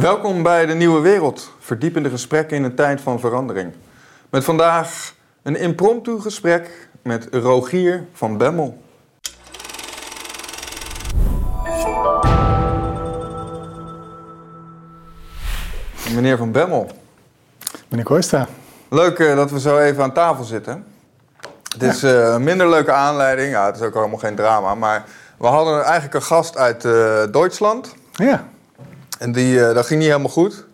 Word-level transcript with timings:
Welkom 0.00 0.42
bij 0.42 0.66
de 0.66 0.74
Nieuwe 0.74 1.00
Wereld, 1.00 1.52
verdiepende 1.58 2.10
gesprekken 2.10 2.56
in 2.56 2.64
een 2.64 2.74
tijd 2.74 3.00
van 3.00 3.20
verandering. 3.20 3.72
Met 4.30 4.44
vandaag 4.44 5.14
een 5.42 5.56
impromptu 5.56 6.20
gesprek 6.20 6.88
met 7.02 7.28
Rogier 7.30 8.04
van 8.12 8.36
Bemmel. 8.36 8.82
Meneer 16.14 16.36
van 16.36 16.52
Bemmel, 16.52 16.90
Meneer 17.88 18.06
Koista. 18.06 18.46
leuk 18.88 19.18
eh, 19.18 19.36
dat 19.36 19.50
we 19.50 19.60
zo 19.60 19.78
even 19.78 20.02
aan 20.02 20.12
tafel 20.12 20.44
zitten. 20.44 20.84
Het 21.72 21.82
is 21.82 22.02
eh, 22.02 22.32
een 22.32 22.44
minder 22.44 22.68
leuke 22.68 22.92
aanleiding, 22.92 23.50
ja, 23.50 23.66
het 23.66 23.76
is 23.76 23.82
ook 23.82 23.94
helemaal 23.94 24.18
geen 24.18 24.34
drama, 24.34 24.74
maar 24.74 25.04
we 25.36 25.46
hadden 25.46 25.82
eigenlijk 25.82 26.14
een 26.14 26.22
gast 26.22 26.56
uit 26.56 26.84
eh, 26.84 27.22
Duitsland. 27.30 27.94
Ja, 28.12 28.48
En 29.18 29.32
die, 29.32 29.66
eh, 29.66 29.74
dat 29.74 29.86
ging 29.86 30.00
niet 30.00 30.08
helemaal 30.08 30.30
goed. 30.32 30.64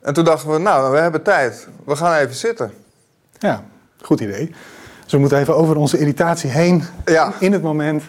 En 0.00 0.14
toen 0.14 0.24
dachten 0.24 0.50
we, 0.50 0.58
nou, 0.58 0.92
we 0.92 0.98
hebben 0.98 1.22
tijd. 1.22 1.68
We 1.84 1.96
gaan 1.96 2.14
even 2.14 2.34
zitten. 2.34 2.72
ja, 3.38 3.62
goed 4.00 4.20
idee. 4.20 4.54
Dus 5.02 5.12
we 5.12 5.18
moeten 5.18 5.38
even 5.38 5.56
over 5.56 5.76
onze 5.76 5.98
irritatie 5.98 6.50
heen 6.50 6.84
Ja, 7.04 7.32
in 7.38 7.52
het 7.52 7.62
moment. 7.62 8.02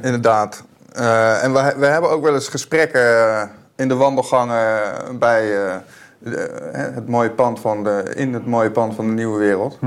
inderdaad. 0.00 0.62
Eh, 0.92 1.44
en 1.44 1.52
we, 1.52 1.74
we 1.78 1.86
hebben 1.86 2.10
ook 2.10 2.22
wel 2.22 2.34
eens 2.34 2.48
gesprekken 2.48 3.00
eh, 3.00 3.42
in 3.76 3.88
de 3.88 3.94
wandelgangen 3.94 4.72
bij 5.18 5.46
het 6.72 7.08
mooie 7.08 7.30
pand 7.30 7.60
van 7.60 7.84
de, 7.84 8.12
in 8.14 8.34
het 8.34 8.46
mooie 8.46 8.70
pand 8.70 8.94
van 8.94 9.06
de 9.06 9.12
Nieuwe 9.12 9.38
Wereld. 9.38 9.78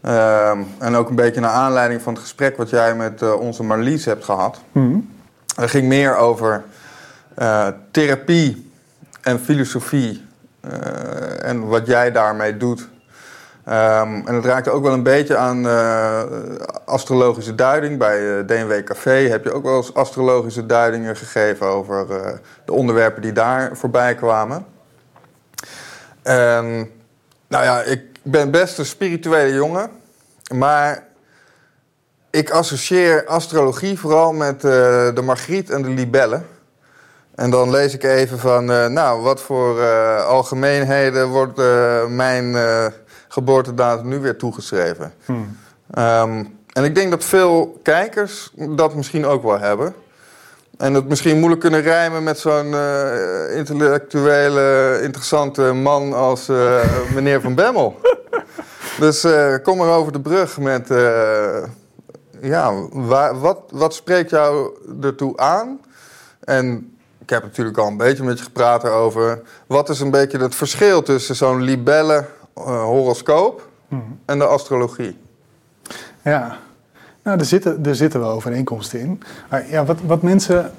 Ehm, 0.00 0.58
en 0.78 0.94
ook 0.94 1.08
een 1.08 1.14
beetje 1.14 1.40
naar 1.40 1.50
aanleiding 1.50 2.02
van 2.02 2.12
het 2.12 2.22
gesprek 2.22 2.56
wat 2.56 2.70
jij 2.70 2.94
met 2.94 3.34
onze 3.36 3.62
Marlies 3.62 4.04
hebt 4.04 4.24
gehad. 4.24 4.60
Het 5.54 5.70
ging 5.70 5.88
meer 5.88 6.16
over 6.16 6.64
eh, 7.40 7.68
therapie 7.90 8.70
en 9.22 9.40
filosofie 9.40 10.26
eh, 10.60 11.44
en 11.44 11.66
wat 11.66 11.86
jij 11.86 12.12
daarmee 12.12 12.56
doet. 12.56 12.88
Ehm, 13.64 14.26
en 14.26 14.34
het 14.34 14.44
raakte 14.44 14.70
ook 14.70 14.82
wel 14.82 14.92
een 14.92 15.02
beetje 15.02 15.36
aan 15.36 15.66
eh, 15.68 16.22
astrologische 16.84 17.54
duiding. 17.54 17.98
Bij 17.98 18.44
DNW 18.44 18.84
Café 18.84 19.10
heb 19.10 19.44
je 19.44 19.52
ook 19.52 19.62
wel 19.62 19.76
eens 19.76 19.94
astrologische 19.94 20.66
duidingen 20.66 21.16
gegeven 21.16 21.66
over 21.66 22.06
de 22.64 22.72
onderwerpen 22.72 23.22
die 23.22 23.32
daar 23.32 23.76
voorbij 23.76 24.14
kwamen. 24.14 24.66
En, 26.22 26.90
nou 27.48 27.64
ja, 27.64 27.82
ik 27.82 28.02
ben 28.22 28.50
best 28.50 28.78
een 28.78 28.86
spirituele 28.86 29.54
jongen, 29.54 29.90
maar 30.54 31.06
ik 32.30 32.50
associeer 32.50 33.26
astrologie 33.26 33.98
vooral 33.98 34.32
met 34.32 34.60
de 34.60 35.22
Margriet 35.24 35.70
en 35.70 35.82
de 35.82 35.88
libellen. 35.88 36.58
En 37.40 37.50
dan 37.50 37.70
lees 37.70 37.94
ik 37.94 38.04
even 38.04 38.38
van, 38.38 38.70
eh, 38.70 38.86
nou, 38.86 39.22
wat 39.22 39.40
voor 39.40 39.80
eh, 39.80 40.26
algemeenheden 40.26 41.28
wordt 41.28 41.58
eh, 41.58 42.06
mijn 42.06 42.56
geboortedatum 43.28 44.08
nu 44.08 44.18
weer 44.18 44.36
toegeschreven? 44.36 45.12
Hmm. 45.24 45.56
Ehm, 45.90 46.44
en 46.72 46.84
ik 46.84 46.94
denk 46.94 47.10
dat 47.10 47.24
veel 47.24 47.80
kijkers 47.82 48.52
dat 48.54 48.94
misschien 48.94 49.26
ook 49.26 49.42
wel 49.42 49.58
hebben. 49.58 49.94
En 50.76 50.94
het 50.94 51.08
misschien 51.08 51.38
moeilijk 51.38 51.60
kunnen 51.60 51.82
rijmen 51.82 52.22
met 52.22 52.38
zo'n 52.38 52.74
intellectuele, 53.54 54.98
interessante 55.02 55.62
man 55.62 56.12
als 56.12 56.46
meneer 57.14 57.40
Van 57.40 57.54
Bemmel. 57.54 58.00
dus 58.98 59.26
kom 59.62 59.80
er 59.80 59.88
over 59.88 60.12
de 60.12 60.20
brug 60.20 60.58
met, 60.58 60.88
ja, 62.40 62.72
waar, 62.90 63.40
wat, 63.40 63.58
wat 63.70 63.94
spreekt 63.94 64.30
jou 64.30 64.70
ertoe 65.00 65.36
aan? 65.36 65.80
En 66.40 66.89
ik 67.30 67.36
heb 67.36 67.44
natuurlijk 67.44 67.78
al 67.78 67.86
een 67.86 67.96
beetje 67.96 68.24
met 68.24 68.38
je 68.38 68.44
gepraat 68.44 68.84
over 68.84 69.42
wat 69.66 69.88
is 69.88 70.00
een 70.00 70.10
beetje 70.10 70.38
het 70.38 70.54
verschil 70.54 71.02
tussen 71.02 71.36
zo'n 71.36 71.62
libelle 71.62 72.26
eh, 72.54 72.82
horoscoop 72.82 73.68
en 74.24 74.38
de 74.38 74.44
astrologie. 74.44 75.16
Ja, 76.24 76.58
nou, 77.22 77.38
er 77.38 77.44
zitten, 77.44 77.86
er 77.86 77.94
zitten 77.94 78.20
wel 78.20 78.30
overeenkomsten 78.30 79.00
in. 79.00 79.22
Maar 79.50 79.70
ja, 79.70 79.84
wat, 79.84 79.98
wat, 80.06 80.22
mensen, 80.22 80.72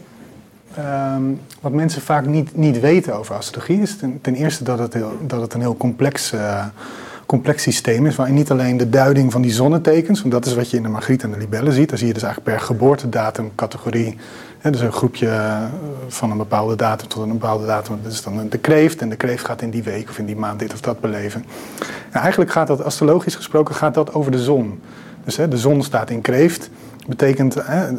ehm, 0.75 1.23
wat 1.61 1.71
mensen 1.71 2.01
vaak 2.01 2.25
niet, 2.25 2.57
niet 2.57 2.79
weten 2.79 3.15
over 3.15 3.35
astrologie 3.35 3.81
is 3.81 3.97
ten, 3.97 4.21
ten 4.21 4.35
eerste 4.35 4.63
dat 4.63 4.79
het, 4.79 4.93
heel, 4.93 5.17
dat 5.27 5.41
het 5.41 5.53
een 5.53 5.61
heel 5.61 5.77
complex, 5.77 6.31
eh, 6.31 6.65
complex 7.25 7.63
systeem 7.63 8.05
is. 8.05 8.15
Waarin 8.15 8.35
niet 8.35 8.51
alleen 8.51 8.77
de 8.77 8.89
duiding 8.89 9.31
van 9.31 9.41
die 9.41 9.51
zonnetekens, 9.51 10.19
want 10.19 10.33
dat 10.33 10.45
is 10.45 10.53
wat 10.53 10.69
je 10.69 10.77
in 10.77 10.83
de 10.83 10.89
Margriet 10.89 11.23
en 11.23 11.31
de 11.31 11.37
Libelle 11.37 11.71
ziet. 11.71 11.89
Daar 11.89 11.97
zie 11.97 12.07
je 12.07 12.13
dus 12.13 12.23
eigenlijk 12.23 12.55
per 12.55 12.65
geboortedatum, 12.65 13.51
categorie. 13.55 14.17
Dus 14.69 14.81
een 14.81 14.91
groepje 14.91 15.27
eh, 15.27 15.63
van 16.07 16.31
een 16.31 16.37
bepaalde 16.37 16.75
datum 16.75 17.07
tot 17.07 17.23
een 17.23 17.31
bepaalde 17.31 17.65
datum. 17.65 17.99
Dat 18.03 18.11
is 18.11 18.23
dan 18.23 18.49
de 18.49 18.57
kreeft. 18.57 19.01
En 19.01 19.09
de 19.09 19.15
kreeft 19.15 19.45
gaat 19.45 19.61
in 19.61 19.69
die 19.69 19.83
week 19.83 20.09
of 20.09 20.17
in 20.17 20.25
die 20.25 20.35
maand 20.35 20.59
dit 20.59 20.73
of 20.73 20.81
dat 20.81 20.99
beleven. 20.99 21.45
Eigenlijk 22.11 22.51
gaat 22.51 22.67
dat, 22.67 22.83
astrologisch 22.83 23.35
gesproken, 23.35 23.75
gaat 23.75 23.93
dat 23.93 24.13
over 24.13 24.31
de 24.31 24.43
zon. 24.43 24.81
Dus 25.23 25.35
de 25.35 25.57
zon 25.57 25.83
staat 25.83 26.09
in 26.09 26.21
kreeft. 26.21 26.69
Betekent, 27.07 27.55
eh, 27.55 27.87
eh, 27.87 27.95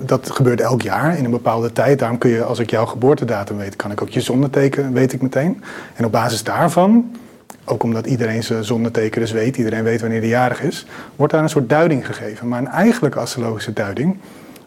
dat 0.00 0.30
gebeurt 0.30 0.60
elk 0.60 0.82
jaar 0.82 1.18
in 1.18 1.24
een 1.24 1.30
bepaalde 1.30 1.72
tijd. 1.72 1.98
Daarom 1.98 2.18
kun 2.18 2.30
je, 2.30 2.44
als 2.44 2.58
ik 2.58 2.70
jouw 2.70 2.86
geboortedatum 2.86 3.56
weet, 3.56 3.76
kan 3.76 3.90
ik 3.90 4.02
ook 4.02 4.08
je 4.08 4.20
zonneteken, 4.20 4.92
weet 4.92 5.12
ik 5.12 5.22
meteen. 5.22 5.62
En 5.94 6.04
op 6.04 6.12
basis 6.12 6.42
daarvan, 6.44 7.16
ook 7.64 7.82
omdat 7.82 8.06
iedereen 8.06 8.42
zijn 8.42 8.64
zonneteken 8.64 9.20
dus 9.20 9.32
weet, 9.32 9.56
iedereen 9.56 9.82
weet 9.82 10.00
wanneer 10.00 10.20
hij 10.20 10.28
jarig 10.28 10.62
is, 10.62 10.86
wordt 11.16 11.32
daar 11.32 11.42
een 11.42 11.48
soort 11.48 11.68
duiding 11.68 12.06
gegeven. 12.06 12.48
Maar 12.48 12.58
een 12.58 12.68
eigenlijke 12.68 13.18
astrologische 13.18 13.72
duiding 13.72 14.16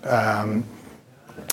ehm, 0.05 0.49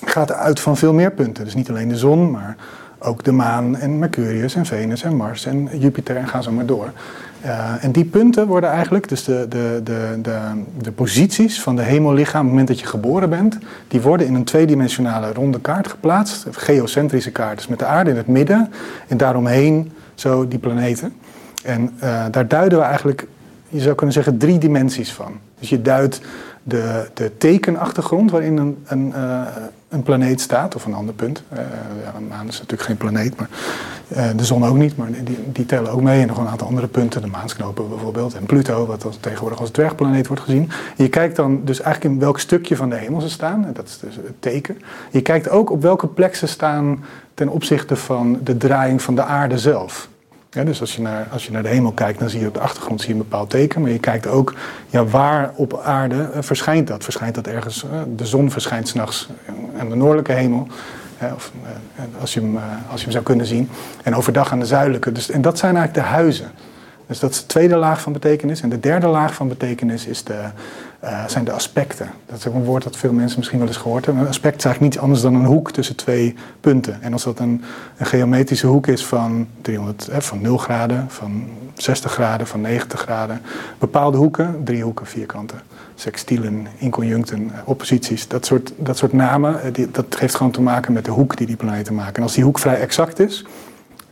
gaat 0.04 0.32
uit 0.32 0.60
van 0.60 0.76
veel 0.76 0.92
meer 0.92 1.12
punten. 1.12 1.44
Dus 1.44 1.54
niet 1.54 1.70
alleen 1.70 1.88
de 1.88 1.96
zon, 1.96 2.30
maar 2.30 2.56
ook 2.98 3.24
de 3.24 3.32
maan 3.32 3.76
en 3.76 3.98
Mercurius 3.98 4.54
en 4.54 4.66
Venus 4.66 5.02
en 5.02 5.16
Mars 5.16 5.46
en 5.46 5.68
Jupiter 5.78 6.16
en 6.16 6.28
ga 6.28 6.42
zo 6.42 6.52
maar 6.52 6.66
door. 6.66 6.92
Uh, 7.44 7.84
en 7.84 7.92
die 7.92 8.04
punten 8.04 8.46
worden 8.46 8.70
eigenlijk, 8.70 9.08
dus 9.08 9.24
de, 9.24 9.46
de, 9.48 9.80
de, 9.84 10.18
de, 10.22 10.38
de 10.82 10.92
posities 10.92 11.62
van 11.62 11.76
de 11.76 11.82
hemellichaam 11.82 12.40
op 12.40 12.46
het 12.46 12.50
moment 12.50 12.68
dat 12.68 12.80
je 12.80 12.86
geboren 12.86 13.30
bent, 13.30 13.58
die 13.88 14.00
worden 14.00 14.26
in 14.26 14.34
een 14.34 14.44
tweedimensionale 14.44 15.32
ronde 15.32 15.60
kaart 15.60 15.88
geplaatst, 15.88 16.46
geocentrische 16.50 17.30
kaart, 17.30 17.56
dus 17.56 17.66
met 17.66 17.78
de 17.78 17.84
aarde 17.84 18.10
in 18.10 18.16
het 18.16 18.26
midden 18.26 18.72
en 19.08 19.16
daaromheen 19.16 19.92
zo 20.14 20.48
die 20.48 20.58
planeten. 20.58 21.14
En 21.64 21.90
uh, 22.02 22.24
daar 22.30 22.48
duiden 22.48 22.78
we 22.78 22.84
eigenlijk, 22.84 23.26
je 23.68 23.80
zou 23.80 23.94
kunnen 23.94 24.14
zeggen, 24.14 24.38
drie 24.38 24.58
dimensies 24.58 25.12
van. 25.12 25.32
Dus 25.58 25.68
je 25.68 25.82
duidt 25.82 26.20
de, 26.62 27.10
de 27.14 27.36
tekenachtergrond 27.38 28.30
waarin 28.30 28.56
een, 28.56 28.78
een, 28.84 29.12
uh, 29.16 29.40
een 29.88 30.02
planeet 30.02 30.40
staat, 30.40 30.74
of 30.74 30.84
een 30.84 30.94
ander 30.94 31.14
punt. 31.14 31.42
Uh, 31.52 31.58
ja, 32.04 32.12
een 32.16 32.28
maan 32.28 32.48
is 32.48 32.54
natuurlijk 32.58 32.82
geen 32.82 32.96
planeet, 32.96 33.36
maar 33.36 33.48
uh, 34.16 34.24
de 34.36 34.44
zon 34.44 34.64
ook 34.64 34.76
niet, 34.76 34.96
maar 34.96 35.08
die, 35.24 35.38
die, 35.52 35.66
tellen 35.66 35.92
ook 35.92 36.02
mee. 36.02 36.20
En 36.20 36.26
nog 36.26 36.38
een 36.38 36.48
aantal 36.48 36.66
andere 36.66 36.86
punten, 36.86 37.22
de 37.22 37.26
maansknopen 37.26 37.88
bijvoorbeeld, 37.88 38.34
en 38.34 38.46
Pluto, 38.46 38.86
wat 38.86 39.04
als, 39.04 39.16
tegenwoordig 39.16 39.60
als 39.60 39.70
dwergplaneet 39.70 40.26
wordt 40.26 40.42
gezien. 40.42 40.70
En 40.96 41.04
je 41.04 41.08
kijkt 41.08 41.36
dan 41.36 41.60
dus 41.64 41.80
eigenlijk 41.80 42.14
in 42.14 42.20
welk 42.20 42.38
stukje 42.38 42.76
van 42.76 42.90
de 42.90 42.96
hemel 42.96 43.20
ze 43.20 43.30
staan, 43.30 43.66
en 43.66 43.72
dat 43.72 43.86
is 43.88 43.98
dus 43.98 44.16
het 44.16 44.34
teken. 44.38 44.78
Je 45.10 45.22
kijkt 45.22 45.48
ook 45.48 45.70
op 45.70 45.82
welke 45.82 46.06
plek 46.06 46.34
ze 46.34 46.46
staan 46.46 47.04
ten 47.34 47.48
opzichte 47.48 47.96
van 47.96 48.38
de 48.44 48.56
draaiing 48.56 49.02
van 49.02 49.14
de 49.14 49.22
aarde 49.22 49.58
zelf. 49.58 50.10
Dus 50.52 50.80
als 50.80 50.96
je, 50.96 51.02
naar, 51.02 51.26
als 51.30 51.46
je 51.46 51.52
naar 51.52 51.62
de 51.62 51.68
hemel 51.68 51.92
kijkt, 51.92 52.18
dan 52.18 52.30
zie 52.30 52.40
je 52.40 52.46
op 52.46 52.54
de 52.54 52.60
achtergrond 52.60 53.00
zie 53.00 53.08
je 53.08 53.14
een 53.14 53.28
bepaald 53.28 53.50
teken. 53.50 53.80
Maar 53.80 53.90
je 53.90 53.98
kijkt 53.98 54.26
ook, 54.26 54.54
ja, 54.86 55.04
waar 55.04 55.52
op 55.56 55.80
aarde 55.84 56.30
uh, 56.34 56.42
verschijnt 56.42 56.86
dat? 56.86 57.04
Verschijnt 57.04 57.34
dat 57.34 57.46
ergens? 57.46 57.84
Uh, 57.84 57.90
de 58.16 58.26
zon 58.26 58.50
verschijnt 58.50 58.88
s'nachts 58.88 59.28
aan 59.78 59.88
de 59.88 59.94
noordelijke 59.94 60.32
hemel. 60.32 60.66
Of, 61.34 61.52
als, 62.20 62.34
je 62.34 62.40
hem, 62.40 62.58
als 62.90 62.98
je 62.98 63.02
hem 63.02 63.12
zou 63.12 63.24
kunnen 63.24 63.46
zien. 63.46 63.68
En 64.02 64.14
overdag 64.14 64.52
aan 64.52 64.58
de 64.58 64.66
zuidelijke. 64.66 65.12
Dus, 65.12 65.30
en 65.30 65.42
dat 65.42 65.58
zijn 65.58 65.76
eigenlijk 65.76 66.06
de 66.06 66.12
huizen. 66.12 66.50
Dus 67.12 67.20
dat 67.20 67.30
is 67.30 67.40
de 67.40 67.46
tweede 67.46 67.76
laag 67.76 68.00
van 68.00 68.12
betekenis. 68.12 68.60
En 68.60 68.68
de 68.68 68.80
derde 68.80 69.06
laag 69.06 69.34
van 69.34 69.48
betekenis 69.48 70.06
is 70.06 70.24
de, 70.24 70.44
uh, 71.04 71.26
zijn 71.26 71.44
de 71.44 71.52
aspecten. 71.52 72.10
Dat 72.26 72.38
is 72.38 72.46
ook 72.46 72.54
een 72.54 72.64
woord 72.64 72.82
dat 72.82 72.96
veel 72.96 73.12
mensen 73.12 73.38
misschien 73.38 73.58
wel 73.58 73.68
eens 73.68 73.76
gehoord 73.76 74.04
hebben. 74.04 74.22
Een 74.22 74.28
aspect 74.28 74.56
is 74.56 74.64
eigenlijk 74.64 74.94
niet 74.94 75.02
anders 75.02 75.22
dan 75.22 75.34
een 75.34 75.44
hoek 75.44 75.70
tussen 75.72 75.96
twee 75.96 76.34
punten. 76.60 77.02
En 77.02 77.12
als 77.12 77.24
dat 77.24 77.38
een, 77.38 77.62
een 77.96 78.06
geometrische 78.06 78.66
hoek 78.66 78.86
is 78.86 79.06
van, 79.06 79.46
300, 79.62 80.08
eh, 80.08 80.20
van 80.20 80.40
0 80.40 80.56
graden, 80.56 81.04
van 81.08 81.44
60 81.74 82.12
graden, 82.12 82.46
van 82.46 82.60
90 82.60 83.00
graden. 83.00 83.40
Bepaalde 83.78 84.16
hoeken, 84.16 84.60
drie 84.64 84.82
hoeken, 84.82 85.06
vierkanten, 85.06 85.60
sextielen, 85.94 86.66
inconjuncten, 86.76 87.50
opposities. 87.64 88.28
Dat 88.28 88.46
soort, 88.46 88.72
dat 88.76 88.96
soort 88.96 89.12
namen, 89.12 89.72
die, 89.72 89.90
dat 89.90 90.18
heeft 90.18 90.34
gewoon 90.34 90.52
te 90.52 90.62
maken 90.62 90.92
met 90.92 91.04
de 91.04 91.10
hoek 91.10 91.36
die 91.36 91.46
die 91.46 91.56
planeten 91.56 91.94
maken. 91.94 92.14
En 92.14 92.22
als 92.22 92.34
die 92.34 92.44
hoek 92.44 92.58
vrij 92.58 92.80
exact 92.80 93.18
is, 93.18 93.44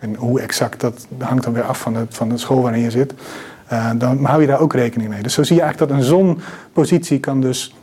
en 0.00 0.14
hoe 0.14 0.40
exact, 0.40 0.80
dat 0.80 1.06
hangt 1.18 1.44
dan 1.44 1.52
weer 1.52 1.62
af 1.62 1.80
van 1.80 1.92
de, 1.92 2.06
van 2.08 2.28
de 2.28 2.38
school 2.38 2.62
waarin 2.62 2.82
je 2.82 2.90
zit. 2.90 3.14
Uh, 3.72 3.90
dan 3.96 4.24
hou 4.24 4.40
je 4.40 4.46
daar 4.46 4.60
ook 4.60 4.72
rekening 4.72 5.10
mee. 5.10 5.22
Dus 5.22 5.34
zo 5.34 5.42
zie 5.42 5.56
je 5.56 5.62
eigenlijk 5.62 5.92
dat 5.92 6.00
een 6.00 6.04
zonpositie 6.04 7.20
kan 7.20 7.40
dus 7.40 7.74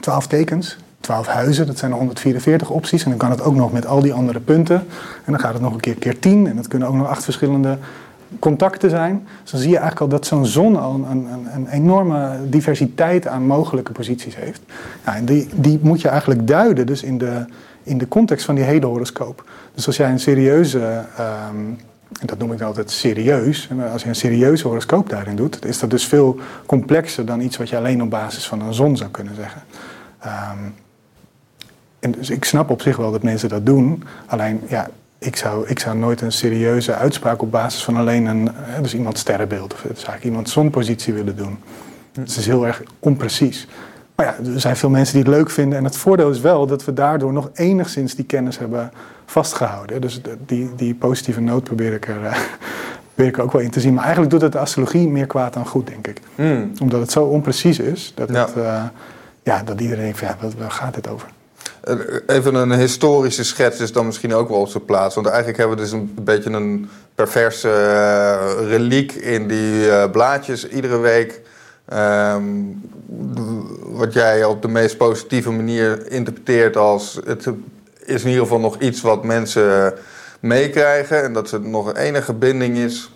12 0.00 0.26
tekens, 0.26 0.78
12 1.00 1.26
huizen, 1.26 1.66
dat 1.66 1.78
zijn 1.78 1.90
er 1.90 1.96
144 1.96 2.70
opties. 2.70 3.04
En 3.04 3.10
dan 3.10 3.18
kan 3.18 3.30
het 3.30 3.42
ook 3.42 3.54
nog 3.54 3.72
met 3.72 3.86
al 3.86 4.00
die 4.00 4.12
andere 4.12 4.40
punten. 4.40 4.76
En 5.24 5.32
dan 5.32 5.40
gaat 5.40 5.52
het 5.52 5.62
nog 5.62 5.74
een 5.74 5.80
keer 5.80 5.94
keer 5.94 6.18
10. 6.18 6.46
En 6.46 6.56
dat 6.56 6.68
kunnen 6.68 6.88
ook 6.88 6.94
nog 6.94 7.08
acht 7.08 7.24
verschillende 7.24 7.78
contacten 8.38 8.90
zijn. 8.90 9.26
Dus 9.42 9.50
dan 9.50 9.60
zie 9.60 9.70
je 9.70 9.78
eigenlijk 9.78 10.12
al 10.12 10.18
dat 10.18 10.26
zo'n 10.26 10.46
zon 10.46 10.76
al 10.76 10.94
een, 10.94 11.10
een, 11.10 11.46
een, 11.54 11.68
enorme 11.68 12.36
diversiteit 12.48 13.26
aan 13.26 13.46
mogelijke 13.46 13.92
posities 13.92 14.36
heeft. 14.36 14.60
En 15.04 15.24
die, 15.24 15.48
die 15.54 15.78
moet 15.82 16.00
je 16.00 16.08
eigenlijk 16.08 16.46
duiden 16.46 16.86
dus 16.86 17.02
in 17.02 17.18
de, 17.18 17.44
in 17.86 17.98
de 17.98 18.08
context 18.08 18.44
van 18.44 18.54
die 18.54 18.64
hele 18.64 18.86
horoscoop. 18.86 19.44
Dus 19.74 19.86
als 19.86 19.96
jij 19.96 20.10
een 20.10 20.20
serieuze, 20.20 21.04
ehm, 21.16 21.56
en 22.20 22.26
dat 22.26 22.38
noem 22.38 22.52
ik 22.52 22.60
altijd 22.60 22.90
serieus, 22.90 23.68
als 23.92 24.02
je 24.02 24.08
een 24.08 24.14
serieuze 24.14 24.66
horoscoop 24.66 25.08
daarin 25.08 25.36
doet, 25.36 25.64
is 25.66 25.78
dat 25.78 25.90
dus 25.90 26.06
veel 26.06 26.40
complexer 26.66 27.26
dan 27.26 27.40
iets 27.40 27.56
wat 27.56 27.68
je 27.68 27.76
alleen 27.76 28.02
op 28.02 28.10
basis 28.10 28.46
van 28.46 28.60
een 28.60 28.74
zon 28.74 28.96
zou 28.96 29.10
kunnen 29.10 29.34
zeggen. 29.34 29.62
Ehm, 30.18 30.58
en 31.98 32.10
dus 32.10 32.30
ik 32.30 32.44
snap 32.44 32.70
op 32.70 32.82
zich 32.82 32.96
wel 32.96 33.12
dat 33.12 33.22
mensen 33.22 33.48
dat 33.48 33.66
doen, 33.66 34.02
alleen 34.26 34.60
ja, 34.68 34.88
ik 35.18 35.36
zou, 35.36 35.68
ik 35.68 35.78
zou 35.78 35.96
nooit 35.96 36.20
een 36.20 36.32
serieuze 36.32 36.94
uitspraak 36.94 37.42
op 37.42 37.50
basis 37.50 37.84
van 37.84 37.96
alleen 37.96 38.26
een, 38.26 38.50
dus 38.82 38.94
iemand 38.94 39.18
sterrenbeeld 39.18 39.72
of 39.72 39.80
dus 39.80 39.88
eigenlijk 39.90 40.24
iemand 40.24 40.48
zonpositie 40.48 41.14
willen 41.14 41.36
doen. 41.36 41.58
Het 42.12 42.36
is 42.36 42.46
heel 42.46 42.66
erg 42.66 42.82
onprecies. 42.98 43.66
Maar 44.16 44.26
ja, 44.26 44.52
er 44.54 44.60
zijn 44.60 44.76
veel 44.76 44.90
mensen 44.90 45.14
die 45.14 45.24
het 45.24 45.32
leuk 45.32 45.50
vinden. 45.50 45.78
En 45.78 45.84
het 45.84 45.96
voordeel 45.96 46.30
is 46.30 46.40
wel 46.40 46.66
dat 46.66 46.84
we 46.84 46.92
daardoor 46.92 47.32
nog 47.32 47.50
enigszins 47.54 48.14
die 48.14 48.24
kennis 48.24 48.58
hebben 48.58 48.92
vastgehouden. 49.26 50.00
Dus 50.00 50.20
die, 50.46 50.70
die 50.76 50.94
positieve 50.94 51.40
noot 51.40 51.64
probeer 51.64 51.92
ik, 51.92 52.08
er, 52.08 52.16
probeer 53.14 53.30
ik 53.30 53.36
er 53.36 53.42
ook 53.42 53.52
wel 53.52 53.62
in 53.62 53.70
te 53.70 53.80
zien. 53.80 53.94
Maar 53.94 54.02
eigenlijk 54.02 54.32
doet 54.32 54.42
het 54.42 54.52
de 54.52 54.58
astrologie 54.58 55.08
meer 55.08 55.26
kwaad 55.26 55.52
dan 55.52 55.66
goed, 55.66 55.86
denk 55.86 56.06
ik. 56.06 56.20
Hmm. 56.34 56.72
Omdat 56.80 57.00
het 57.00 57.12
zo 57.12 57.24
onprecies 57.24 57.78
is 57.78 58.12
dat, 58.14 58.28
het, 58.28 58.56
uh, 58.56 58.84
ja, 59.42 59.62
dat 59.62 59.80
iedereen 59.80 60.02
denkt: 60.02 60.18
van, 60.18 60.28
ja, 60.28 60.48
waar 60.58 60.70
gaat 60.70 60.94
dit 60.94 61.08
over? 61.08 61.28
Eh, 61.80 61.94
even 62.26 62.54
een 62.54 62.72
historische 62.72 63.44
schets 63.44 63.80
is 63.80 63.92
dan 63.92 64.06
misschien 64.06 64.34
ook 64.34 64.48
wel 64.48 64.60
op 64.60 64.68
zijn 64.68 64.84
plaats. 64.84 65.14
Want 65.14 65.26
eigenlijk 65.26 65.58
hebben 65.58 65.76
we 65.76 65.82
dus 65.82 65.92
een 65.92 66.14
beetje 66.20 66.50
een 66.50 66.88
perverse 67.14 67.68
reliek 68.68 69.12
in 69.12 69.48
die 69.48 70.10
blaadjes 70.10 70.68
iedere 70.68 70.98
week 70.98 71.40
Ehm, 71.88 72.44
wat 73.80 74.12
jij 74.12 74.44
op 74.44 74.62
de 74.62 74.68
meest 74.68 74.96
positieve 74.96 75.50
manier 75.50 76.10
interpreteert 76.10 76.76
als 76.76 77.20
het 77.24 77.46
is 78.04 78.22
in 78.22 78.28
ieder 78.28 78.42
geval 78.42 78.60
nog 78.60 78.78
iets 78.78 79.00
wat 79.00 79.24
mensen 79.24 79.94
meekrijgen 80.40 81.22
en 81.22 81.32
dat 81.32 81.50
het 81.50 81.64
nog 81.64 81.86
een 81.88 81.96
enige 81.96 82.34
binding 82.34 82.76
is. 82.76 83.12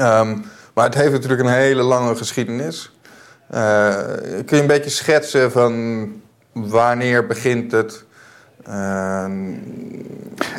Um, 0.00 0.44
maar 0.74 0.84
het 0.84 0.94
heeft 0.94 1.12
natuurlijk 1.12 1.40
een 1.40 1.54
hele 1.54 1.82
lange 1.82 2.16
geschiedenis. 2.16 2.92
Uh, 3.54 3.94
kun 4.46 4.56
je 4.56 4.62
een 4.62 4.66
beetje 4.66 4.90
schetsen 4.90 5.52
van 5.52 6.06
wanneer 6.52 7.26
begint 7.26 7.72
het? 7.72 8.04
Uh, 8.68 9.26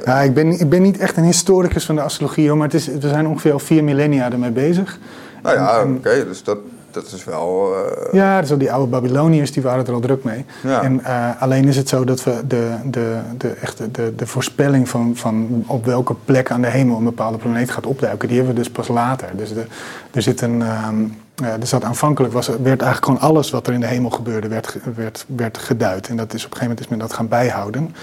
ja, 0.05 0.21
ik, 0.21 0.33
ben, 0.33 0.59
ik 0.59 0.69
ben 0.69 0.81
niet 0.81 0.97
echt 0.97 1.17
een 1.17 1.23
historicus 1.23 1.85
van 1.85 1.95
de 1.95 2.01
astrologie, 2.01 2.53
maar 2.53 2.67
het 2.67 2.73
is, 2.73 2.87
we 2.87 3.07
zijn 3.07 3.27
ongeveer 3.27 3.51
al 3.51 3.59
vier 3.59 3.83
millennia 3.83 4.31
ermee 4.31 4.51
bezig. 4.51 4.99
Nou 5.43 5.55
ja, 5.55 5.83
oké, 5.83 6.25
dus 6.25 6.43
dat, 6.43 6.57
dat 7.03 7.11
is 7.11 7.23
wel... 7.23 7.73
Uh... 7.73 8.13
Ja, 8.13 8.41
dus 8.41 8.49
die 8.49 8.71
oude 8.71 8.89
Babyloniërs 8.89 9.51
die 9.51 9.63
waren 9.63 9.85
er 9.85 9.93
al 9.93 9.99
druk 9.99 10.23
mee. 10.23 10.45
En 10.63 10.99
uh, 10.99 11.41
alleen 11.41 11.67
is 11.67 11.77
het 11.77 11.89
zo 11.89 12.03
dat 12.03 12.23
we 12.23 12.41
de, 12.47 12.75
de, 12.85 13.19
de, 13.37 13.49
echt 13.49 13.77
de, 13.91 14.15
de 14.15 14.27
voorspelling 14.27 14.89
van, 14.89 15.15
van 15.15 15.63
op 15.67 15.85
welke 15.85 16.15
plek 16.25 16.51
aan 16.51 16.61
de 16.61 16.67
hemel 16.67 16.97
een 16.97 17.03
bepaalde 17.03 17.37
planeet 17.37 17.71
gaat 17.71 17.85
opduiken, 17.85 18.27
die 18.27 18.37
hebben 18.37 18.55
we 18.55 18.61
dus 18.61 18.71
pas 18.71 18.87
later. 18.87 19.29
Dus 19.35 19.53
de, 19.53 19.65
er 20.11 20.21
zit 20.21 20.41
een... 20.41 20.61
Um, 20.87 21.17
dus 21.59 21.69
dat 21.69 21.83
aanvankelijk 21.83 22.33
was, 22.33 22.47
werd 22.47 22.63
eigenlijk 22.81 23.05
gewoon 23.05 23.19
alles 23.19 23.49
wat 23.49 23.67
er 23.67 23.73
in 23.73 23.79
de 23.79 23.85
hemel 23.85 24.09
gebeurde, 24.09 24.47
werd, 24.47 24.77
werd, 24.95 25.25
werd 25.27 25.57
geduid. 25.57 26.07
En 26.07 26.17
dat 26.17 26.33
is 26.33 26.45
op 26.45 26.51
een 26.51 26.57
gegeven 26.57 26.61
moment 26.61 26.79
is 26.79 26.87
men 26.87 26.99
dat 26.99 27.13
gaan 27.13 27.27
bijhouden. 27.27 27.95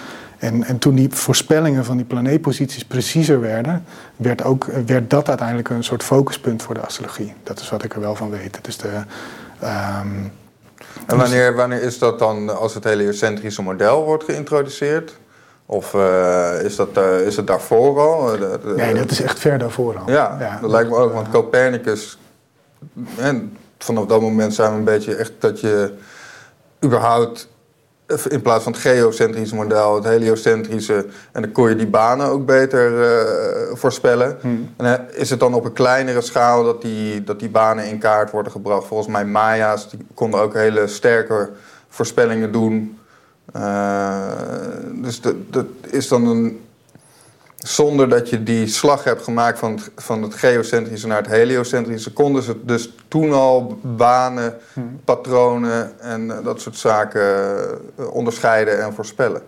En, 0.42 0.64
en 0.64 0.78
toen 0.78 0.94
die 0.94 1.08
voorspellingen 1.10 1.84
van 1.84 1.96
die 1.96 2.06
planeetposities 2.06 2.84
preciezer 2.84 3.40
werden, 3.40 3.84
werd, 4.16 4.44
ook, 4.44 4.64
werd 4.86 5.10
dat 5.10 5.28
uiteindelijk 5.28 5.68
een 5.68 5.84
soort 5.84 6.02
focuspunt 6.02 6.62
voor 6.62 6.74
de 6.74 6.80
astrologie. 6.80 7.34
Dat 7.42 7.60
is 7.60 7.70
wat 7.70 7.84
ik 7.84 7.94
er 7.94 8.00
wel 8.00 8.14
van 8.14 8.30
weet. 8.30 8.58
Dus 8.62 8.76
de, 8.76 8.88
um, 9.62 10.32
en 11.06 11.16
wanneer, 11.16 11.54
wanneer 11.54 11.82
is 11.82 11.98
dat 11.98 12.18
dan 12.18 12.58
als 12.58 12.74
het 12.74 12.84
heliocentrische 12.84 13.62
model 13.62 14.04
wordt 14.04 14.24
geïntroduceerd? 14.24 15.16
Of 15.66 15.94
uh, 15.94 16.62
is, 16.62 16.76
dat, 16.76 16.88
uh, 16.98 17.20
is 17.20 17.36
het 17.36 17.46
daarvoor 17.46 18.00
al? 18.00 18.36
nee, 18.76 18.94
dat 18.94 19.10
is 19.10 19.20
echt 19.20 19.38
ver 19.38 19.58
daarvoor 19.58 19.98
al. 19.98 20.10
Ja, 20.10 20.36
ja 20.40 20.58
dat 20.60 20.70
lijkt 20.70 20.90
me 20.90 20.96
ook. 20.96 21.12
Want 21.12 21.28
Copernicus, 21.28 22.18
en 23.16 23.56
vanaf 23.78 24.06
dat 24.06 24.20
moment 24.20 24.54
zijn 24.54 24.72
we 24.72 24.78
een 24.78 24.84
beetje 24.84 25.14
echt 25.14 25.32
dat 25.38 25.60
je 25.60 25.92
überhaupt 26.84 27.48
in 28.28 28.42
plaats 28.42 28.64
van 28.64 28.72
het 28.72 28.80
geocentrische 28.80 29.54
model, 29.54 29.94
het 29.94 30.04
heliocentrische. 30.04 31.06
En 31.32 31.42
dan 31.42 31.52
kon 31.52 31.68
je 31.68 31.76
die 31.76 31.86
banen 31.86 32.26
ook 32.26 32.46
beter 32.46 32.92
uh, 32.92 33.76
voorspellen. 33.76 34.38
Hmm. 34.40 34.74
En 34.76 34.86
uh, 34.86 35.20
is 35.20 35.30
het 35.30 35.40
dan 35.40 35.54
op 35.54 35.64
een 35.64 35.72
kleinere 35.72 36.20
schaal 36.20 36.64
dat 36.64 36.82
die, 36.82 37.24
dat 37.24 37.40
die 37.40 37.48
banen 37.48 37.86
in 37.86 37.98
kaart 37.98 38.30
worden 38.30 38.52
gebracht? 38.52 38.86
Volgens 38.86 39.08
mij 39.08 39.24
Maya's 39.24 39.90
die 39.90 40.06
konden 40.14 40.40
ook 40.40 40.54
hele 40.54 40.86
sterke 40.86 41.50
voorspellingen 41.88 42.52
doen. 42.52 42.98
Uh, 43.56 44.20
dus 44.94 45.20
dat, 45.20 45.34
dat 45.50 45.66
is 45.90 46.08
dan 46.08 46.26
een 46.26 46.60
zonder 47.62 48.08
dat 48.08 48.28
je 48.28 48.42
die 48.42 48.66
slag 48.66 49.04
hebt 49.04 49.22
gemaakt 49.22 49.58
van 49.58 49.72
het, 49.72 49.90
van 49.96 50.22
het 50.22 50.34
geocentrische 50.34 51.06
naar 51.06 51.22
het 51.22 51.30
heliocentrische, 51.30 52.12
konden 52.12 52.42
ze 52.42 52.56
dus 52.64 52.92
toen 53.08 53.32
al 53.32 53.78
banen, 53.82 54.54
hmm. 54.72 55.00
patronen 55.04 56.00
en 56.00 56.30
eh, 56.30 56.44
dat 56.44 56.60
soort 56.60 56.76
zaken 56.76 57.22
eh, 57.96 58.14
onderscheiden 58.14 58.82
en 58.82 58.94
voorspellen. 58.94 59.42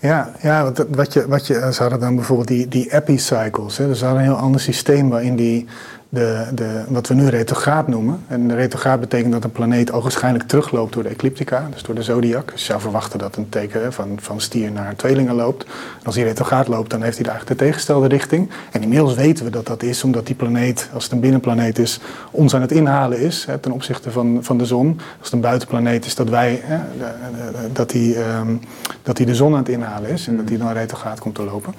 Ja, 0.00 0.32
ja 0.40 0.72
wat, 0.88 1.12
je, 1.12 1.28
wat 1.28 1.46
je, 1.46 1.72
ze 1.72 1.82
hadden 1.82 2.00
dan 2.00 2.14
bijvoorbeeld 2.14 2.48
die, 2.48 2.68
die 2.68 2.92
epicycles. 2.92 3.78
Hè. 3.78 3.86
Dus 3.86 3.98
ze 3.98 4.04
hadden 4.04 4.22
een 4.22 4.28
heel 4.30 4.38
ander 4.38 4.60
systeem 4.60 5.08
waarin 5.08 5.36
die 5.36 5.66
de, 6.08 6.46
de, 6.54 6.84
wat 6.88 7.08
we 7.08 7.14
nu 7.14 7.28
retrograde 7.28 7.90
noemen. 7.90 8.20
En 8.26 8.54
retrograde 8.54 8.98
betekent 8.98 9.32
dat 9.32 9.44
een 9.44 9.52
planeet 9.52 9.92
ogenschijnlijk 9.92 10.48
terugloopt 10.48 10.92
door 10.92 11.02
de 11.02 11.08
ecliptica, 11.08 11.68
dus 11.72 11.82
door 11.82 11.94
de 11.94 12.02
zodiac. 12.02 12.50
Dus 12.50 12.60
je 12.60 12.66
zou 12.66 12.80
verwachten 12.80 13.18
dat 13.18 13.36
een 13.36 13.48
teken 13.48 13.92
van, 13.92 14.18
van 14.20 14.40
stier 14.40 14.72
naar 14.72 14.96
tweelingen 14.96 15.34
loopt. 15.34 15.66
Als 16.04 16.14
die 16.14 16.24
retrograde 16.24 16.70
loopt, 16.70 16.90
dan 16.90 17.02
heeft 17.02 17.18
hij 17.18 17.26
eigenlijk 17.26 17.58
de 17.58 17.64
tegenstelde 17.64 18.08
richting. 18.08 18.50
En 18.72 18.82
inmiddels 18.82 19.14
weten 19.14 19.44
we 19.44 19.50
dat 19.50 19.66
dat 19.66 19.82
is 19.82 20.04
omdat 20.04 20.26
die 20.26 20.34
planeet, 20.34 20.88
als 20.92 21.04
het 21.04 21.12
een 21.12 21.20
binnenplaneet 21.20 21.78
is, 21.78 22.00
ons 22.30 22.54
aan 22.54 22.60
het 22.60 22.72
inhalen 22.72 23.18
is 23.18 23.44
hè, 23.44 23.58
ten 23.58 23.72
opzichte 23.72 24.10
van, 24.10 24.38
van 24.42 24.58
de 24.58 24.64
zon. 24.64 25.00
Als 25.18 25.26
het 25.26 25.32
een 25.32 25.40
buitenplaneet 25.40 26.06
is, 26.06 26.14
dat 26.14 26.28
wij, 26.28 26.60
hè, 26.64 26.78
dat, 27.72 27.90
die, 27.90 28.18
um, 28.18 28.60
dat 29.02 29.16
die 29.16 29.26
de 29.26 29.34
zon 29.34 29.52
aan 29.52 29.58
het 29.58 29.68
inhalen 29.68 30.10
is 30.10 30.28
en 30.28 30.36
dat 30.36 30.46
die 30.46 30.58
dan 30.58 30.72
retrograde 30.72 31.20
komt 31.20 31.34
te 31.34 31.42
lopen. 31.42 31.74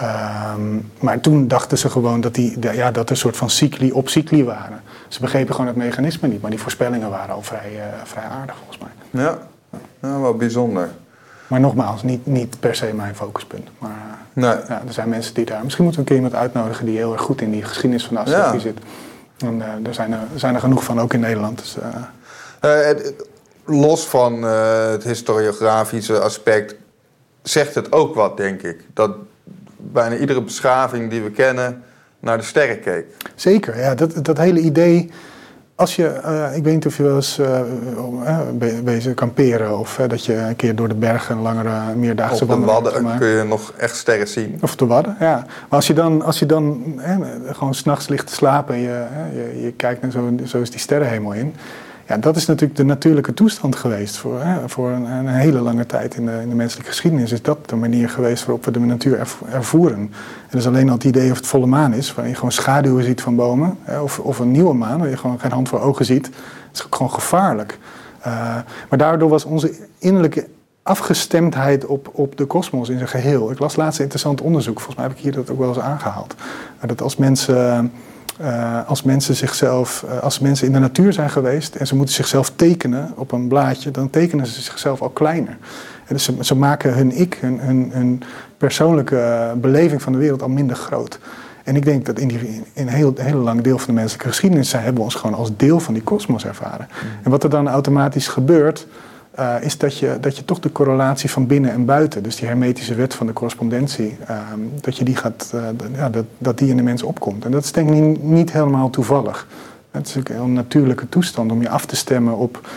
Um, 0.00 0.90
maar 1.00 1.20
toen 1.20 1.48
dachten 1.48 1.78
ze 1.78 1.90
gewoon 1.90 2.20
dat, 2.20 2.34
die, 2.34 2.56
ja, 2.60 2.90
dat 2.90 3.04
er 3.04 3.10
een 3.10 3.16
soort 3.16 3.36
van 3.36 3.50
cycli 3.50 3.92
op 3.92 4.08
cycli 4.08 4.44
waren. 4.44 4.82
Ze 5.08 5.20
begrepen 5.20 5.54
gewoon 5.54 5.66
het 5.66 5.76
mechanisme 5.76 6.28
niet, 6.28 6.40
maar 6.40 6.50
die 6.50 6.60
voorspellingen 6.60 7.10
waren 7.10 7.34
al 7.34 7.42
vrij, 7.42 7.72
uh, 7.76 7.82
vrij 8.04 8.24
aardig 8.24 8.56
volgens 8.56 8.78
mij. 8.78 9.22
Ja, 9.22 9.38
ja 10.00 10.20
wel 10.20 10.34
bijzonder. 10.34 10.90
Maar 11.46 11.60
nogmaals, 11.60 12.02
niet, 12.02 12.26
niet 12.26 12.60
per 12.60 12.74
se 12.74 12.94
mijn 12.94 13.14
focuspunt. 13.14 13.68
Maar 13.78 14.18
nee. 14.32 14.50
ja, 14.50 14.82
er 14.86 14.92
zijn 14.92 15.08
mensen 15.08 15.34
die 15.34 15.44
daar... 15.44 15.62
Misschien 15.62 15.84
moeten 15.84 16.04
we 16.04 16.10
een 16.10 16.16
keer 16.16 16.24
iemand 16.24 16.42
uitnodigen 16.42 16.86
die 16.86 16.96
heel 16.96 17.12
erg 17.12 17.22
goed 17.22 17.40
in 17.40 17.50
die 17.50 17.64
geschiedenis 17.64 18.04
van 18.06 18.14
de 18.14 18.20
astrologie 18.20 18.60
zit. 18.60 18.78
En 19.38 19.54
uh, 19.58 19.86
er 19.86 19.94
zijn 19.94 20.12
er, 20.12 20.20
zijn 20.34 20.54
er 20.54 20.60
genoeg 20.60 20.84
van, 20.84 21.00
ook 21.00 21.12
in 21.12 21.20
Nederland. 21.20 21.58
Dus, 21.58 21.76
los 23.64 24.06
van 24.06 24.42
het 24.42 25.04
historiografische 25.04 26.20
aspect 26.20 26.74
zegt 27.42 27.74
het 27.74 27.92
ook 27.92 28.14
wat, 28.14 28.36
denk 28.36 28.62
ik. 28.62 28.84
Dat 28.94 29.10
bijna 29.92 30.16
iedere 30.16 30.42
beschaving 30.42 31.10
die 31.10 31.22
we 31.22 31.30
kennen 31.30 31.82
naar 32.20 32.38
de 32.38 32.44
sterren 32.44 32.80
keek. 32.80 33.04
Zeker, 33.34 33.78
ja. 33.78 33.94
Dat, 33.94 34.24
dat 34.24 34.38
hele 34.38 34.60
idee. 34.60 35.10
Als 35.74 35.96
je, 35.96 36.20
uh, 36.24 36.56
ik 36.56 36.64
weet 36.64 36.74
niet 36.74 36.86
of 36.86 36.96
je 36.96 37.02
wel 37.02 37.14
eens 37.14 37.38
uh, 37.38 37.60
uh, 38.24 38.82
bezig 38.84 39.14
kamperen 39.14 39.78
of 39.78 40.00
dat 40.08 40.24
je 40.24 40.34
een 40.34 40.56
keer 40.56 40.74
door 40.74 40.88
de 40.88 40.94
bergen 40.94 41.36
een 41.36 41.42
langere 41.42 41.94
meerdaagse 41.94 42.46
wandeling 42.46 42.76
Op 42.78 42.84
de 42.84 42.90
Wadden 42.92 43.18
kun 43.18 43.28
je 43.28 43.42
nog 43.42 43.72
echt 43.76 43.96
sterren 43.96 44.28
zien. 44.28 44.58
Of 44.60 44.76
de 44.76 44.86
Wadden, 44.86 45.16
ja. 45.20 45.36
Maar 45.36 45.66
als 45.68 45.86
je 45.86 45.94
dan, 45.94 46.22
als 46.22 46.38
je 46.38 46.46
dan 46.46 46.82
gewoon 47.46 47.74
s'nachts 47.74 48.08
ligt 48.08 48.26
te 48.26 48.34
slapen 48.34 48.74
en 48.74 48.80
je, 48.80 49.06
je, 49.34 49.62
je 49.62 49.72
kijkt 49.72 50.02
naar 50.02 50.10
zo, 50.10 50.30
zo 50.44 50.60
is 50.60 50.70
die 50.70 50.80
sterrenhemel 50.80 51.32
in 51.32 51.54
ja, 52.12 52.18
dat 52.18 52.36
is 52.36 52.46
natuurlijk 52.46 52.76
de 52.76 52.84
natuurlijke 52.84 53.34
toestand 53.34 53.76
geweest 53.76 54.16
voor, 54.16 54.42
hè, 54.42 54.68
voor 54.68 54.90
een, 54.90 55.26
hele 55.26 55.60
lange 55.60 55.86
tijd 55.86 56.14
in 56.14 56.26
de, 56.26 56.38
in 56.42 56.48
de, 56.48 56.54
menselijke 56.54 56.90
geschiedenis. 56.90 57.32
Is 57.32 57.42
dat 57.42 57.68
de 57.68 57.76
manier 57.76 58.08
geweest 58.08 58.44
waarop 58.44 58.64
we 58.64 58.70
de 58.70 58.80
natuur 58.80 59.26
ervoeren. 59.50 59.98
En 59.98 60.10
dus 60.50 60.66
alleen 60.66 60.88
al 60.88 60.94
het 60.94 61.04
idee 61.04 61.30
of 61.30 61.36
het 61.36 61.46
volle 61.46 61.66
maan 61.66 61.92
is, 61.92 62.14
waar 62.14 62.28
je 62.28 62.34
gewoon 62.34 62.52
schaduwen 62.52 63.04
ziet 63.04 63.20
van 63.20 63.36
bomen, 63.36 63.78
hè, 63.82 64.00
of, 64.00 64.18
of 64.18 64.38
een 64.38 64.50
nieuwe 64.50 64.74
maan, 64.74 64.98
waar 64.98 65.08
je 65.08 65.16
gewoon 65.16 65.40
geen 65.40 65.52
hand 65.52 65.68
voor 65.68 65.80
ogen 65.80 66.04
ziet, 66.04 66.30
is 66.72 66.86
gewoon 66.90 67.10
gevaarlijk. 67.10 67.78
Uh, 68.18 68.26
maar 68.88 68.98
daardoor 68.98 69.28
was 69.28 69.44
onze 69.44 69.74
innerlijke 69.98 70.46
afgestemdheid 70.82 71.86
op, 71.86 72.10
op 72.12 72.36
de 72.36 72.44
kosmos 72.44 72.88
in 72.88 72.96
zijn 72.96 73.08
geheel. 73.08 73.50
Ik 73.50 73.58
las 73.58 73.76
laatst 73.76 73.96
een 73.96 74.04
interessant 74.04 74.40
onderzoek, 74.40 74.80
volgens 74.80 74.96
mij 74.96 75.06
heb 75.06 75.16
ik 75.16 75.22
hier 75.22 75.32
dat 75.32 75.50
ook 75.50 75.58
wel 75.58 75.68
eens 75.68 75.78
aangehaald. 75.78 76.34
dat 76.86 77.02
als 77.02 77.16
mensen 77.16 77.92
uh, 78.40 78.88
als 78.88 79.02
mensen 79.02 79.36
zichzelf, 79.36 80.04
uh, 80.06 80.18
als 80.18 80.38
mensen 80.38 80.66
in 80.66 80.72
de 80.72 80.78
natuur 80.78 81.12
zijn 81.12 81.30
geweest 81.30 81.74
en 81.74 81.86
ze 81.86 81.96
moeten 81.96 82.14
zichzelf 82.14 82.52
tekenen 82.56 83.12
op 83.14 83.32
een 83.32 83.48
blaadje, 83.48 83.90
dan 83.90 84.10
tekenen 84.10 84.46
ze 84.46 84.60
zichzelf 84.60 85.02
al 85.02 85.08
kleiner. 85.08 85.56
En 86.06 86.14
dus 86.14 86.24
ze, 86.24 86.34
ze, 86.40 86.54
maken 86.54 86.94
hun 86.94 87.12
ik, 87.12 87.38
hun, 87.40 87.60
hun, 87.60 87.90
hun, 87.92 88.22
persoonlijke 88.56 89.52
beleving 89.56 90.02
van 90.02 90.12
de 90.12 90.18
wereld 90.18 90.42
al 90.42 90.48
minder 90.48 90.76
groot. 90.76 91.18
En 91.64 91.76
ik 91.76 91.84
denk 91.84 92.06
dat 92.06 92.18
in, 92.18 92.28
die, 92.28 92.38
in 92.72 92.86
een 92.86 92.88
heel, 92.88 93.12
heel 93.16 93.38
lang 93.38 93.60
deel 93.60 93.78
van 93.78 93.86
de 93.86 94.00
menselijke 94.00 94.28
geschiedenis 94.28 94.68
zijn, 94.68 94.82
hebben 94.82 95.00
we 95.00 95.06
ons 95.06 95.14
gewoon 95.14 95.36
als 95.36 95.50
deel 95.56 95.80
van 95.80 95.94
die 95.94 96.02
kosmos 96.02 96.44
ervaren. 96.44 96.88
Mm. 96.90 97.08
En 97.22 97.30
wat 97.30 97.42
er 97.42 97.50
dan 97.50 97.68
automatisch 97.68 98.28
gebeurt, 98.28 98.86
uh, 99.38 99.54
is 99.60 99.78
dat 99.78 99.98
je, 99.98 100.16
dat 100.20 100.36
je 100.36 100.44
toch 100.44 100.60
de 100.60 100.72
correlatie 100.72 101.30
van 101.30 101.46
binnen 101.46 101.70
en 101.70 101.84
buiten, 101.84 102.22
dus 102.22 102.36
die 102.36 102.48
hermetische 102.48 102.94
wet 102.94 103.14
van 103.14 103.26
de 103.26 103.32
correspondentie, 103.32 104.16
uh, 104.30 104.38
dat, 104.80 104.96
je 104.96 105.04
die 105.04 105.16
gaat, 105.16 105.52
uh, 105.54 105.62
ja, 105.94 106.10
dat, 106.10 106.24
dat 106.38 106.58
die 106.58 106.68
in 106.68 106.76
de 106.76 106.82
mens 106.82 107.02
opkomt. 107.02 107.44
En 107.44 107.50
dat 107.50 107.64
is 107.64 107.72
denk 107.72 107.88
ik 107.88 107.94
niet, 107.94 108.22
niet 108.22 108.52
helemaal 108.52 108.90
toevallig. 108.90 109.46
Het 109.90 110.08
is 110.08 110.16
ook 110.16 110.28
een 110.28 110.34
heel 110.34 110.46
natuurlijke 110.46 111.08
toestand 111.08 111.52
om 111.52 111.62
je 111.62 111.68
af 111.68 111.86
te 111.86 111.96
stemmen 111.96 112.36
op 112.36 112.68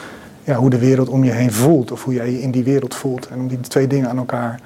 ja, 0.44 0.56
hoe 0.56 0.70
de 0.70 0.80
wereld 0.80 1.10
om 1.10 1.24
je 1.24 1.32
heen 1.32 1.52
voelt, 1.52 1.92
of 1.92 2.04
hoe 2.04 2.14
jij 2.14 2.32
je 2.32 2.42
in 2.42 2.52
die 2.52 2.64
wereld 2.64 2.96
voelt. 2.96 3.28
En 3.28 3.40
om 3.40 3.48
die 3.48 3.60
twee 3.60 3.88
dingen 3.88 4.10
aan 4.10 4.18
elkaar 4.18 4.60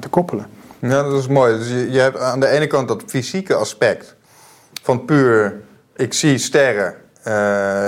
te 0.00 0.08
koppelen. 0.08 0.46
Ja, 0.78 1.02
dat 1.02 1.18
is 1.18 1.26
mooi. 1.26 1.58
Dus 1.58 1.68
je, 1.68 1.90
je 1.90 1.98
hebt 1.98 2.18
aan 2.18 2.40
de 2.40 2.48
ene 2.48 2.66
kant 2.66 2.88
dat 2.88 3.02
fysieke 3.06 3.54
aspect 3.54 4.16
van 4.82 5.04
puur, 5.04 5.60
ik 5.96 6.12
zie 6.12 6.38
sterren. 6.38 6.94
Uh, 7.28 7.34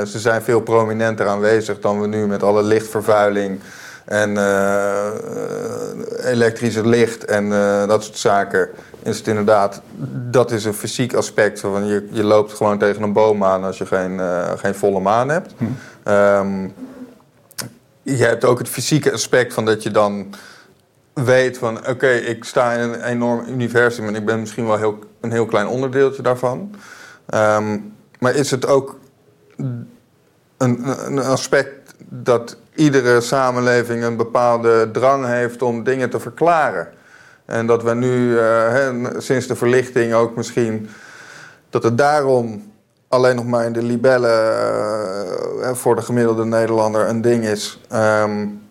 ze 0.05 0.19
zijn 0.19 0.43
veel 0.43 0.61
prominenter 0.61 1.27
aanwezig 1.27 1.81
dan 1.81 2.01
we 2.01 2.07
nu 2.07 2.27
met 2.27 2.43
alle 2.43 2.63
lichtvervuiling 2.63 3.61
en 4.05 4.31
uh, 4.31 5.07
elektrische 6.25 6.87
licht 6.87 7.25
en 7.25 7.45
uh, 7.47 7.87
dat 7.87 8.05
soort 8.05 8.19
zaken. 8.19 8.69
Is 9.03 9.19
het 9.19 9.27
inderdaad, 9.27 9.81
dat 10.31 10.51
is 10.51 10.65
een 10.65 10.75
fysiek 10.75 11.15
aspect. 11.15 11.61
Van 11.61 11.87
je, 11.87 12.09
je 12.11 12.25
loopt 12.25 12.53
gewoon 12.53 12.79
tegen 12.79 13.03
een 13.03 13.13
boom 13.13 13.45
aan 13.45 13.65
als 13.65 13.79
je 13.79 13.87
geen, 13.87 14.21
geen 14.57 14.75
volle 14.75 15.01
maan 15.01 15.29
hebt. 15.29 15.55
Hm. 15.57 15.65
Um, 16.13 16.75
je 18.03 18.25
hebt 18.25 18.45
ook 18.45 18.59
het 18.59 18.69
fysieke 18.69 19.13
aspect 19.13 19.55
van 19.55 19.65
dat 19.65 19.83
je 19.83 19.91
dan 19.91 20.35
weet 21.13 21.59
van 21.59 21.89
oké, 21.89 22.09
ik 22.09 22.45
sta 22.45 22.73
in 22.73 22.81
een 22.81 23.03
enorm 23.03 23.45
universum 23.49 24.07
en 24.07 24.15
ik 24.15 24.25
ben 24.25 24.41
misschien 24.41 24.67
wel 24.67 24.77
heel, 24.77 24.99
een 25.21 25.33
heel 25.33 25.47
klein 25.47 25.67
onderdeeltje 25.67 26.23
daarvan. 26.23 26.75
Um, 27.35 27.95
maar 28.19 28.35
is 28.35 28.51
het 28.51 28.67
ook 28.67 29.00
een, 30.57 30.83
een, 31.07 31.19
aspect 31.19 31.95
dat 32.09 32.57
iedere 32.75 33.21
samenleving 33.21 34.03
een 34.03 34.17
bepaalde 34.17 34.91
drang 34.93 35.27
heeft 35.27 35.63
om 35.63 35.85
dingen 35.85 36.11
te 36.11 36.21
verklaren? 36.21 36.89
En 37.45 37.67
dat 37.67 37.83
we 37.83 37.95
nu 37.95 38.31
uh, 38.31 39.07
sinds 39.19 39.47
de 39.47 39.57
verlichting 39.57 40.13
ook 40.13 40.37
misschien 40.37 40.89
dat 41.71 41.83
het 41.83 41.99
daarom 41.99 42.73
alleen 43.09 43.37
nog 43.37 43.47
maar 43.47 43.65
in 43.65 43.73
de 43.73 43.83
libellen 43.83 44.55
uh, 45.59 45.73
voor 45.73 45.97
de 45.97 46.03
gemiddelde 46.03 46.45
Nederlander 46.45 47.09
een 47.09 47.21
ding 47.21 47.45
is. 47.45 47.81
Um, 47.93 48.63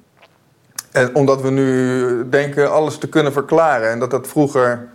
en 0.91 1.15
omdat 1.15 1.41
we 1.41 1.49
nu 1.49 2.29
denken 2.29 2.71
alles 2.71 2.97
te 2.97 3.09
kunnen 3.09 3.33
verklaren. 3.33 3.89
En 3.89 3.99
dat 3.99 4.11
dat 4.11 4.27
vroeger, 4.27 4.87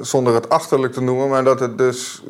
zonder 0.00 0.34
het 0.34 0.48
achterlijk 0.48 0.92
te 0.92 1.00
noemen, 1.00 1.28
maar 1.28 1.44
dat 1.44 1.60
het 1.60 1.78
dus 1.78 2.22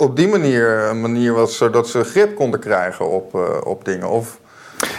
op 0.00 0.16
die 0.16 0.28
manier 0.28 0.88
een 0.88 1.00
manier 1.00 1.32
was 1.32 1.56
zodat 1.56 1.88
ze 1.88 2.04
grip 2.04 2.34
konden 2.34 2.60
krijgen 2.60 3.10
op, 3.10 3.34
uh, 3.34 3.42
op 3.64 3.84
dingen. 3.84 4.10
Of... 4.10 4.38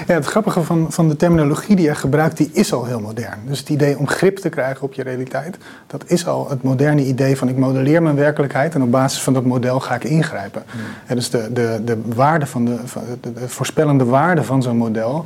Ja, 0.08 0.14
het 0.14 0.26
grappige 0.26 0.64
van, 0.64 0.92
van 0.92 1.10
de 1.10 1.16
terminologie 1.16 1.76
die 1.76 1.86
je 1.86 1.96
gebruikt, 1.96 2.38
die 2.38 2.50
is 2.54 2.74
al 2.74 2.86
heel 2.86 3.00
modern. 3.00 3.40
Dus 3.46 3.60
het 3.60 3.70
idee 3.70 3.98
om 3.98 4.08
grip 4.08 4.38
te 4.38 4.50
krijgen 4.50 4.84
op 4.84 4.94
je 4.94 5.04
realiteit, 5.04 5.58
dat 5.88 6.04
is 6.06 6.28
al 6.28 6.50
het 6.50 6.64
moderne 6.64 7.06
idee 7.06 7.38
van 7.38 7.50
ik 7.50 7.58
modelleer 7.58 8.04
mijn 8.04 8.16
werkelijkheid 8.16 8.76
en 8.76 8.82
op 8.82 8.92
basis 8.92 9.22
van 9.22 9.34
dat 9.34 9.46
model 9.46 9.80
ga 9.80 9.96
ik 9.96 10.04
ingrijpen. 10.04 10.64
Hmm. 10.72 11.16
Dus 11.16 11.30
de, 11.30 11.54
de, 11.54 11.82
de, 11.86 11.98
waarde 12.06 12.46
van 12.46 12.66
de, 12.66 12.78
van 12.86 13.04
de, 13.22 13.34
de 13.34 13.50
voorspellende 13.50 14.06
waarde 14.06 14.44
van 14.44 14.62
zo'n 14.62 14.78
model 14.78 15.26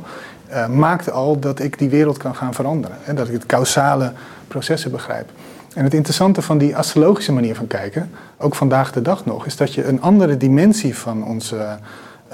uh, 0.50 0.68
maakt 0.68 1.10
al 1.10 1.38
dat 1.38 1.60
ik 1.60 1.78
die 1.78 1.90
wereld 1.90 2.16
kan 2.16 2.34
gaan 2.34 2.54
veranderen. 2.54 2.96
En 3.04 3.16
dat 3.16 3.26
ik 3.26 3.32
het 3.32 3.46
causale 3.46 4.12
processen 4.48 4.90
begrijp. 4.90 5.30
En 5.76 5.84
het 5.84 5.94
interessante 5.94 6.42
van 6.42 6.58
die 6.58 6.76
astrologische 6.76 7.32
manier 7.32 7.54
van 7.54 7.66
kijken, 7.66 8.10
ook 8.36 8.54
vandaag 8.54 8.92
de 8.92 9.02
dag 9.02 9.24
nog, 9.24 9.46
is 9.46 9.56
dat 9.56 9.74
je 9.74 9.84
een 9.84 10.00
andere 10.02 10.36
dimensie 10.36 10.96
van 10.96 11.24
onze, 11.24 11.76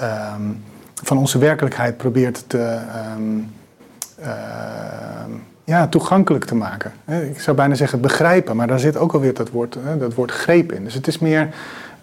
um, 0.01 0.63
van 1.03 1.17
onze 1.17 1.37
werkelijkheid 1.37 1.97
probeert 1.97 2.43
te, 2.47 2.79
um, 3.15 3.51
uh, 4.19 4.27
ja, 5.63 5.87
toegankelijk 5.87 6.45
te 6.45 6.55
maken. 6.55 6.91
Ik 7.31 7.39
zou 7.39 7.57
bijna 7.57 7.75
zeggen 7.75 8.01
begrijpen, 8.01 8.55
maar 8.55 8.67
daar 8.67 8.79
zit 8.79 8.97
ook 8.97 9.13
alweer 9.13 9.33
dat 9.33 9.49
woord, 9.49 9.77
dat 9.99 10.13
woord 10.13 10.31
greep 10.31 10.71
in. 10.71 10.83
Dus 10.83 10.93
het 10.93 11.07
is 11.07 11.19
meer, 11.19 11.49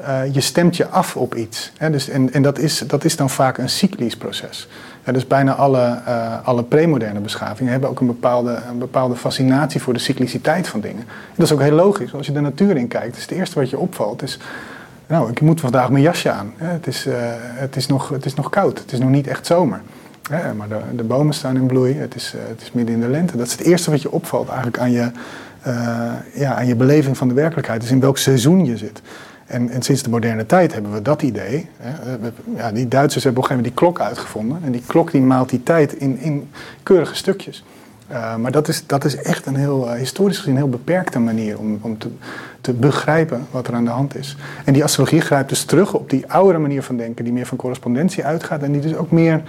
uh, 0.00 0.20
je 0.32 0.40
stemt 0.40 0.76
je 0.76 0.87
af 0.87 1.16
op 1.16 1.35
iets. 1.35 1.73
Dus, 1.90 2.09
en 2.09 2.32
en 2.32 2.42
dat, 2.42 2.59
is, 2.59 2.78
dat 2.78 3.04
is 3.04 3.16
dan 3.16 3.30
vaak 3.30 3.59
een 3.59 3.68
cyclisch 3.68 4.16
proces. 4.16 4.68
Dus 5.04 5.26
bijna 5.26 5.54
alle, 5.54 5.99
uh, 6.09 6.47
alle 6.47 6.62
premoderne 6.62 7.21
beschavingen 7.21 7.73
hebben 7.73 7.90
ook 7.90 8.00
een 8.00 8.07
bepaalde, 8.07 8.59
een 8.71 8.78
bepaalde 8.78 9.16
fascinatie 9.16 9.83
voor 9.83 9.92
de 9.92 9.99
cycliciteit 9.99 10.69
van 10.69 10.80
dingen. 10.80 11.00
En 11.00 11.35
dat 11.37 11.47
is 11.47 11.52
ook 11.52 11.61
heel 11.61 11.73
logisch. 11.73 12.14
Als 12.14 12.26
je 12.26 12.33
de 12.33 12.40
natuur 12.40 12.76
in 12.76 12.88
kijkt, 12.88 13.16
is 13.16 13.23
het 13.23 13.30
eerste 13.30 13.59
wat 13.61 13.71
je 13.71 13.78
opvalt 13.78 14.23
is... 14.23 14.38
Nou, 15.07 15.30
ik 15.30 15.40
moet 15.40 15.61
vandaag 15.61 15.90
mijn 15.90 16.02
jasje 16.02 16.30
aan. 16.30 16.52
Het 16.57 16.87
is, 16.87 17.07
uh, 17.07 17.14
het 17.38 17.76
is, 17.76 17.87
nog, 17.87 18.09
het 18.09 18.25
is 18.25 18.35
nog 18.35 18.50
koud. 18.50 18.78
Het 18.78 18.92
is 18.92 18.99
nog 18.99 19.09
niet 19.09 19.26
echt 19.26 19.47
zomer. 19.47 19.80
Maar 20.57 20.69
de, 20.69 20.78
de, 20.97 21.02
bomen 21.02 21.35
staan 21.35 21.57
in 21.57 21.66
bloei. 21.66 21.95
Het 21.95 22.14
is, 22.14 22.35
uh, 22.37 22.40
het 22.49 22.61
is 22.61 22.73
midden 22.73 22.95
in 22.95 23.00
de 23.00 23.09
lente. 23.09 23.37
Dat 23.37 23.47
is 23.47 23.52
het 23.52 23.61
eerste 23.61 23.90
wat 23.90 24.02
je 24.02 24.11
opvalt 24.11 24.49
eigenlijk 24.49 24.78
aan 24.78 24.90
je, 24.90 25.11
ja, 26.35 26.54
aan 26.54 26.66
je 26.66 26.76
beleving 26.76 27.16
van 27.16 27.28
de 27.28 27.35
werkelijkheid. 27.35 27.80
Dus 27.80 27.90
in 27.90 28.00
welk 28.00 28.19
seizoen 28.19 28.64
je 28.64 28.76
zit. 28.76 29.02
En, 29.50 29.71
en, 29.71 29.83
sinds 29.83 30.02
de 30.02 30.11
moderne 30.11 30.47
tijd 30.47 30.73
hebben 30.73 30.92
we 30.92 31.02
dat 31.02 31.23
idee. 31.23 31.69
Hè. 31.76 32.16
Ja, 32.57 32.73
die 32.73 32.88
Duitsers 32.88 33.25
hebben 33.25 33.42
op 33.42 33.50
een 33.50 33.57
gegeven 33.57 33.57
moment 33.57 33.64
die 33.64 33.73
klok 33.73 34.00
uitgevonden. 34.00 34.59
En 34.64 34.73
die 34.73 34.83
klok 34.87 35.11
die 35.11 35.21
maalt 35.21 35.49
die 35.49 35.62
tijd 35.62 35.92
in, 35.92 36.19
in 36.19 36.50
keurige 36.83 37.14
stukjes. 37.14 37.64
Uh, 38.12 38.37
maar 38.37 38.52
dat 38.52 38.69
is, 38.69 38.87
dat 38.87 39.04
is 39.04 39.16
echt 39.16 39.47
een 39.47 39.57
heel, 39.57 39.87
uh, 39.87 39.92
historisch 39.92 40.38
gezien, 40.38 40.57
heel 40.57 40.69
beperkte 40.69 41.19
manier 41.19 41.59
om, 41.59 41.78
om 41.80 41.99
te, 41.99 42.09
te 42.61 42.73
begrijpen 42.73 43.47
wat 43.50 43.66
er 43.66 43.75
aan 43.75 43.85
de 43.85 43.90
hand 43.90 44.16
is. 44.16 44.37
En 44.64 44.73
die 44.73 44.85
astrologie 44.85 45.21
grijpt 45.21 45.49
dus 45.49 45.64
terug 45.64 45.95
op 45.95 46.11
die 46.11 46.33
oudere 46.33 46.59
manier 46.59 46.83
van 46.83 46.97
denken, 46.97 47.25
die 47.25 47.33
meer 47.33 47.47
van 47.47 47.57
correspondentie 47.57 48.25
uitgaat 48.25 48.62
en 48.62 48.73
die 48.73 48.80
dus 48.80 48.95
ook 48.95 49.11
meer, 49.11 49.42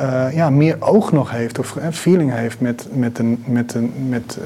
uh, 0.00 0.34
ja, 0.34 0.50
meer 0.50 0.76
oog 0.78 1.12
nog 1.12 1.30
heeft 1.30 1.58
of 1.58 1.76
feeling 1.90 2.32
heeft 2.32 2.60
met, 2.60 2.86
met, 2.92 3.18
een, 3.18 3.42
met, 3.46 3.74
een, 3.74 3.92
met 4.08 4.38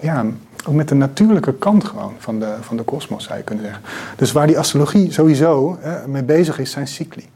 ja, 0.00 0.24
ook 0.66 0.74
met 0.74 0.88
de 0.88 0.94
natuurlijke 0.94 1.54
kant 1.54 1.84
gewoon 1.84 2.14
van 2.18 2.38
de, 2.38 2.54
van 2.60 2.76
de 2.76 2.82
kosmos, 2.82 3.24
zou 3.24 3.38
je 3.38 3.44
kunnen 3.44 3.64
zeggen. 3.64 3.82
Dus 4.16 4.32
waar 4.32 4.46
die 4.46 4.58
astrologie 4.58 5.12
sowieso 5.12 5.78
hè, 5.80 6.08
mee 6.08 6.22
bezig 6.22 6.58
is, 6.58 6.70
zijn 6.70 6.88
cycli. 6.88 7.28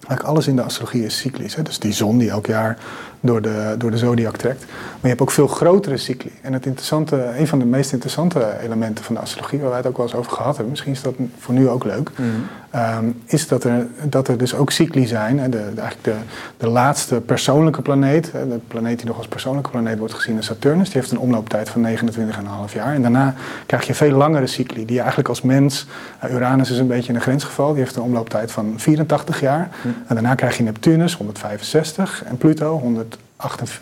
Eigenlijk 0.00 0.22
alles 0.22 0.46
in 0.46 0.56
de 0.56 0.62
astrologie 0.62 1.04
is 1.04 1.18
cyclisch. 1.18 1.54
Hè? 1.54 1.62
Dus 1.62 1.78
die 1.78 1.92
zon 1.92 2.18
die 2.18 2.30
elk 2.30 2.46
jaar 2.46 2.78
door 3.20 3.42
de, 3.42 3.74
door 3.78 3.90
de 3.90 3.98
zodiac 3.98 4.36
trekt. 4.36 4.64
Maar 4.66 4.98
je 5.00 5.08
hebt 5.08 5.20
ook 5.20 5.30
veel 5.30 5.46
grotere 5.46 5.96
cycli. 5.96 6.32
En 6.42 6.52
het 6.52 6.66
interessante, 6.66 7.32
een 7.38 7.46
van 7.46 7.58
de 7.58 7.64
meest 7.64 7.92
interessante 7.92 8.56
elementen 8.62 9.04
van 9.04 9.14
de 9.14 9.20
astrologie, 9.20 9.58
waar 9.58 9.68
wij 9.68 9.78
het 9.78 9.86
ook 9.86 9.96
wel 9.96 10.06
eens 10.06 10.14
over 10.14 10.32
gehad 10.32 10.52
hebben, 10.52 10.70
misschien 10.70 10.92
is 10.92 11.02
dat 11.02 11.14
voor 11.38 11.54
nu 11.54 11.68
ook 11.68 11.84
leuk, 11.84 12.10
mhm. 12.10 12.28
ehm, 12.70 13.04
is 13.24 13.48
dat 13.48 13.64
er, 13.64 13.86
dat 14.02 14.28
er 14.28 14.38
dus 14.38 14.54
ook 14.54 14.70
cycli 14.70 15.06
zijn. 15.06 15.36
De, 15.36 15.48
de, 15.48 15.58
eigenlijk 15.58 16.04
de, 16.04 16.14
de 16.56 16.68
laatste 16.68 17.20
persoonlijke 17.20 17.82
planeet, 17.82 18.30
de 18.32 18.60
planeet 18.68 18.98
die 18.98 19.06
nog 19.06 19.16
als 19.16 19.28
persoonlijke 19.28 19.70
planeet 19.70 19.98
wordt 19.98 20.14
gezien, 20.14 20.38
is 20.38 20.46
Saturnus, 20.46 20.90
die 20.90 21.00
heeft 21.00 21.10
een 21.10 21.18
omlooptijd 21.18 21.68
van 21.68 21.86
29,5 21.86 22.72
jaar. 22.74 22.94
En 22.94 23.02
daarna 23.02 23.34
krijg 23.66 23.86
je 23.86 23.94
veel 23.94 24.16
langere 24.16 24.46
cycli, 24.46 24.84
die 24.84 24.94
je 24.94 24.98
eigenlijk 24.98 25.28
als 25.28 25.42
mens, 25.42 25.86
uh, 26.24 26.32
Uranus 26.32 26.70
is 26.70 26.78
een 26.78 26.86
beetje 26.86 27.12
een 27.12 27.20
grensgeval, 27.20 27.72
die 27.72 27.82
heeft 27.82 27.96
een 27.96 28.02
omlooptijd 28.02 28.52
van 28.52 28.74
84 28.76 29.40
jaar. 29.40 29.68
Mhm. 29.78 29.88
En 30.06 30.14
daarna 30.14 30.34
krijg 30.34 30.56
je 30.56 30.62
Neptunus, 30.62 31.14
165, 31.14 32.22
en 32.24 32.36
Pluto, 32.36 32.78
100. 32.78 33.09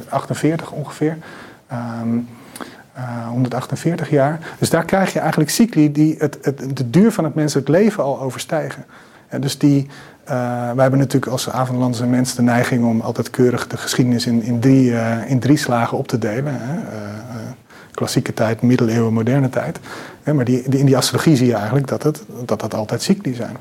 48 0.09 0.71
ongeveer. 0.71 1.19
Um, 1.73 2.29
uh, 2.99 3.29
148 3.29 4.11
jaar. 4.11 4.38
Dus 4.59 4.71
daar 4.71 4.85
krijg 4.85 5.12
je 5.12 5.19
eigenlijk 5.19 5.50
cycli 5.50 5.93
die 5.93 6.15
het, 6.19 6.38
het, 6.43 6.77
de 6.77 6.91
duur 6.91 7.12
van 7.12 7.25
het 7.25 7.35
menselijk 7.35 7.69
leven 7.69 8.03
al 8.03 8.21
overstijgen. 8.21 8.85
En 9.29 9.41
dus 9.41 9.59
die, 9.59 9.87
uh, 10.25 10.31
wij 10.73 10.83
hebben 10.83 10.99
natuurlijk 10.99 11.33
als 11.33 11.50
avondlandse 11.50 12.07
mensen 12.07 12.37
de 12.37 12.43
neiging 12.43 12.85
om 12.85 13.00
altijd 13.00 13.31
keurig 13.31 13.67
de 13.67 13.77
geschiedenis 13.77 14.27
in, 14.27 14.43
in, 14.43 14.61
drie, 14.61 14.91
uh, 14.91 15.31
in 15.31 15.38
drie 15.38 15.57
slagen 15.57 15.99
op 15.99 16.09
te 16.09 16.19
delen. 16.19 16.55
Hè? 16.61 16.79
Klassieke 17.91 18.35
tijd, 18.35 18.62
middeleeuwen, 18.62 19.12
moderne 19.12 19.49
tijd. 19.49 19.79
maar 20.25 20.45
die, 20.45 20.69
die, 20.69 20.79
in 20.79 20.87
die 20.87 20.97
astrologie 20.97 21.37
zie 21.37 21.47
je 21.47 21.55
eigenlijk 21.55 21.87
dat, 21.87 22.03
het, 22.03 22.23
dat 22.45 22.61
dat 22.61 22.75
altijd 22.75 23.03
cycli 23.03 23.35
zijn. 23.35 23.57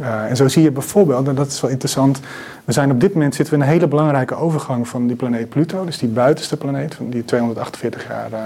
Uh, 0.00 0.30
en 0.30 0.36
zo 0.36 0.48
zie 0.48 0.62
je 0.62 0.70
bijvoorbeeld, 0.70 1.28
en 1.28 1.34
dat 1.34 1.46
is 1.46 1.60
wel 1.60 1.70
interessant, 1.70 2.20
we 2.64 2.72
zijn 2.72 2.90
op 2.90 3.00
dit 3.00 3.14
moment 3.14 3.34
zitten 3.34 3.54
we 3.54 3.60
in 3.60 3.66
een 3.66 3.74
hele 3.74 3.88
belangrijke 3.88 4.34
overgang 4.34 4.88
van 4.88 5.06
die 5.06 5.16
planeet 5.16 5.48
Pluto, 5.48 5.84
dus 5.84 5.98
die 5.98 6.08
buitenste 6.08 6.56
planeet, 6.56 6.96
die 7.00 7.24
248 7.24 8.06
jaar 8.08 8.30
uh, 8.32 8.38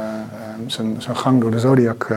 zijn, 0.66 0.94
zijn 0.98 1.16
gang 1.16 1.40
door 1.40 1.50
de 1.50 1.58
zodiac 1.58 2.16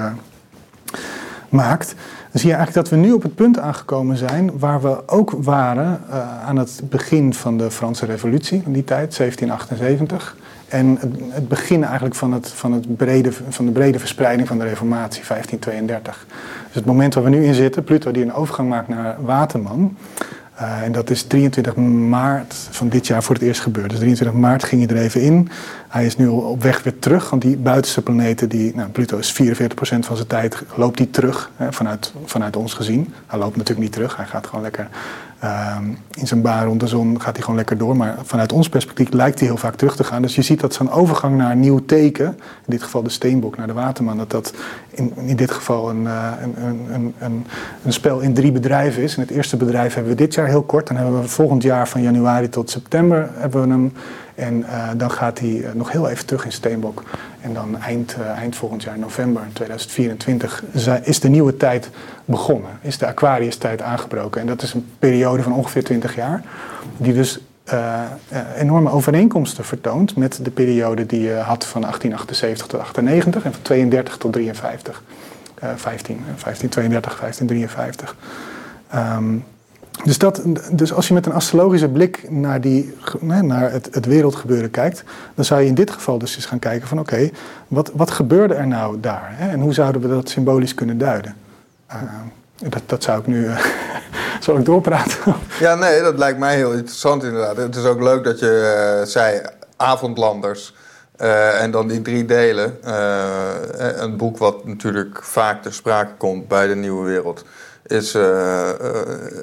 maakt. 1.50 1.96
Dan 2.32 2.42
zie 2.42 2.50
je 2.50 2.56
eigenlijk 2.56 2.88
dat 2.88 3.00
we 3.00 3.06
nu 3.06 3.12
op 3.12 3.24
het 3.24 3.36
punt 3.36 3.60
aangekomen 3.60 4.18
zijn 4.18 4.60
waar 4.60 4.82
we 4.82 5.08
ook 5.08 5.32
waren 5.38 6.02
aan 6.46 6.58
het 6.58 6.82
begin 6.84 7.34
van 7.34 7.58
de 7.58 7.72
Franse 7.72 8.06
Revolutie, 8.06 8.62
in 8.66 8.74
die 8.74 8.84
tijd, 8.84 9.18
1778. 9.18 10.36
En 10.68 10.98
het, 11.00 11.12
het, 11.30 11.48
begin 11.48 11.84
eigenlijk 11.84 12.16
van, 12.16 12.34
het, 12.34 12.50
van, 12.50 12.72
het 12.72 12.96
brede, 12.96 13.32
van 13.50 13.66
de 13.66 13.72
brede 13.72 14.00
verspreiding 14.00 14.48
van 14.48 14.58
de 14.58 14.64
Reformatie, 14.64 15.24
1532. 15.28 16.26
Dus 16.66 16.76
het 16.76 16.86
moment 16.86 17.14
waar 17.14 17.24
we 17.24 17.30
nu 17.30 17.46
in 17.46 17.54
zitten, 17.54 17.84
Pluto 17.84 18.12
die 18.12 18.24
een 18.24 18.34
overgang 18.34 18.70
maakt 18.70 18.88
naar 18.88 19.16
Waterman. 19.20 19.98
Uh, 20.62 20.82
en 20.82 20.92
dat 20.92 21.10
is 21.10 21.24
23 21.24 21.76
maart 21.76 22.54
van 22.70 22.90
dit 22.90 23.08
jaar 23.08 23.24
voor 23.24 23.36
het 23.36 23.44
eerst 23.44 23.62
gebeurd. 23.62 23.90
Dus 23.90 24.00
23 24.00 24.38
maart 24.38 24.64
ging 24.64 24.88
hij 24.88 24.98
er 24.98 25.04
even 25.04 25.22
in. 25.22 25.50
Hij 25.88 26.06
is 26.06 26.18
nu 26.18 26.28
op 26.28 26.64
weg 26.64 26.84
weer 26.84 27.00
terug, 27.00 27.30
want 27.30 27.42
die 27.42 27.58
buitenste 27.58 28.02
planeten, 28.02 28.50
die, 28.50 28.76
nou, 28.76 28.90
Pluto 28.90 29.18
is 29.18 29.34
44% 29.34 29.36
van 30.00 30.16
zijn 30.16 30.28
tijd, 30.28 30.64
loopt 30.76 30.98
hij 30.98 31.08
terug 31.12 31.52
hè, 31.56 31.74
vanuit, 31.74 32.14
vanuit 32.26 32.56
ons 32.56 32.74
gezien. 32.74 33.14
Hij 33.28 33.40
loopt 33.40 33.56
natuurlijk 33.56 33.84
niet 33.84 33.92
terug, 33.92 34.18
hij 34.18 34.26
gaat 34.26 34.48
gewoon 34.48 34.64
lekker 34.64 34.88
Ehm, 35.40 35.84
in 36.14 36.28
zijn 36.28 36.42
baan 36.42 36.66
rond 36.66 36.80
de 36.80 36.88
zon 36.88 37.22
gaat 37.22 37.34
hij 37.34 37.42
gewoon 37.42 37.56
lekker 37.56 37.78
door. 37.78 37.98
Maar 37.98 38.18
vanuit 38.24 38.52
ons 38.52 38.70
perspectief 38.70 39.12
lijkt 39.12 39.40
hij 39.40 39.48
heel 39.48 39.58
vaak 39.58 39.76
terug 39.76 39.96
te 39.96 40.04
gaan. 40.04 40.22
Dus 40.22 40.36
je 40.36 40.42
ziet 40.42 40.60
dat 40.60 40.74
zo'n 40.74 40.92
overgang 40.92 41.38
naar 41.38 41.52
een 41.52 41.60
nieuw 41.60 41.86
teken, 41.86 42.26
in 42.26 42.66
dit 42.66 42.84
geval 42.84 43.04
de 43.04 43.10
steenbok 43.10 43.58
naar 43.58 43.68
de 43.68 43.74
waterman, 43.74 44.18
dat 44.18 44.32
dat 44.32 44.54
in, 44.90 45.14
in 45.16 45.36
dit 45.36 45.52
geval 45.52 45.90
een, 45.90 46.04
uh, 46.04 46.32
een, 46.42 46.64
een, 46.64 47.14
een, 47.20 47.46
een, 47.84 47.94
spel 47.94 48.20
in 48.20 48.34
drie 48.34 48.52
bedrijven 48.52 49.04
is. 49.04 49.16
En 49.16 49.22
het 49.22 49.32
eerste 49.32 49.58
bedrijf 49.58 49.94
hebben 49.94 50.12
we 50.12 50.18
dit 50.18 50.34
jaar 50.34 50.48
heel 50.48 50.64
kort. 50.64 50.88
Dan 50.88 50.96
hebben 50.96 51.22
we 51.22 51.28
volgend 51.28 51.64
jaar 51.64 51.88
van 51.88 52.02
januari 52.02 52.50
tot 52.50 52.70
september 52.70 53.30
hebben 53.34 53.62
we 53.62 53.70
hem. 53.70 53.92
En 54.36 54.60
uh, 54.60 54.90
dan 54.98 55.12
gaat 55.12 55.40
hij 55.40 55.50
uh, 55.50 55.72
nog 55.74 55.92
heel 55.92 56.10
even 56.10 56.26
terug 56.26 56.46
in 56.46 56.52
Steenbok. 56.52 57.04
En 57.42 57.54
dan 57.54 57.82
eind, 57.82 58.16
uh, 58.20 58.28
eind 58.30 58.56
volgend 58.56 58.84
jaar, 58.84 59.00
november 59.00 59.42
2024, 59.54 60.64
is 61.04 61.20
de 61.20 61.30
nieuwe 61.30 61.58
tijd 61.58 61.90
begonnen. 62.26 62.72
Is 62.82 62.98
de 62.98 63.08
Aquarius-tijd 63.08 63.82
aangebroken. 63.82 64.42
En 64.42 64.48
dat 64.48 64.62
is 64.62 64.74
een 64.74 64.88
periode 65.00 65.44
van 65.44 65.54
ongeveer 65.54 65.84
20 65.84 66.16
jaar. 66.16 66.44
Die 66.98 67.14
dus 67.14 67.40
enorme 68.58 68.90
overeenkomsten 68.90 69.66
vertoont 69.66 70.16
met 70.16 70.40
de 70.42 70.52
periode 70.52 71.06
die 71.06 71.22
je 71.22 71.34
had 71.34 71.66
van 71.66 71.82
1878 71.82 72.68
tot 72.68 72.80
1898 72.80 73.44
en 73.46 73.52
van 73.54 73.62
32 73.62 74.18
tot 74.18 74.34
53. 74.34 75.04
15, 75.76 76.16
1532, 76.26 77.20
1553. 77.20 78.16
Um, 78.96 79.44
dus, 80.04 80.18
dat, 80.18 80.42
dus 80.72 80.94
als 80.94 81.08
je 81.08 81.14
met 81.14 81.26
een 81.26 81.34
astrologische 81.34 81.90
blik 81.90 82.30
naar, 82.30 82.62
die, 82.62 82.98
naar 83.20 83.72
het, 83.72 83.88
het, 83.92 84.06
wereldgebeuren 84.06 84.72
kijkt, 84.72 85.04
dan 85.36 85.46
zou 85.46 85.62
je 85.62 85.68
in 85.68 85.76
dit 85.76 85.92
geval 85.92 86.18
dus 86.18 86.36
eens 86.36 86.46
gaan 86.46 86.60
kijken 86.60 86.88
van 86.88 87.00
oké, 87.00 87.30
wat, 87.68 87.92
wat 87.94 88.12
gebeurde 88.12 88.54
er 88.54 88.68
nou 88.68 89.00
daar? 89.00 89.30
Hè? 89.32 89.50
En 89.50 89.60
hoe 89.60 89.74
zouden 89.74 90.02
we 90.02 90.08
dat 90.08 90.30
symbolisch 90.30 90.74
kunnen 90.74 90.98
duiden? 90.98 91.36
Uh, 91.92 92.02
dat, 92.70 92.82
dat 92.86 93.04
zou 93.04 93.20
ik 93.20 93.28
nu. 93.28 93.50
Zal 94.40 94.58
ik 94.58 94.66
doorpraten? 94.66 95.36
ja, 95.60 95.76
nee, 95.76 96.02
dat 96.02 96.18
lijkt 96.18 96.40
mij 96.40 96.56
heel 96.56 96.72
interessant 96.72 97.24
inderdaad. 97.24 97.58
Het 97.58 97.76
is 97.76 97.86
ook 97.86 98.02
leuk 98.02 98.24
dat 98.24 98.40
je 98.40 98.98
uh, 99.02 99.08
zei 99.08 99.42
avondlanders. 99.78 100.76
En 101.60 101.72
dan 101.72 101.88
die 101.88 102.02
drie 102.02 102.26
delen. 102.26 102.78
een 104.04 104.18
boek 104.18 104.38
wat 104.38 104.66
natuurlijk 104.66 105.24
vaak 105.24 105.62
ter 105.62 105.74
sprake 105.74 106.12
komt 106.18 106.48
bij 106.48 106.68
de 106.68 106.76
Nieuwe 106.76 107.06
Wereld 107.06 107.44
is 107.88 108.16
uh, 108.16 108.70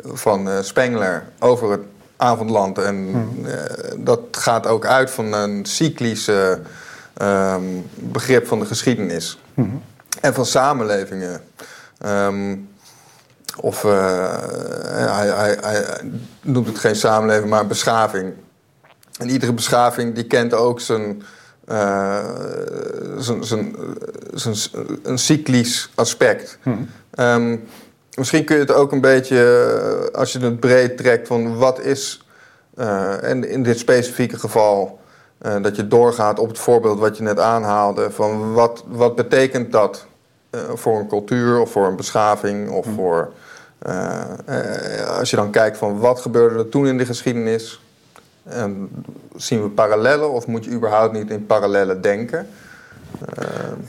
van 0.05 0.49
uh, 0.49 0.55
Spengler 0.61 1.25
over 1.39 1.71
het 1.71 1.81
avondland. 2.17 2.79
En 2.79 3.09
hmm. 3.13 3.47
dat 4.05 4.21
gaat 4.31 4.67
ook 4.67 4.87
uit 4.87 5.11
van 5.11 5.33
een 5.33 5.65
cyclische 5.67 6.61
um, 7.23 7.87
begrip 7.95 8.47
van 8.47 8.59
de 8.59 8.67
geschiedenis. 8.67 9.39
Hmm. 9.55 9.83
En 10.21 10.35
van 10.35 10.47
samenlevingen. 10.47 11.41
Um, 12.07 12.71
of 13.57 13.83
hij, 13.83 15.29
hij, 15.29 15.59
hij, 15.61 15.85
noemt 16.43 16.67
het 16.67 16.79
geen 16.79 16.97
samenleving, 16.97 17.51
maar 17.51 17.67
beschaving. 17.67 18.33
En 19.19 19.29
iedere 19.29 19.53
beschaving 19.53 20.15
die 20.15 20.25
kent 20.25 20.55
ook 20.55 20.81
zijn, 20.81 21.23
zijn, 23.19 23.45
zijn, 23.45 23.77
zijn, 24.35 24.57
een 25.03 25.19
cyclisch 25.19 25.91
aspect. 25.95 26.59
Hmm. 26.63 26.89
Um, 27.19 27.65
Misschien 28.16 28.45
kun 28.45 28.57
je 28.57 28.62
het 28.62 28.73
ook 28.73 28.92
een 28.92 29.00
beetje, 29.00 29.38
eh, 30.12 30.19
als 30.19 30.33
je 30.33 30.38
het 30.38 30.61
breed 30.61 30.97
trekt, 30.97 31.26
van 31.26 31.57
wat 31.57 31.81
is, 31.81 32.26
uh, 32.78 33.23
en 33.23 33.49
in 33.49 33.62
dit 33.62 33.78
specifieke 33.78 34.38
geval, 34.38 34.99
uh, 35.42 35.62
dat 35.62 35.76
je 35.76 35.88
doorgaat 35.88 36.38
op 36.38 36.49
het 36.49 36.59
voorbeeld 36.59 36.99
wat 36.99 37.16
je 37.16 37.23
net 37.23 37.38
aanhaalde, 37.38 38.11
van 38.11 38.52
wat, 38.52 38.85
wat 38.87 39.14
betekent 39.14 39.73
dat 39.73 40.07
uh, 40.50 40.61
voor 40.75 40.99
een 40.99 41.09
cultuur 41.09 41.61
of 41.61 41.71
voor 41.71 41.87
een 41.87 41.97
beschaving 41.97 42.71
of 42.71 42.87
mm. 42.87 42.95
voor, 42.95 43.33
als 45.19 45.31
je 45.31 45.37
dan 45.37 45.50
kijkt 45.50 45.76
van 45.76 45.99
wat 45.99 46.21
gebeurde 46.21 46.59
er 46.59 46.69
toen 46.69 46.87
in 46.87 46.99
de 46.99 47.07
geschiedenis, 47.07 47.81
en 48.45 48.90
zien 49.37 49.62
we 49.62 49.69
parallellen 49.69 50.31
of 50.31 50.47
moet 50.47 50.64
je 50.64 50.71
überhaupt 50.71 51.12
niet 51.12 51.31
in 51.31 51.47
parallellen 51.47 52.00
denken? 52.00 52.49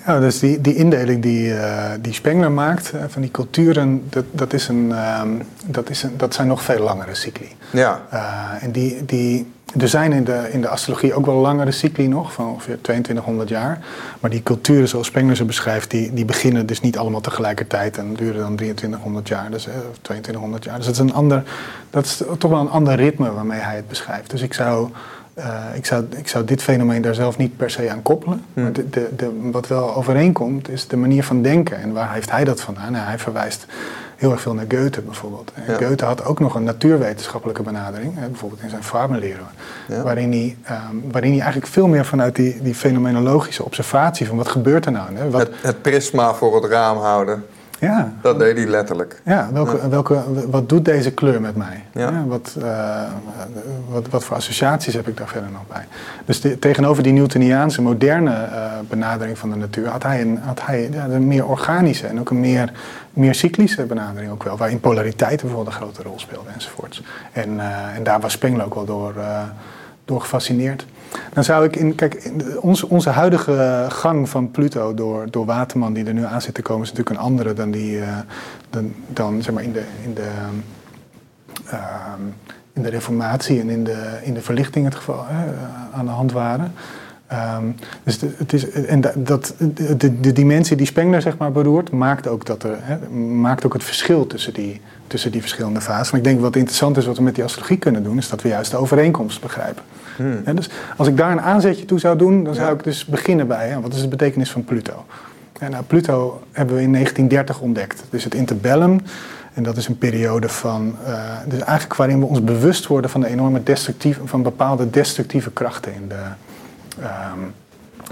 Ja, 0.05 0.19
dus 0.19 0.39
die, 0.39 0.61
die 0.61 0.75
indeling 0.75 1.21
die, 1.21 1.47
uh, 1.47 1.91
die 2.01 2.13
Spengler 2.13 2.51
maakt 2.51 2.91
uh, 2.95 3.01
van 3.07 3.21
die 3.21 3.31
culturen, 3.31 4.03
dat, 4.09 4.25
dat, 4.31 4.53
is 4.53 4.67
een, 4.67 4.89
uh, 4.89 5.21
dat, 5.65 5.89
is 5.89 6.03
een, 6.03 6.17
dat 6.17 6.33
zijn 6.33 6.47
nog 6.47 6.62
veel 6.62 6.83
langere 6.83 7.15
cycli. 7.15 7.47
Ja. 7.73 8.01
Eh, 8.09 8.63
en 8.63 8.71
die, 8.71 9.05
die, 9.05 9.51
er 9.79 9.88
zijn 9.88 10.13
in 10.13 10.23
de, 10.23 10.49
in 10.51 10.62
de 10.62 10.67
astrologie 10.67 11.13
ook 11.13 11.25
wel 11.25 11.36
langere 11.36 11.71
cycli 11.71 12.07
nog, 12.07 12.33
van 12.33 12.47
ongeveer 12.47 12.81
2200 12.81 13.49
jaar. 13.49 13.79
Maar 14.19 14.29
die 14.29 14.43
culturen 14.43 14.88
zoals 14.88 15.07
Spengler 15.07 15.36
ze 15.36 15.45
beschrijft, 15.45 15.91
die, 15.91 16.13
die 16.13 16.25
beginnen 16.25 16.65
dus 16.65 16.81
niet 16.81 16.97
allemaal 16.97 17.21
tegelijkertijd 17.21 17.97
en 17.97 18.13
duren 18.13 18.41
dan 18.41 18.55
2300 18.55 19.27
jaar, 19.27 19.51
dus, 19.51 19.67
of 19.67 19.97
2200 20.01 20.63
jaar. 20.63 20.77
Dus 20.77 20.86
dat 20.86 20.95
is, 20.95 21.01
een 21.01 21.13
ander, 21.13 21.43
dat 21.89 22.05
is 22.05 22.21
toch 22.38 22.51
wel 22.51 22.59
een 22.59 22.69
ander 22.69 22.95
ritme 22.95 23.31
waarmee 23.31 23.59
hij 23.59 23.75
het 23.75 23.88
beschrijft. 23.88 24.29
Dus 24.29 24.41
ik 24.41 24.53
zou 24.53 24.89
uh, 25.38 25.63
ik, 25.74 25.86
zou, 25.86 26.06
ik 26.15 26.28
zou 26.28 26.46
dit 26.46 26.63
fenomeen 26.63 27.02
daar 27.02 27.15
zelf 27.15 27.38
niet 27.38 27.58
per 27.58 27.69
se 27.69 27.89
aan 27.89 28.02
koppelen. 28.02 28.43
Hmm. 28.54 28.63
Maar 28.63 28.74
de, 28.74 28.89
de, 28.89 29.10
de, 29.15 29.50
wat 29.52 29.67
wel 29.67 29.96
overeenkomt 29.96 30.69
is 30.69 30.88
de 30.88 30.98
manier 30.98 31.24
van 31.24 31.41
denken. 31.41 31.78
En 31.78 31.93
waar 31.93 32.13
heeft 32.13 32.32
hij 32.32 32.43
dat 32.43 32.62
vandaan? 32.62 32.91
Nou, 32.91 33.06
hij 33.06 33.19
verwijst 33.19 33.65
heel 34.15 34.32
erg 34.32 34.41
veel 34.41 34.54
naar 34.54 34.65
Goethe 34.67 35.02
bijvoorbeeld. 35.02 35.52
Ja. 35.67 35.74
Goethe 35.74 36.06
had 36.06 36.26
ook 36.26 36.39
nog 36.39 36.56
een 36.56 36.63
natuurwetenschappelijke 36.63 37.63
benadering, 37.63 38.13
hè, 38.15 38.28
bijvoorbeeld 38.28 38.62
in 38.62 38.69
zijn 38.69 38.84
Farbenlehre, 38.84 39.41
ja. 39.88 40.02
waarin, 40.02 40.32
hij, 40.32 40.58
um, 40.91 41.04
waarin 41.12 41.32
hij 41.32 41.39
eigenlijk 41.41 41.72
veel 41.72 41.88
meer 41.88 42.06
vanuit 42.06 42.36
die, 42.36 42.62
die 42.62 42.76
fenomenologische 42.76 43.65
observatie 43.65 44.28
van 44.28 44.38
wat 44.38 44.48
gebeurt 44.48 44.86
er 44.86 44.91
nou. 44.91 45.15
Hè? 45.15 45.30
Wat, 45.30 45.41
het, 45.41 45.54
het 45.62 45.82
prisma 45.82 46.34
voor 46.34 46.56
het 46.56 46.72
raam 46.72 46.98
houden. 46.98 47.46
Ja. 47.79 48.13
Dat 48.21 48.39
deed 48.39 48.57
hij 48.57 48.67
letterlijk. 48.67 49.21
Ja, 49.25 49.49
welke, 49.53 49.89
Welke, 49.89 50.23
wat 50.49 50.69
doet 50.69 50.86
deze 50.86 51.12
kleur 51.12 51.41
met 51.41 51.55
mij? 51.55 51.86
Ja. 51.93 52.25
wat, 52.27 52.55
uh, 52.59 53.01
wat, 53.89 54.07
wat 54.09 54.23
voor 54.23 54.36
associaties 54.36 54.93
heb 54.93 55.07
ik 55.07 55.17
daar 55.17 55.27
verder 55.27 55.51
nog 55.51 55.67
bij? 55.67 55.86
Dus 56.25 56.45
tegenover 56.59 57.03
die 57.03 57.13
Newtoniaanse 57.13 57.81
moderne 57.81 58.31
uh, 58.31 58.71
benadering 58.89 59.38
van 59.38 59.49
de 59.49 59.55
natuur 59.55 59.88
had 59.88 60.03
hij 60.03 60.21
een, 60.21 60.39
had 60.41 60.65
hij, 60.65 60.89
ja, 60.91 61.05
een 61.05 61.27
meer 61.27 61.45
organische 61.45 62.07
en 62.07 62.19
ook 62.19 62.29
een 62.29 62.39
meer, 62.39 62.71
meer 63.09 63.36
cyclische 63.36 63.86
benadering 63.86 64.31
ook 64.31 64.43
wel. 64.43 64.57
Waarin 64.57 64.79
polariteit 64.79 65.41
bijvoorbeeld 65.41 65.67
een 65.67 65.81
grote 65.81 66.03
rol 66.03 66.19
speelde 66.19 66.49
enzovoorts. 66.53 67.03
En, 67.31 67.49
uh, 67.53 67.95
en 67.95 68.03
daar 68.03 68.19
was 68.19 68.31
Spengler 68.31 68.65
ook 68.65 68.75
wel 68.75 68.86
door, 68.86 69.13
door 70.05 70.21
gefascineerd. 70.21 70.86
Dan 71.34 71.43
zou 71.43 71.65
ik 71.65 71.76
in, 71.76 71.95
kijk, 71.95 72.32
onze, 72.60 72.89
onze 72.89 73.10
huidige 73.10 73.86
gang 73.89 74.30
van 74.30 74.52
Pluto 74.52 74.93
door, 74.93 75.28
door 75.30 75.45
Waterman, 75.45 75.93
die 75.93 76.06
er 76.06 76.13
nu 76.13 76.26
aan 76.26 76.41
zit 76.41 76.54
te 76.54 76.62
komen, 76.62 76.84
is 76.84 76.89
natuurlijk 76.89 77.17
een 77.17 77.26
andere 77.26 77.54
dan 77.54 77.71
die, 77.71 77.97
uh, 77.97 78.17
dan, 78.69 78.93
dan 79.08 79.41
zeg 79.41 79.54
maar 79.54 79.63
in 79.63 79.71
de, 79.71 79.84
in 80.04 80.13
de, 80.13 80.30
uh, 81.73 81.80
in 82.73 82.82
de 82.82 82.89
reformatie 82.89 83.60
en 83.60 83.69
in 83.69 83.84
de, 83.84 84.19
in 84.23 84.34
de 84.34 84.41
verlichting 84.41 84.86
het 84.86 84.95
geval 84.95 85.26
uh, 85.32 85.97
aan 85.97 86.06
de 86.06 86.12
hand 86.12 86.32
waren. 86.32 86.73
Um, 87.58 87.76
dus 88.04 88.19
de, 88.19 88.34
het 88.38 88.54
is, 88.54 88.69
en 88.69 89.02
dat, 89.15 89.56
de, 89.76 90.19
de, 90.19 90.32
dimensie 90.32 90.78
die 90.78 90.86
Spengler 90.86 91.21
zeg 91.21 91.38
maar 91.38 91.52
beroert, 91.52 91.91
maakt 91.91 92.28
ook, 92.28 92.45
dat 92.45 92.63
er, 92.63 92.78
hè, 92.82 93.10
maakt 93.17 93.65
ook 93.65 93.73
het 93.73 93.84
verschil 93.84 94.28
tussen 94.28 94.54
die, 94.54 94.82
tussen 95.07 95.31
die 95.31 95.41
verschillende 95.41 95.81
fasen. 95.81 96.07
Maar 96.11 96.19
ik 96.19 96.23
denk 96.23 96.41
wat 96.41 96.55
interessant 96.55 96.97
is 96.97 97.05
wat 97.05 97.17
we 97.17 97.23
met 97.23 97.35
die 97.35 97.43
astrologie 97.43 97.77
kunnen 97.77 98.03
doen, 98.03 98.17
is 98.17 98.29
dat 98.29 98.41
we 98.41 98.47
juist 98.47 98.71
de 98.71 98.77
overeenkomst 98.77 99.41
begrijpen. 99.41 99.83
Hmm. 100.15 100.55
dus 100.55 100.69
als 100.97 101.07
ik 101.07 101.17
daar 101.17 101.31
een 101.31 101.41
aanzetje 101.41 101.85
toe 101.85 101.99
zou 101.99 102.17
doen, 102.17 102.43
dan 102.43 102.55
zou 102.55 102.73
ik 102.73 102.83
dus 102.83 103.05
beginnen 103.05 103.47
bij 103.47 103.69
ja, 103.69 103.81
wat 103.81 103.93
is 103.93 104.01
de 104.01 104.07
betekenis 104.07 104.51
van 104.51 104.63
Pluto. 104.63 105.05
Nou, 105.69 105.83
Pluto 105.83 106.41
hebben 106.51 106.75
we 106.75 106.81
in 106.81 106.91
1930 106.91 107.59
ontdekt. 107.59 108.03
Dus 108.09 108.23
het 108.23 108.35
interbellum. 108.35 109.01
En 109.53 109.63
dat 109.63 109.77
is 109.77 109.87
een 109.87 109.97
periode 109.97 110.49
van, 110.49 110.95
uh, 111.07 111.37
dus 111.47 111.59
eigenlijk 111.59 111.95
waarin 111.95 112.19
we 112.19 112.25
ons 112.25 112.43
bewust 112.43 112.87
worden 112.87 113.09
van 113.09 113.21
de 113.21 113.27
enorme 113.27 113.63
destructieve, 113.63 114.27
van 114.27 114.41
bepaalde 114.41 114.89
destructieve 114.89 115.51
krachten 115.51 115.93
in 115.93 116.07
de, 116.07 116.23
um, 116.99 117.53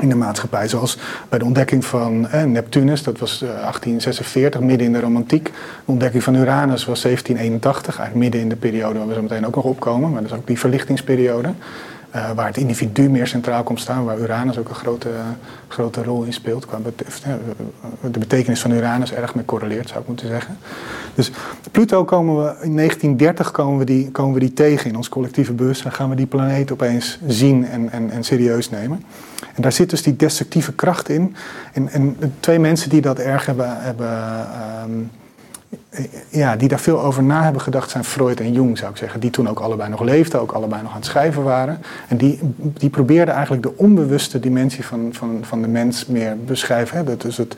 in 0.02 0.10
de 0.10 0.16
maatschappij. 0.16 0.68
Zoals 0.68 0.98
bij 1.30 1.40
de 1.40 1.46
ontdekking 1.46 1.86
van 1.86 2.28
eh, 2.28 2.44
Neptunus, 2.44 3.04
dat 3.04 3.20
was 3.20 3.42
uh, 3.42 3.50
1846, 3.50 4.62
midden 4.62 4.88
in 4.88 4.94
de 4.94 5.00
romantiek. 5.00 5.44
De 5.44 5.52
ontdekking 5.86 6.24
van 6.24 6.36
Uranus 6.36 6.86
was 6.86 7.02
1781, 7.02 7.98
eigenlijk 7.98 8.16
midden 8.16 8.42
in 8.42 8.50
de 8.50 8.56
periode 8.56 8.98
waar 9.00 9.08
we 9.08 9.14
zo 9.14 9.22
meteen 9.22 9.46
ook 9.46 9.56
nog 9.56 9.64
opkomen. 9.64 10.12
Maar 10.12 10.22
dat 10.22 10.32
is 10.32 10.38
ook 10.38 10.48
die 10.48 10.60
verlichtingsperiode. 10.60 11.54
Uh, 12.15 12.32
waar 12.32 12.47
het 12.47 12.58
individu 12.58 13.10
meer 13.10 13.28
centraal 13.28 13.63
komt 13.63 13.80
staan, 13.80 14.04
waar 14.06 14.19
Uranus 14.19 14.58
ook 14.58 14.69
een 14.69 14.76
grote, 14.76 15.10
grote 15.67 16.04
rol 16.04 16.24
in 16.24 16.34
speelt. 16.34 16.65
Qua 16.65 16.78
de 18.12 18.19
betekenis 18.19 18.62
van 18.62 18.71
Uranus 18.71 19.13
erg 19.13 19.36
mee 19.36 19.45
correleert, 19.45 19.88
zou 19.88 20.00
ik 20.02 20.08
moeten 20.08 20.28
zeggen. 20.28 20.58
Dus 21.15 21.32
Pluto 21.71 22.06
komen 22.06 22.36
we 22.36 22.50
in 22.62 22.76
1930 22.76 23.52
komen 23.52 23.80
we 23.80 23.86
die, 23.86 24.12
komen 24.12 24.34
we 24.34 24.39
die 24.39 24.54
tegen 24.54 24.89
in 24.89 24.95
ons 24.95 25.10
collectieve 25.10 25.54
bewustzijn. 25.54 25.93
Gaan 25.93 26.10
we 26.10 26.15
die 26.15 26.26
planeet 26.26 26.71
opeens 26.71 27.19
zien 27.28 27.65
en, 27.65 27.91
en, 27.91 28.10
en 28.10 28.24
serieus 28.24 28.69
nemen. 28.69 29.04
En 29.56 29.62
daar 29.62 29.71
zit 29.71 29.89
dus 29.89 30.02
die 30.02 30.15
destructieve 30.15 30.74
kracht 30.74 31.10
in. 31.10 31.36
En, 31.74 31.89
en 31.89 32.17
twee 32.39 32.60
mensen 32.60 32.89
die 32.89 33.02
dat 33.02 33.19
erg 33.19 33.45
hebben, 33.45 33.82
hebben 33.82 34.10
um, 34.84 35.12
ja, 36.30 36.56
die 36.56 36.68
daar 36.68 36.80
veel 36.80 37.02
over 37.02 37.24
na 37.24 37.44
hebben 37.44 37.62
gedacht 37.62 37.90
zijn 37.90 38.04
Freud 38.04 38.40
en 38.40 38.54
Jung, 38.54 38.78
zou 38.78 38.92
ik 38.92 38.98
zeggen. 38.98 39.20
Die 39.20 39.30
toen 39.30 39.50
ook 39.50 39.60
allebei 39.60 39.90
nog 39.90 40.02
leefden, 40.02 40.42
ook 40.42 40.52
allebei 40.52 40.82
nog 40.82 40.92
aan 40.92 40.98
het 40.98 41.06
schrijven 41.06 41.44
waren. 41.44 41.80
En 42.08 42.18
die, 42.18 42.40
die 42.56 42.90
probeerden 42.90 43.34
eigenlijk 43.34 43.64
de 43.64 43.78
onbewuste 43.78 44.40
dimensie 44.40 44.86
van, 44.86 45.10
van, 45.12 45.40
van 45.42 45.62
de 45.62 45.68
mens 45.68 46.06
meer 46.06 46.38
beschrijven. 46.46 46.98
Hè? 46.98 47.18
Dus 47.18 47.38
het, 47.38 47.56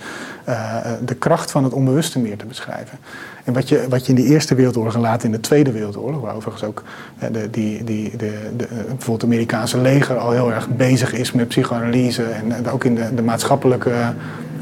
uh, 0.49 0.75
de 1.05 1.15
kracht 1.15 1.51
van 1.51 1.63
het 1.63 1.73
onbewuste 1.73 2.19
meer 2.19 2.37
te 2.37 2.45
beschrijven. 2.45 2.97
En 3.43 3.53
wat 3.53 3.69
je, 3.69 3.85
wat 3.89 4.05
je 4.05 4.13
in 4.13 4.21
de 4.23 4.27
Eerste 4.29 4.55
Wereldoorlog 4.55 4.93
en 4.93 5.01
later 5.01 5.25
in 5.25 5.31
de 5.31 5.39
Tweede 5.39 5.71
Wereldoorlog, 5.71 6.21
waar 6.21 6.35
overigens 6.35 6.63
ook 6.63 6.83
de, 7.31 7.49
die, 7.49 7.83
die, 7.83 8.17
de, 8.17 8.33
de, 8.57 8.67
bijvoorbeeld 8.67 9.21
het 9.21 9.23
Amerikaanse 9.23 9.77
leger 9.77 10.17
al 10.17 10.31
heel 10.31 10.51
erg 10.51 10.69
bezig 10.69 11.13
is 11.13 11.31
met 11.31 11.47
psychoanalyse 11.47 12.23
en 12.23 12.69
ook 12.69 12.83
in 12.83 12.95
de, 12.95 13.13
de 13.15 13.21
maatschappelijke 13.21 14.13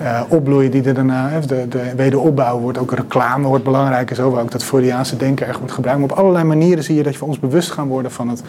uh, 0.02 0.22
opbloeien 0.28 0.72
die 0.72 0.84
er 0.84 0.94
daarna, 0.94 1.40
de, 1.40 1.68
de 1.68 1.96
wederopbouw 1.96 2.60
wordt 2.60 2.78
ook 2.78 2.92
reclame 2.92 3.48
wordt 3.48 3.64
belangrijk 3.64 4.10
en 4.10 4.16
zo, 4.16 4.32
waar 4.32 4.44
ook 4.44 4.52
dat 4.52 4.64
Freudiaanse 4.64 5.18
denken 5.18 5.48
erg 5.48 5.58
wordt 5.58 5.74
gebruikt. 5.74 6.00
Maar 6.00 6.10
op 6.10 6.18
allerlei 6.18 6.44
manieren 6.44 6.84
zie 6.84 6.96
je 6.96 7.04
dat 7.04 7.16
je 7.16 7.26
ons 7.26 7.40
bewust 7.40 7.72
gaan 7.72 7.88
worden 7.88 8.12
van 8.12 8.30
het 8.30 8.44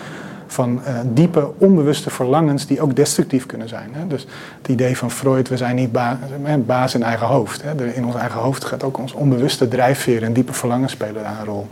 van 0.53 0.81
uh, 0.88 0.99
diepe, 1.05 1.51
onbewuste 1.59 2.11
verlangens 2.11 2.67
die 2.67 2.81
ook 2.81 2.97
destructief 2.97 3.47
kunnen 3.47 3.69
zijn. 3.69 3.88
Hè. 3.93 4.07
Dus 4.07 4.27
het 4.59 4.69
idee 4.69 4.97
van 4.97 5.11
Freud, 5.11 5.49
we 5.49 5.57
zijn 5.57 5.77
niet 5.77 5.93
ba 5.93 6.19
baas 6.67 6.95
in 6.95 7.03
eigen 7.03 7.27
hoofd. 7.27 7.62
Hè. 7.62 7.93
In 7.95 8.07
ons 8.07 8.15
eigen 8.15 8.41
hoofd 8.41 8.65
gaat 8.65 8.83
ook 8.83 8.99
ons 8.99 9.12
onbewuste 9.12 9.69
drijfveer 9.69 10.23
en 10.23 10.33
diepe 10.33 10.53
verlangens 10.53 10.93
spelen 10.93 11.23
daar 11.23 11.37
een 11.41 11.47
rol. 11.47 11.67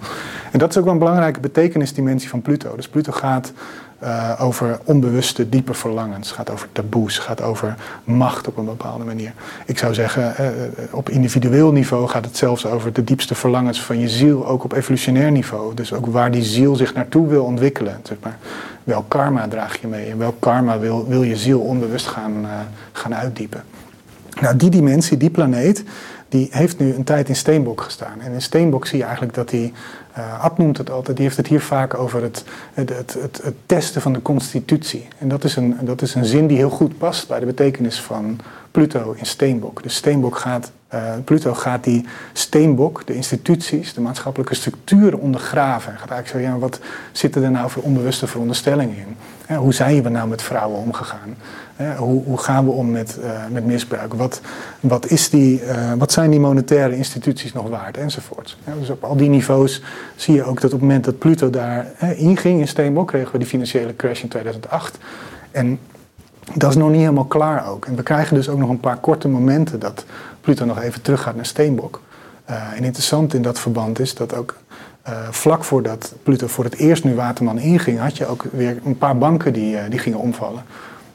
En 0.53 0.59
dat 0.59 0.71
is 0.71 0.77
ook 0.77 0.85
wel 0.85 0.93
een 0.93 0.99
belangrijke 0.99 1.41
betekenisdimensie 1.41 2.29
van 2.29 2.43
Pluto. 2.43 2.77
Dus 2.77 2.89
Pluto 2.89 3.13
gaat 3.13 3.53
uh, 4.03 4.33
over 4.39 4.79
onbewuste, 4.85 5.49
diepe 5.49 5.75
verlangens. 5.75 6.33
gaat 6.33 6.51
over 6.51 6.69
taboes, 6.73 7.19
gaat 7.19 7.43
over 7.43 7.75
macht 8.05 8.49
op 8.49 8.57
een 8.57 8.65
bepaalde 8.65 9.05
manier. 9.05 9.33
Ik 9.67 9.79
zou 9.79 9.95
zeggen, 9.95 10.35
uh, 10.41 10.49
op 10.91 11.09
individueel 11.09 11.73
niveau 11.73 12.09
gaat 12.09 12.25
het 12.25 12.37
zelfs 12.37 12.67
over 12.67 12.93
de 12.93 13.05
diepste 13.05 13.35
verlangens 13.35 13.83
van 13.83 13.99
je 13.99 14.09
ziel, 14.09 14.47
ook 14.47 14.65
op 14.65 14.73
evolutionair 14.73 15.31
niveau. 15.31 15.75
Dus 15.75 15.93
ook 15.93 16.07
waar 16.07 16.31
die 16.31 16.43
ziel 16.43 16.77
zich 16.77 16.95
naartoe 16.95 17.29
wil 17.29 17.45
ontwikkelen. 17.45 18.01
Zeg 18.03 18.17
maar. 18.23 18.37
Welk 18.85 19.09
karma 19.09 19.49
draag 19.49 19.81
je 19.81 19.87
mee 19.87 20.11
en 20.11 20.19
welk 20.19 20.41
karma 20.41 20.79
wil, 20.79 21.09
wil 21.09 21.23
je 21.23 21.37
ziel 21.37 21.61
onbewust 21.61 22.07
gaan, 22.07 22.47
gaan 22.93 23.15
uitdiepen. 23.15 23.63
Nou, 24.41 24.57
die 24.57 24.71
dimensie, 24.71 25.17
die 25.17 25.31
planeet, 25.31 25.85
die 26.31 26.49
heeft 26.51 26.79
nu 26.79 26.95
een 26.95 27.05
tijd 27.05 27.29
in 27.29 27.37
Steenbok 27.37 27.81
gestaan. 27.81 28.21
En 28.21 28.33
in 28.33 28.43
Steenbok 28.43 28.87
zie 28.87 28.99
je 28.99 29.05
eigenlijk 29.05 29.35
dat 29.35 29.49
die, 29.49 29.73
uh, 30.19 30.45
Ad 30.45 30.59
noemt 30.59 30.79
het 30.79 30.91
altijd, 30.91 31.17
die 31.17 31.27
heeft 31.27 31.37
het 31.37 31.47
hier 31.47 31.61
vaak 31.61 31.95
over 31.95 32.23
het, 32.23 32.45
het, 32.75 32.89
het, 32.89 33.17
het, 33.43 33.55
testen 33.67 34.03
van 34.03 34.13
de 34.13 34.23
constitutie. 34.23 35.09
En 35.19 35.29
dat 35.29 35.45
is, 35.45 35.57
een, 35.57 35.77
dat 35.81 36.03
is 36.03 36.15
een 36.15 36.25
zin 36.25 36.47
die 36.47 36.57
heel 36.57 36.71
goed 36.71 36.99
past 36.99 37.29
bij 37.29 37.41
de 37.41 37.47
betekenis 37.47 38.01
van 38.01 38.39
Pluto 38.71 39.13
in 39.17 39.27
Steenbok. 39.27 39.83
Dus 39.83 39.95
Steenbok 39.95 40.37
gaat, 40.37 40.73
uh, 40.95 41.13
Pluto 41.25 41.55
gaat 41.55 41.85
die 41.85 42.07
Steenbok, 42.33 43.07
de 43.07 43.15
instituties, 43.15 43.95
de 43.95 44.01
maatschappelijke 44.01 44.55
structuren 44.55 45.21
ondergraven. 45.21 45.93
En 45.93 45.99
gaat 45.99 46.11
eigenlijk 46.11 46.47
zo, 46.47 46.53
ja, 46.53 46.59
wat 46.59 46.81
zitten 47.13 47.43
er 47.43 47.51
nou 47.51 47.71
voor 47.71 47.83
onbewuste 47.83 48.27
veronderstellingen 48.27 48.97
in? 48.97 49.17
hoe 49.57 49.75
zijn 49.75 50.03
we 50.03 50.09
nou 50.09 50.29
met 50.29 50.43
vrouwen 50.43 50.79
omgegaan? 50.79 51.37
hoe, 51.97 52.25
hoe, 52.25 52.39
gaan 52.39 52.65
we 52.65 52.71
om 52.71 52.91
met, 52.91 53.19
met 53.51 53.65
misbruik? 53.65 54.15
Wat, 54.15 54.41
wat, 54.81 55.07
is 55.07 55.31
die, 55.31 55.63
wat 55.99 56.13
zijn 56.13 56.31
die 56.31 56.41
monetaire 56.41 56.97
instituties 56.97 57.53
nog 57.53 57.69
waard? 57.69 57.97
Enzovoort. 57.97 58.57
dus 58.79 58.91
op 58.91 59.05
al 59.05 59.17
die 59.17 59.29
niveaus 59.29 59.83
zie 60.17 60.35
je 60.35 60.45
ook 60.45 60.61
dat 60.61 60.73
op 60.73 60.81
het 60.81 60.89
moment 60.89 61.05
dat 61.05 61.19
Pluto 61.19 61.51
daar 61.51 61.87
inging 62.17 62.61
in 62.61 62.69
Steenbok, 62.69 63.09
kregen 63.09 63.33
we 63.33 63.39
die 63.39 63.47
financiële 63.47 63.97
crash 63.97 64.23
in 64.23 64.29
2008. 64.29 64.99
En 65.51 65.79
dat 66.55 66.71
is 66.71 66.77
nog 66.77 66.91
niet 66.91 67.01
helemaal 67.01 67.25
klaar 67.25 67.69
ook. 67.69 67.87
En 67.87 67.97
we 67.97 68.03
krijgen 68.03 68.37
dus 68.37 68.49
ook 68.49 68.59
nog 68.59 68.69
een 68.69 68.81
paar 68.81 68.97
korte 68.97 69.29
momenten 69.29 69.79
dat 69.79 70.05
Pluto 70.41 70.65
nog 70.65 70.81
even 70.81 71.03
teruggaat 71.03 71.35
naar 71.35 71.47
Steenbok. 71.47 72.01
Uh, 72.51 72.73
en 72.77 72.85
interessant 72.85 73.35
in 73.35 73.43
dat 73.43 73.61
verband 73.61 73.99
is 73.99 74.15
dat 74.15 74.35
ook 74.35 74.57
uh, 75.09 75.29
vlak 75.31 75.65
voordat 75.65 76.15
Pluto 76.23 76.47
voor 76.47 76.65
het 76.65 76.75
eerst 76.75 77.05
nu 77.05 77.15
Waterman 77.15 77.59
inging, 77.59 77.99
had 77.99 78.17
je 78.17 78.27
ook 78.27 78.45
weer 78.53 78.79
een 78.85 78.99
paar 78.99 79.19
banken 79.19 79.53
die, 79.53 79.75
uh, 79.75 79.81
die 79.89 79.99
gingen 79.99 80.19
omvallen. 80.19 80.63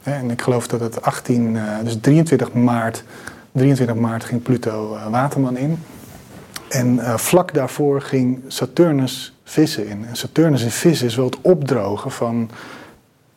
En 0.03 0.31
ik 0.31 0.41
geloof 0.41 0.67
dat 0.67 0.79
het 0.79 1.01
18, 1.01 1.57
dus 1.83 1.97
23 2.01 2.53
maart, 2.53 3.03
23 3.51 3.95
maart 3.95 4.23
ging 4.23 4.41
Pluto 4.41 4.97
Waterman 5.09 5.57
in. 5.57 5.83
En 6.69 7.19
vlak 7.19 7.53
daarvoor 7.53 8.01
ging 8.01 8.43
Saturnus 8.47 9.37
vissen 9.43 9.87
in. 9.87 10.05
En 10.05 10.15
Saturnus 10.15 10.63
in 10.63 10.71
vissen 10.71 11.07
is 11.07 11.15
wel 11.15 11.25
het 11.25 11.41
opdrogen 11.41 12.11
van 12.11 12.49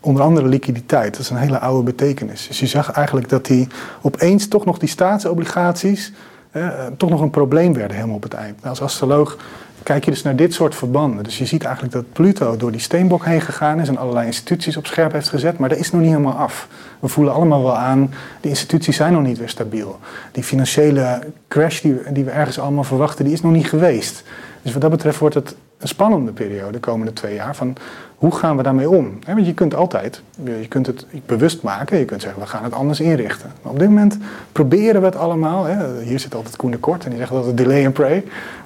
onder 0.00 0.22
andere 0.22 0.46
liquiditeit. 0.46 1.12
Dat 1.12 1.20
is 1.20 1.30
een 1.30 1.37
hele 1.37 1.58
oude 1.58 1.82
betekenis. 1.82 2.46
Dus 2.46 2.61
je 2.61 2.66
zag 2.66 2.90
eigenlijk 2.90 3.28
dat 3.28 3.46
die 3.46 3.68
opeens 4.02 4.48
toch 4.48 4.64
nog 4.64 4.78
die 4.78 4.88
staatsobligaties 4.88 6.12
eh, 6.50 6.68
toch 6.96 7.11
nog 7.11 7.20
een 7.20 7.30
probleem 7.30 7.72
werden 7.74 7.96
helemaal 7.96 8.16
op 8.16 8.22
het 8.22 8.34
eind. 8.34 8.56
Nou, 8.56 8.68
als 8.68 8.80
astroloog 8.80 9.37
kijk 9.82 10.04
je 10.04 10.11
dus 10.11 10.22
naar 10.22 10.37
dit 10.37 10.54
soort 10.54 10.74
verbanden. 10.74 11.24
Dus 11.24 11.38
je 11.38 11.46
ziet 11.46 11.64
eigenlijk 11.64 11.94
dat 11.94 12.12
Pluto 12.12 12.56
door 12.56 12.70
die 12.70 12.80
steenbok 12.80 13.24
heen 13.24 13.40
gegaan 13.40 13.80
is 13.80 13.88
en 13.88 13.96
allerlei 13.96 14.26
instituties 14.26 14.76
op 14.76 14.87
scherp 14.87 15.12
heeft 15.12 15.28
gezet, 15.28 15.58
maar 15.58 15.68
dat 15.68 15.78
is 15.78 15.90
nog 15.90 16.00
niet 16.00 16.11
helemaal 16.11 16.34
af. 16.34 16.68
We 17.00 17.08
voelen 17.08 17.34
allemaal 17.34 17.62
wel 17.62 17.76
aan, 17.76 18.11
die 18.40 18.50
instituties 18.50 18.96
zijn 18.96 19.12
nog 19.12 19.22
niet 19.22 19.38
weer 19.38 19.48
stabiel. 19.48 19.98
Die 20.32 20.42
financiële 20.42 21.20
crash 21.48 21.80
die, 21.80 21.96
die 22.12 22.24
we 22.24 22.30
ergens 22.30 22.58
allemaal 22.58 22.84
verwachten, 22.84 23.24
die 23.24 23.34
is 23.34 23.42
nog 23.42 23.52
niet 23.52 23.68
geweest. 23.68 24.22
Dus 24.62 24.72
wat 24.72 24.82
dat 24.82 24.90
betreft 24.90 25.18
wordt 25.18 25.34
het 25.34 25.54
een 25.79 25.88
spannende 25.88 26.33
periode 26.33 26.73
de 26.73 26.79
komende 26.79 27.12
twee 27.12 27.35
jaar. 27.35 27.57
Van 27.57 27.77
hoe 28.17 28.37
gaan 28.37 28.57
we 28.57 28.62
daarmee 28.62 28.91
om? 28.91 29.19
want 29.27 29.47
je 29.47 29.55
kunt 29.55 29.75
altijd, 29.75 30.23
je 30.45 30.69
kunt 30.69 30.87
het 30.87 31.07
bewust 31.27 31.62
maken, 31.62 31.99
je 31.99 32.05
kunt 32.05 32.23
zeggen 32.23 32.41
we 32.41 32.49
gaan 32.49 32.64
het 32.64 32.73
anders 32.73 33.01
inrichten. 33.01 33.53
Maar 33.62 33.73
op 33.73 33.79
dit 33.79 33.88
moment 33.88 34.19
proberen 34.53 35.01
we 35.01 35.07
het 35.07 35.17
allemaal. 35.17 35.67
Hier 36.01 36.19
zit 36.19 36.35
altijd 36.35 36.57
Koen 36.57 36.71
de 36.71 36.79
Kort 36.79 37.05
en 37.05 37.11
die 37.11 37.19
zegt 37.19 37.31
altijd 37.31 37.57
delay 37.57 37.85
and 37.85 37.95
pray. 37.95 38.25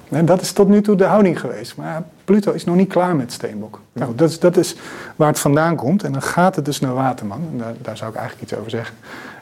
dat 0.09 0.41
is 0.41 0.53
tot 0.53 0.69
nu 0.69 0.83
toe 0.83 0.97
de 0.97 1.05
houding 1.05 1.41
geweest. 1.41 1.77
Maar 1.77 2.03
Pluto 2.25 2.53
is 2.53 2.65
nog 2.65 2.77
niet 2.77 2.89
klaar 2.89 3.17
met 3.17 3.33
Steenbok. 3.33 3.81
Nou, 3.93 4.15
dat, 4.15 4.31
is, 4.31 4.39
dat 4.39 4.57
is 4.57 4.77
waar 5.17 5.29
het 5.29 5.39
vandaan 5.39 5.77
komt. 5.77 6.03
En 6.03 6.13
dan 6.13 6.23
gaat 6.23 6.57
het 6.57 6.65
dus 6.65 6.81
naar 6.81 6.95
Waterman. 6.95 7.49
En 7.53 7.59
daar, 7.59 7.75
daar 7.83 7.97
zou 7.97 8.11
ik 8.11 8.17
eigenlijk 8.17 8.51
iets 8.51 8.59
over 8.59 8.71
zeggen. 8.71 8.97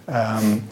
Um, 0.08 0.64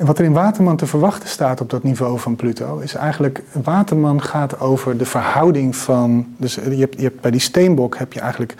en 0.00 0.06
wat 0.06 0.18
er 0.18 0.24
in 0.24 0.32
Waterman 0.32 0.76
te 0.76 0.86
verwachten 0.86 1.28
staat 1.28 1.60
op 1.60 1.70
dat 1.70 1.82
niveau 1.82 2.18
van 2.18 2.36
Pluto, 2.36 2.78
is 2.78 2.94
eigenlijk, 2.94 3.42
Waterman 3.62 4.22
gaat 4.22 4.60
over 4.60 4.96
de 4.96 5.04
verhouding 5.04 5.76
van, 5.76 6.26
dus 6.36 6.54
je 6.54 6.76
hebt, 6.76 7.00
je 7.00 7.12
bij 7.20 7.30
die 7.30 7.40
steenbok 7.40 7.96
heb 7.96 8.12
je 8.12 8.20
eigenlijk, 8.20 8.54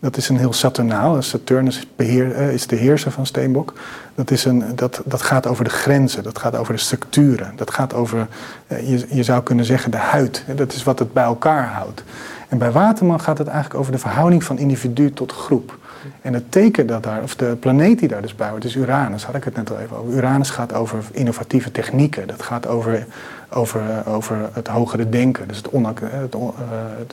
dat 0.00 0.16
is 0.16 0.28
een 0.28 0.38
heel 0.38 0.52
Saturnaal, 0.52 1.22
Saturnus 1.22 1.86
beheer, 1.96 2.34
eh, 2.34 2.52
is 2.52 2.66
de 2.66 2.76
heerser 2.76 3.10
van 3.10 3.26
steenbok. 3.26 3.72
Dat, 4.14 4.30
is 4.30 4.44
een, 4.44 4.64
dat, 4.74 5.02
dat 5.04 5.22
gaat 5.22 5.46
over 5.46 5.64
de 5.64 5.70
grenzen, 5.70 6.22
dat 6.22 6.38
gaat 6.38 6.56
over 6.56 6.74
de 6.74 6.80
structuren, 6.80 7.52
dat 7.56 7.70
gaat 7.70 7.94
over, 7.94 8.28
eh, 8.66 8.88
je, 8.90 9.06
je 9.08 9.22
zou 9.22 9.42
kunnen 9.42 9.64
zeggen, 9.64 9.90
de 9.90 9.96
huid. 9.96 10.44
Dat 10.56 10.72
is 10.72 10.82
wat 10.82 10.98
het 10.98 11.12
bij 11.12 11.24
elkaar 11.24 11.66
houdt. 11.66 12.04
En 12.48 12.58
bij 12.58 12.72
Waterman 12.72 13.20
gaat 13.20 13.38
het 13.38 13.46
eigenlijk 13.46 13.80
over 13.80 13.92
de 13.92 13.98
verhouding 13.98 14.44
van 14.44 14.58
individu 14.58 15.12
tot 15.12 15.32
groep. 15.32 15.78
En 16.22 16.34
het 16.34 16.52
teken 16.52 16.86
dat 16.86 17.02
daar, 17.02 17.22
of 17.22 17.36
de 17.36 17.56
planeet 17.60 17.98
die 17.98 18.08
daar 18.08 18.22
dus 18.22 18.34
bij 18.34 18.48
hoort, 18.48 18.64
is 18.64 18.76
Uranus. 18.76 19.24
Had 19.24 19.34
ik 19.34 19.44
het 19.44 19.56
net 19.56 19.70
al 19.70 19.78
even 19.78 19.96
over. 19.96 20.12
Uranus 20.12 20.50
gaat 20.50 20.72
over 20.74 21.04
innovatieve 21.12 21.72
technieken. 21.72 22.26
Dat 22.26 22.42
gaat 22.42 22.66
over, 22.66 23.06
over, 23.50 23.82
over 24.06 24.36
het 24.52 24.68
hogere 24.68 25.08
denken. 25.08 25.48
Dus 25.48 25.56
het, 25.56 25.68
on, 25.68 25.86
het, 25.86 26.02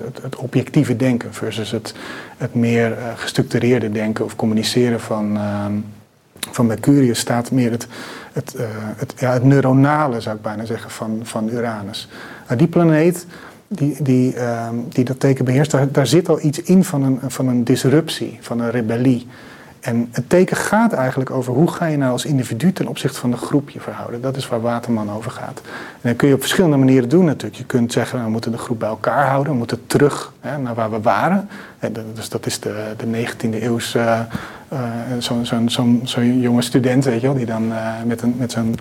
het, 0.04 0.22
het, 0.22 0.36
objectieve 0.36 0.96
denken 0.96 1.34
versus 1.34 1.72
het, 1.72 1.94
het 2.38 2.54
meer 2.54 2.98
eh, 2.98 3.04
gestructureerde 3.16 3.92
denken 3.92 4.26
of 4.26 4.36
communiceren 4.36 5.00
van, 5.00 5.38
ehm, 5.38 5.74
van 6.52 6.66
Mercurius 6.66 7.20
staat 7.20 7.52
meer 7.52 7.72
het, 7.72 7.88
het, 8.34 8.56
het, 8.96 9.14
ja, 9.18 9.32
het 9.32 9.44
neuronale, 9.44 10.22
zou 10.22 10.36
ik 10.36 10.42
bijna 10.42 10.66
zeggen, 10.66 10.92
van, 10.92 11.20
van 11.24 11.50
Uranus. 11.50 12.08
Nou, 12.46 12.58
die 12.58 12.68
planeet 12.68 13.26
die, 13.74 13.96
die, 14.00 14.36
uh, 14.36 14.70
die 14.90 15.04
dat 15.04 15.20
teken 15.20 15.46
beheerst, 15.46 15.76
daar, 15.92 16.08
zit 16.08 16.30
al 16.30 16.42
iets 16.42 16.62
in 16.62 16.84
van 16.84 17.04
een, 17.04 17.20
van 17.28 17.48
een 17.48 17.64
disruptie, 17.64 18.38
van 18.42 18.60
een 18.60 18.72
rebellie. 18.72 19.28
En 19.80 20.10
het 20.12 20.30
teken 20.30 20.58
gaat 20.58 20.94
eigenlijk 20.94 21.30
over 21.30 21.54
hoe 21.54 21.72
ga 21.72 21.86
je 21.86 21.98
nou 21.98 22.12
als 22.12 22.26
individu 22.26 22.74
ten 22.74 22.88
opzichte 22.88 23.20
van 23.20 23.32
de 23.32 23.38
groep 23.38 23.70
je 23.70 23.80
verhouden. 23.80 24.22
Dat 24.22 24.38
is 24.38 24.48
waar 24.48 24.62
Waterman 24.62 25.12
over 25.12 25.32
gaat. 25.32 25.62
En 26.02 26.10
dat 26.10 26.16
kun 26.16 26.28
je 26.28 26.34
op 26.34 26.40
verschillende 26.40 26.78
manieren 26.78 27.10
doen 27.10 27.26
natuurlijk. 27.26 27.56
Je 27.56 27.66
kunt 27.66 27.92
zeggen, 27.92 28.14
nou, 28.14 28.26
we 28.26 28.32
moeten 28.32 28.52
de 28.52 28.58
groep 28.58 28.80
bij 28.80 28.90
elkaar 28.90 29.28
houden, 29.28 29.52
we 29.52 29.58
moeten 29.58 29.82
terug 29.88 30.34
hè, 30.40 30.58
naar 30.58 30.76
waar 30.76 30.92
we 30.92 31.02
waren. 31.02 31.50
dus 32.14 32.30
dat 32.30 32.46
is 32.46 32.60
de, 32.60 32.94
de 32.98 33.26
19e 33.26 33.62
eeuws, 33.62 33.96
uh, 33.96 34.20
uh, 34.74 34.80
zo'n 35.20 35.46
zo, 35.46 35.62
zo, 35.68 36.00
zo 36.04 36.24
jonge 36.24 36.62
student, 36.62 37.06
weet 37.06 37.22
je 37.22 37.28
wel, 37.28 37.36
die 37.36 37.46
dan 37.46 37.64
uh, 37.64 37.94
met, 38.06 38.22
een, 38.22 38.36
met 38.38 38.52
zo'n 38.52 38.76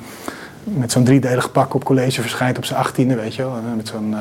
met 0.65 0.93
zo'n 0.93 1.05
driedelig 1.05 1.53
pak 1.53 1.75
op 1.75 1.85
college 1.85 2.21
verschijnt 2.21 2.57
op 2.57 2.65
zijn 2.65 2.79
achttiende, 2.79 3.15
weet 3.15 3.35
je 3.35 3.43
wel. 3.43 3.55
Met 3.77 3.89
zo'n 3.89 4.15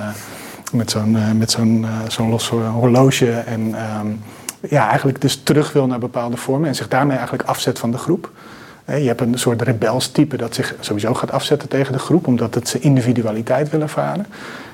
met 0.74 0.92
zo'n 0.92 1.16
uh, 1.16 1.32
met 1.32 1.52
zo'n 1.52 1.82
uh, 1.82 1.90
zo'n 2.08 2.30
los 2.30 2.50
horloge. 2.50 3.32
En 3.32 3.62
um, 4.00 4.22
ja, 4.70 4.88
eigenlijk 4.88 5.22
dus 5.22 5.42
terug 5.44 5.74
wil 5.74 5.88
naar 5.88 6.00
bepaalde 6.00 6.38
vormen 6.38 6.68
en 6.68 6.76
zich 6.76 6.88
daarmee 6.88 7.18
eigenlijk 7.18 7.50
afzet 7.50 7.80
van 7.80 7.92
de 7.92 7.98
groep. 7.98 8.32
je 8.86 8.94
hebt 8.94 9.22
een 9.22 9.40
soort 9.40 9.62
rebelstype 9.62 10.38
dat 10.38 10.56
zich 10.56 10.76
sowieso 10.80 11.14
gaat 11.14 11.32
afzetten 11.32 11.70
tegen 11.70 11.94
de 11.94 12.00
groep, 12.00 12.28
omdat 12.28 12.56
het 12.56 12.68
zijn 12.68 12.84
individualiteit 12.84 13.70
wil 13.70 13.82
ervaren. 13.82 14.26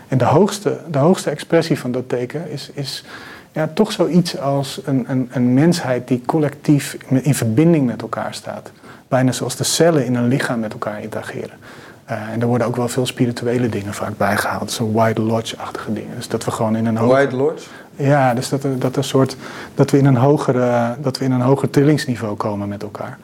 En 0.07 0.17
de 0.17 0.25
hoogste, 0.25 0.79
de 0.91 0.97
hoogste 0.97 1.29
expressie 1.29 1.79
van 1.79 1.91
dat 1.91 2.09
teken 2.09 2.51
is, 2.51 2.69
is 2.73 3.03
ja, 3.51 3.69
toch 3.73 3.91
zoiets 3.91 4.39
als 4.39 4.81
een, 4.85 5.05
een, 5.07 5.29
een 5.31 5.53
mensheid 5.53 6.07
die 6.07 6.21
collectief 6.25 6.97
in 7.09 7.35
verbinding 7.35 7.85
met 7.85 8.01
elkaar 8.01 8.33
staat. 8.33 8.71
Bijna 9.07 9.31
zoals 9.31 9.55
de 9.55 9.63
cellen 9.63 10.05
in 10.05 10.15
een 10.15 10.27
lichaam 10.27 10.59
met 10.59 10.71
elkaar 10.71 11.01
interageren. 11.01 11.57
En 12.05 12.41
er 12.41 12.47
worden 12.47 12.67
ook 12.67 12.75
wel 12.75 12.87
veel 12.87 13.05
spirituele 13.05 13.69
dingen 13.69 13.93
vaak 13.93 14.17
bijgehaald. 14.17 14.71
Zo'n 14.71 14.93
White 14.93 15.21
Lodge-achtige 15.21 15.93
dingen. 15.93 16.15
Dus 16.15 16.27
dat 16.27 16.45
we 16.45 16.51
gewoon 16.51 16.75
in 16.75 16.85
een 16.85 16.97
hoger... 16.97 17.15
White 17.15 17.35
Lodge? 17.35 17.67
Ja, 17.95 18.33
dus 18.33 18.49
dat, 18.49 18.65
dat, 18.77 18.95
een 18.95 19.03
soort, 19.03 19.35
dat, 19.75 19.91
we 19.91 19.97
in 19.97 20.05
een 20.05 20.15
hogere, 20.15 20.95
dat 21.01 21.17
we 21.17 21.25
in 21.25 21.31
een 21.31 21.41
hoger 21.41 21.69
trillingsniveau 21.69 22.35
komen 22.35 22.67
met 22.67 22.83
elkaar. 22.83 23.17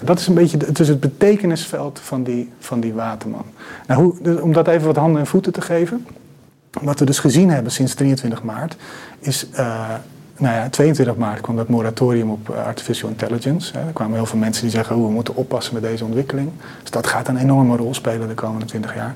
Dat 0.00 0.18
is 0.18 0.26
een 0.26 0.34
beetje 0.34 0.58
het, 0.66 0.78
is 0.78 0.88
het 0.88 1.00
betekenisveld 1.00 2.00
van 2.02 2.22
die, 2.22 2.52
van 2.58 2.80
die 2.80 2.94
waterman. 2.94 3.44
Nou, 3.86 4.02
hoe, 4.02 4.14
dus 4.20 4.40
om 4.40 4.52
dat 4.52 4.68
even 4.68 4.86
wat 4.86 4.96
handen 4.96 5.20
en 5.20 5.26
voeten 5.26 5.52
te 5.52 5.60
geven. 5.60 6.06
Wat 6.82 6.98
we 6.98 7.04
dus 7.04 7.18
gezien 7.18 7.50
hebben 7.50 7.72
sinds 7.72 7.94
23 7.94 8.42
maart 8.42 8.76
is 9.18 9.46
nou 10.36 10.54
ja, 10.54 10.68
22 10.68 11.16
maart 11.16 11.40
kwam 11.40 11.56
dat 11.56 11.68
moratorium 11.68 12.30
op 12.30 12.50
eh, 12.50 12.66
artificial 12.66 13.10
intelligence. 13.10 13.78
Er 13.78 13.92
kwamen 13.92 14.14
heel 14.14 14.26
veel 14.26 14.38
mensen 14.38 14.62
die 14.62 14.70
zeggen, 14.70 15.02
we 15.02 15.10
moeten 15.10 15.36
oppassen 15.36 15.74
met 15.74 15.82
deze 15.82 16.04
ontwikkeling. 16.04 16.50
Dus 16.80 16.90
dat 16.90 17.06
gaat 17.06 17.28
een 17.28 17.36
enorme 17.36 17.76
rol 17.76 17.94
spelen 17.94 18.28
de 18.28 18.34
komende 18.34 18.66
20 18.66 18.94
jaar. 18.94 19.14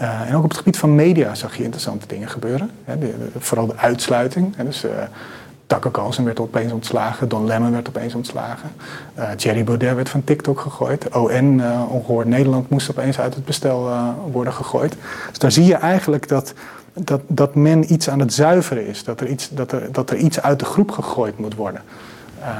Uh, 0.00 0.28
en 0.28 0.36
ook 0.36 0.44
op 0.44 0.48
het 0.48 0.58
gebied 0.58 0.78
van 0.78 0.94
media 0.94 1.34
zag 1.34 1.56
je 1.56 1.62
interessante 1.62 2.06
dingen 2.06 2.28
gebeuren. 2.28 2.70
Hè, 2.84 2.94
vooral 3.38 3.66
de 3.66 3.76
uitsluiting. 3.76 4.56
Hè, 4.56 4.64
dus 4.64 4.84
uh, 4.84 4.90
Tucker 5.66 5.90
Carlson 5.90 6.24
werd 6.24 6.40
opeens 6.40 6.72
ontslagen, 6.72 7.28
Don 7.28 7.46
Lemon 7.46 7.72
werd 7.72 7.88
opeens 7.88 8.14
ontslagen. 8.14 8.70
Jerry 9.36 9.64
Baudet 9.64 9.94
werd 9.94 10.08
van 10.08 10.24
TikTok 10.24 10.60
gegooid. 10.60 11.08
ON, 11.16 11.62
Ongehoord 11.88 12.26
Nederland, 12.26 12.68
moest 12.68 12.90
opeens 12.90 13.18
uit 13.20 13.34
het 13.34 13.44
bestel 13.44 13.90
worden 14.32 14.52
gegooid. 14.52 14.96
Dus 15.28 15.38
daar 15.38 15.52
zie 15.52 15.64
je 15.64 15.74
eigenlijk 15.74 16.28
dat 16.28 16.54
dat, 16.94 17.20
dat 17.26 17.54
men 17.54 17.92
iets 17.92 18.08
aan 18.08 18.20
het 18.20 18.32
zuiveren 18.32 18.86
is. 18.86 19.04
Dat 19.04 19.20
er 19.20 19.28
iets, 19.28 19.48
dat 19.48 19.72
er, 19.72 19.92
dat 19.92 20.10
er 20.10 20.16
iets 20.16 20.40
uit 20.40 20.58
de 20.58 20.64
groep 20.64 20.90
gegooid 20.90 21.38
moet 21.38 21.54
worden. 21.54 21.82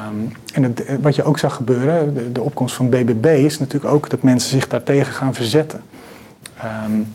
Um, 0.09 0.33
en 0.55 0.63
het, 0.63 0.85
wat 1.01 1.15
je 1.15 1.23
ook 1.23 1.39
zag 1.39 1.55
gebeuren, 1.55 2.33
de, 2.33 2.41
opkomst 2.41 2.75
van 2.75 2.89
BBB, 2.89 3.27
is 3.27 3.59
natuurlijk 3.59 3.95
ook 3.95 4.11
dat 4.11 4.23
mensen 4.23 4.51
zich 4.51 4.69
daartegen 4.69 5.13
gaan 5.13 5.35
verzetten. 5.35 5.83
Um, 6.87 7.13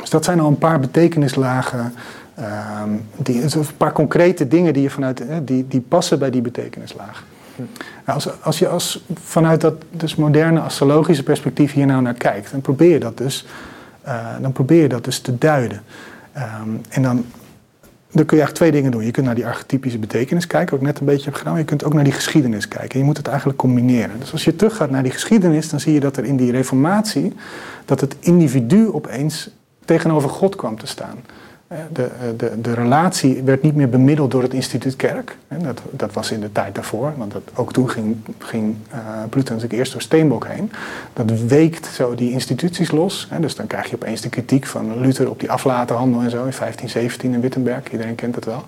dus 0.00 0.10
dat 0.10 0.24
zijn 0.24 0.40
al 0.40 0.48
een 0.48 0.58
paar 0.58 0.80
betekenislagen, 0.80 1.94
um, 2.82 3.06
die, 3.16 3.42
een 3.42 3.66
paar 3.76 3.92
concrete 3.92 4.48
dingen 4.48 4.72
die, 4.72 4.82
je 4.82 4.90
vanuit, 4.90 5.22
die, 5.42 5.68
die 5.68 5.80
passen 5.80 6.18
bij 6.18 6.30
die 6.30 6.42
betekenislagen. 6.42 7.24
Nou, 7.56 7.68
als, 8.04 8.42
als 8.42 8.58
je 8.58 8.68
als, 8.68 9.04
vanuit 9.22 9.60
dat 9.60 9.74
dus 9.90 10.14
moderne 10.14 10.60
astrologische 10.60 11.22
perspectief 11.22 11.72
hier 11.72 11.86
nou 11.86 12.02
naar 12.02 12.14
kijkt, 12.14 12.50
dan 12.50 12.60
probeer 12.60 12.90
je 12.90 12.98
dat 12.98 13.16
dus, 13.16 13.46
uh, 14.06 14.26
dan 14.40 14.52
probeer 14.52 14.82
je 14.82 14.88
dat 14.88 15.04
dus 15.04 15.20
te 15.20 15.38
duiden. 15.38 15.82
Ehm, 16.38 16.70
en 16.88 17.02
dan, 17.02 17.24
dan 18.10 18.24
kun 18.24 18.36
je 18.36 18.42
eigenlijk 18.42 18.54
twee 18.54 18.70
dingen 18.70 18.90
doen. 18.90 19.04
Je 19.04 19.10
kunt 19.10 19.26
naar 19.26 19.34
die 19.34 19.46
archetypische 19.46 19.98
betekenis 19.98 20.46
kijken, 20.46 20.70
wat 20.70 20.80
ik 20.80 20.86
net 20.86 20.98
een 21.00 21.06
beetje 21.06 21.24
heb 21.24 21.34
gedaan. 21.34 21.58
Je 21.58 21.64
kunt 21.64 21.84
ook 21.84 21.94
naar 21.94 22.04
die 22.04 22.12
geschiedenis 22.12 22.68
kijken. 22.68 22.90
En 22.90 22.98
je 22.98 23.04
moet 23.04 23.16
het 23.16 23.26
eigenlijk 23.26 23.58
combineren. 23.58 24.18
Dus 24.18 24.32
als 24.32 24.44
je 24.44 24.56
teruggaat 24.56 24.90
naar 24.90 25.02
die 25.02 25.12
geschiedenis, 25.12 25.68
dan 25.68 25.80
zie 25.80 25.92
je 25.92 26.00
dat 26.00 26.16
er 26.16 26.24
in 26.24 26.36
die 26.36 26.50
reformatie... 26.50 27.32
dat 27.84 28.00
het 28.00 28.16
individu 28.20 28.92
opeens 28.92 29.50
tegenover 29.84 30.28
God 30.28 30.56
kwam 30.56 30.78
te 30.78 30.86
staan. 30.86 31.16
De, 31.68 32.02
eh, 32.02 32.10
de, 32.36 32.60
de 32.60 32.74
relatie 32.74 33.42
werd 33.42 33.62
niet 33.62 33.74
meer 33.74 33.88
bemiddeld 33.88 34.30
door 34.30 34.42
het 34.42 34.54
instituut 34.54 34.96
kerk. 34.96 35.36
Dat, 35.48 35.80
dat 35.90 36.12
was 36.12 36.30
in 36.30 36.40
de 36.40 36.52
tijd 36.52 36.74
daarvoor, 36.74 37.12
want 37.16 37.32
dat, 37.32 37.42
ook 37.54 37.72
toen 37.72 37.90
ging, 37.90 38.16
ging 38.38 38.76
uh, 38.94 38.98
Pluto 39.28 39.52
natuurlijk 39.52 39.78
eerst 39.78 39.92
door 39.92 40.02
Steenbok 40.02 40.46
heen. 40.46 40.70
Dat 41.12 41.30
weekt 41.30 41.86
zo 41.86 42.14
die 42.14 42.30
instituties 42.30 42.90
los. 42.90 43.28
Dus 43.40 43.54
dan 43.54 43.66
krijg 43.66 43.90
je 43.90 43.94
opeens 43.94 44.20
de 44.20 44.28
kritiek 44.28 44.66
van 44.66 45.00
Luther 45.00 45.30
op 45.30 45.40
die 45.40 45.50
aflatenhandel 45.50 46.20
en 46.20 46.30
zo 46.30 46.36
in 46.36 46.52
1517 46.58 47.32
in 47.32 47.40
Wittenberg. 47.40 47.90
Iedereen 47.92 48.14
kent 48.14 48.34
het 48.34 48.44
wel. 48.44 48.64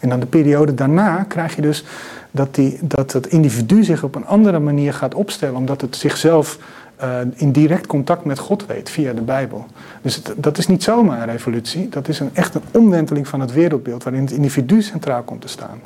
En 0.00 0.08
dan 0.08 0.20
de 0.20 0.26
periode 0.26 0.74
daarna 0.74 1.24
krijg 1.28 1.56
je 1.56 1.62
dus 1.62 1.84
dat, 2.30 2.54
die, 2.54 2.78
dat 2.80 3.12
het 3.12 3.26
individu 3.26 3.84
zich 3.84 4.02
op 4.02 4.14
een 4.14 4.26
andere 4.26 4.58
manier 4.58 4.94
gaat 4.94 5.14
opstellen, 5.14 5.56
omdat 5.56 5.80
het 5.80 5.96
zichzelf 5.96 6.58
uh, 7.02 7.18
in 7.34 7.52
direct 7.52 7.86
contact 7.86 8.24
met 8.24 8.38
God 8.38 8.66
weet 8.66 8.90
via 8.90 9.12
de 9.12 9.20
Bijbel. 9.20 9.66
Dus 10.02 10.22
dat 10.36 10.58
is 10.58 10.66
niet 10.66 10.82
zomaar 10.82 11.22
een 11.22 11.32
revolutie, 11.32 11.88
dat 11.88 12.08
is 12.08 12.20
een, 12.20 12.30
echt 12.32 12.54
een 12.54 12.62
omwenteling 12.70 13.28
van 13.28 13.40
het 13.40 13.52
wereldbeeld 13.52 14.02
waarin 14.02 14.22
het 14.22 14.32
individu 14.32 14.82
centraal 14.82 15.22
komt 15.22 15.40
te 15.40 15.48
staan. 15.48 15.80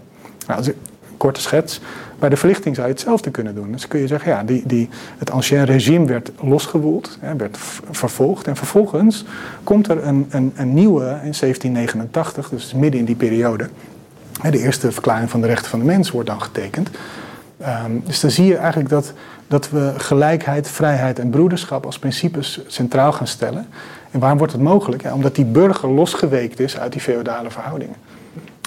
Nou, 0.47 0.65
ik, 0.65 0.75
korte 1.17 1.41
schets, 1.41 1.81
bij 2.19 2.29
de 2.29 2.37
verlichting 2.37 2.75
zou 2.75 2.87
je 2.87 2.93
hetzelfde 2.93 3.31
kunnen 3.31 3.55
doen. 3.55 3.73
Dus 3.73 3.89
kun 3.89 4.01
je 4.01 4.07
zeggen, 4.07 4.31
ja, 4.31 4.43
die, 4.43 4.63
die, 4.67 4.89
het 5.19 5.31
ancien 5.31 5.65
regime 5.65 6.07
werd 6.07 6.31
losgewoeld, 6.41 7.19
hè, 7.21 7.37
werd 7.37 7.59
vervolgd 7.91 8.47
en 8.47 8.57
vervolgens 8.57 9.25
komt 9.65 9.89
er 9.89 10.07
een, 10.07 10.27
een, 10.31 10.53
een 10.57 10.75
nieuwe 10.75 11.05
in 11.05 11.35
1789, 11.39 12.49
dus 12.49 12.75
midden 12.75 13.01
in 13.01 13.07
die 13.07 13.15
periode. 13.17 13.69
De 14.51 14.59
eerste 14.59 14.93
verklaring 14.93 15.31
van 15.31 15.41
de 15.41 15.47
rechten 15.47 15.71
van 15.71 15.79
de 15.79 15.85
mens 15.85 16.11
wordt 16.11 16.29
dan 16.29 16.43
getekend. 16.43 16.91
Um, 17.61 18.03
dus 18.05 18.21
dan 18.21 18.31
zie 18.31 18.47
je 18.47 18.57
eigenlijk 18.57 18.89
dat 18.89 19.13
dat 19.49 19.71
we 19.71 19.93
gelijkheid, 19.97 20.69
vrijheid 20.69 21.19
en 21.19 21.31
broederschap 21.31 21.87
als 21.87 21.99
principes 21.99 22.61
centraal 22.67 23.13
gaan 23.13 23.27
stellen. 23.27 23.67
En 24.11 24.21
waarom 24.21 24.39
wordt 24.39 24.53
het 24.53 24.63
mogelijk? 24.63 25.05
Omdat 25.13 25.35
die 25.35 25.45
burger 25.45 25.89
losgeweekt 25.89 26.61
is 26.61 26.79
uit 26.79 26.93
die 26.93 27.01
feodale 27.01 27.51
verhoudingen. 27.51 27.97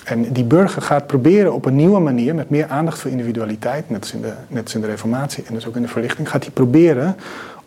En 0.04 0.34
die 0.34 0.44
burger 0.44 0.82
gaat 0.82 1.08
proberen 1.08 1.54
op 1.54 1.65
een 1.65 1.76
nieuwe 1.76 2.00
manier, 2.00 2.36
met 2.36 2.50
meer 2.50 2.68
aandacht 2.68 3.00
voor 3.00 3.12
individualiteit, 3.12 3.89
net 3.89 4.02
als 4.02 4.13
in 4.13 4.22
de, 4.22 4.34
net 4.48 4.63
als 4.63 4.76
in 4.76 4.82
de 4.82 4.88
reformatie 4.88 5.44
en 5.48 5.54
dus 5.54 5.68
ook 5.68 5.76
in 5.76 5.82
de 5.82 5.88
verlichting, 5.88 6.30
gaat 6.30 6.44
hij 6.44 6.54
proberen 6.54 7.15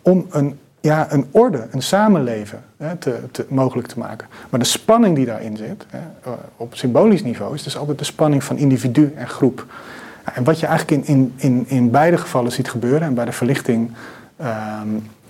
om 0.01 0.25
een, 0.29 0.59
ja, 0.81 1.11
een 1.11 1.25
orde, 1.31 1.67
een 1.71 1.81
samenleven 1.81 2.63
hè, 2.77 2.95
te, 2.95 3.19
te, 3.31 3.45
mogelijk 3.49 3.87
te 3.87 3.99
maken. 3.99 4.27
Maar 4.49 4.59
de 4.59 4.65
spanning 4.65 5.15
die 5.15 5.25
daarin 5.25 5.57
zit, 5.57 5.85
hè, 5.89 5.99
op 6.57 6.75
symbolisch 6.75 7.23
niveau, 7.23 7.53
is 7.53 7.63
dus 7.63 7.77
altijd 7.77 7.97
de 7.97 8.05
spanning 8.05 8.43
van 8.43 8.57
individu 8.57 9.13
en 9.15 9.27
groep. 9.27 9.65
En 10.23 10.43
wat 10.43 10.59
je 10.59 10.65
eigenlijk 10.65 11.07
in, 11.07 11.15
in, 11.15 11.33
in, 11.35 11.65
in 11.67 11.91
beide 11.91 12.17
gevallen 12.17 12.51
ziet 12.51 12.69
gebeuren, 12.69 13.01
en 13.01 13.13
bij 13.13 13.25
de 13.25 13.31
verlichting 13.31 13.91
ehm, 14.37 14.87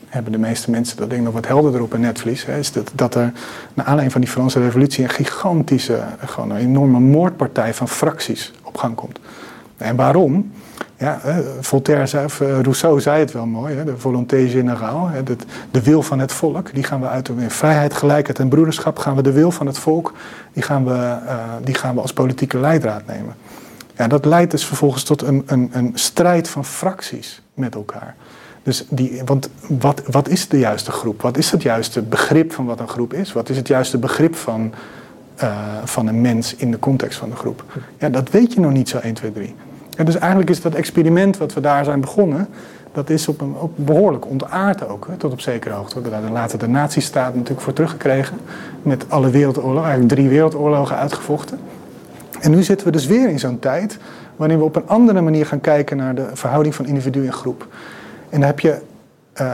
hebben 0.08 0.32
de 0.32 0.38
meeste 0.38 0.71
mensen 0.71 0.97
dat 0.97 1.10
ding 1.10 1.23
nog 1.23 1.34
wat 1.34 1.47
helderder 1.47 1.82
op 1.82 1.93
een 1.93 2.01
netvlies, 2.01 2.45
hè, 2.45 2.58
is 2.58 2.71
dat, 2.71 2.91
dat 2.95 3.15
er 3.15 3.32
naar 3.73 3.86
aanleiding 3.86 4.12
van 4.12 4.21
die 4.21 4.29
Franse 4.29 4.60
revolutie 4.60 5.03
een 5.03 5.10
gigantische, 5.10 6.03
gewoon 6.25 6.49
een 6.49 6.58
enorme 6.58 6.99
moordpartij 6.99 7.73
van 7.73 7.88
fracties 7.88 8.53
op 8.63 8.77
gang 8.77 8.95
komt. 8.95 9.19
En 9.77 9.95
waarom? 9.95 10.51
Ja, 10.97 11.19
Voltaire 11.60 12.08
zei, 12.08 12.25
eh, 12.25 12.60
Rousseau 12.62 13.01
zei 13.01 13.19
het 13.19 13.32
wel 13.32 13.45
mooi, 13.45 13.75
hè, 13.75 13.84
de 13.84 13.97
volonté 13.97 14.47
générale, 14.47 15.23
de, 15.71 15.82
wil 15.82 16.01
van 16.01 16.19
het 16.19 16.32
volk, 16.32 16.73
die 16.73 16.84
gaan 16.84 17.01
we 17.01 17.08
uit 17.08 17.29
in 17.29 17.49
vrijheid, 17.49 17.93
gelijkheid 17.93 18.39
en 18.39 18.49
broederschap 18.49 18.97
gaan 18.97 19.15
we 19.15 19.21
de 19.21 19.32
wil 19.32 19.51
van 19.51 19.67
het 19.67 19.77
volk, 19.77 20.13
die 20.53 20.63
gaan 20.63 20.86
we, 20.86 20.91
uh, 20.91 21.36
die 21.63 21.75
gaan 21.75 21.95
we 21.95 22.01
als 22.01 22.13
politieke 22.13 22.58
leidraad 22.58 23.06
nemen. 23.08 23.36
Ja, 23.97 24.08
dat 24.08 24.25
leidt 24.25 24.51
dus 24.51 24.65
vervolgens 24.65 25.03
tot 25.03 25.21
een, 25.21 25.43
een, 25.45 25.69
een 25.71 25.91
strijd 25.93 26.49
van 26.49 26.65
fracties 26.65 27.41
met 27.53 27.75
elkaar. 27.75 28.15
Dus 28.63 28.86
die, 28.89 29.21
want 29.25 29.49
wat, 29.67 30.01
wat 30.06 30.27
is 30.27 30.47
de 30.47 30.60
juiste 30.60 30.91
groep? 30.91 31.21
Wat 31.21 31.38
is 31.38 31.51
het 31.51 31.62
juiste 31.62 32.01
begrip 32.01 32.53
van 32.53 32.65
wat 32.65 32.79
een 32.79 32.88
groep 32.88 33.13
is? 33.13 33.34
Wat 33.34 33.49
is 33.49 33.58
het 33.58 33.67
juiste 33.67 33.97
begrip 33.97 34.36
van, 34.36 34.73
uh, 35.43 35.58
van 35.84 36.08
een 36.08 36.21
mens 36.21 36.56
in 36.56 36.71
de 36.71 36.79
context 36.79 37.19
van 37.19 37.29
de 37.29 37.36
groep? 37.36 37.63
Ja, 37.97 38.10
dat 38.10 38.29
weet 38.29 38.53
je 38.53 38.60
nog 38.60 38.71
niet 38.71 38.89
zo 38.89 38.97
1, 38.97 39.13
2, 39.13 39.32
3. 39.32 39.56
Ja, 39.89 40.03
dus 40.03 40.15
eigenlijk 40.15 40.49
is 40.49 40.62
dat 40.62 40.73
experiment 40.73 41.38
wat 41.38 41.53
we 41.53 41.60
daar 41.60 41.84
zijn 41.84 42.01
begonnen, 42.01 42.47
dat 42.93 43.10
is 43.10 43.27
op 43.27 43.41
een 43.41 43.56
op 43.56 43.71
behoorlijk 43.75 44.25
ontaard 44.25 44.88
ook, 44.88 45.08
hè, 45.08 45.15
tot 45.15 45.32
op 45.32 45.41
zekere 45.41 45.73
hoogte. 45.73 45.95
We 45.95 46.10
hebben 46.10 46.21
daar 46.21 46.32
later 46.32 46.60
de 46.60 46.67
nazistaat 46.67 47.34
natuurlijk 47.34 47.62
voor 47.62 47.73
teruggekregen, 47.73 48.38
met 48.82 49.06
alle 49.10 49.29
wereldoorlogen, 49.29 49.84
eigenlijk 49.84 50.13
drie 50.13 50.29
wereldoorlogen 50.29 50.97
uitgevochten. 50.97 51.60
En 52.43 52.51
nu 52.51 52.63
zitten 52.63 52.86
we 52.86 52.91
dus 52.91 53.06
weer 53.06 53.29
in 53.29 53.39
zo'n 53.39 53.60
tijd 53.60 53.97
waarin 54.36 54.58
we 54.58 54.63
op 54.63 54.75
een 54.75 54.88
andere 54.88 55.21
manier 55.21 55.45
gaan 55.45 55.62
kijken 55.62 55.97
naar 55.97 56.15
de 56.15 56.27
verhouding 56.34 56.75
van 56.75 56.86
individu 56.86 57.25
en 57.25 57.34
groep. 57.34 57.67
En 58.29 58.39
dan 58.39 58.47
heb 58.49 58.60
je, 58.60 58.77
uh, 59.41 59.47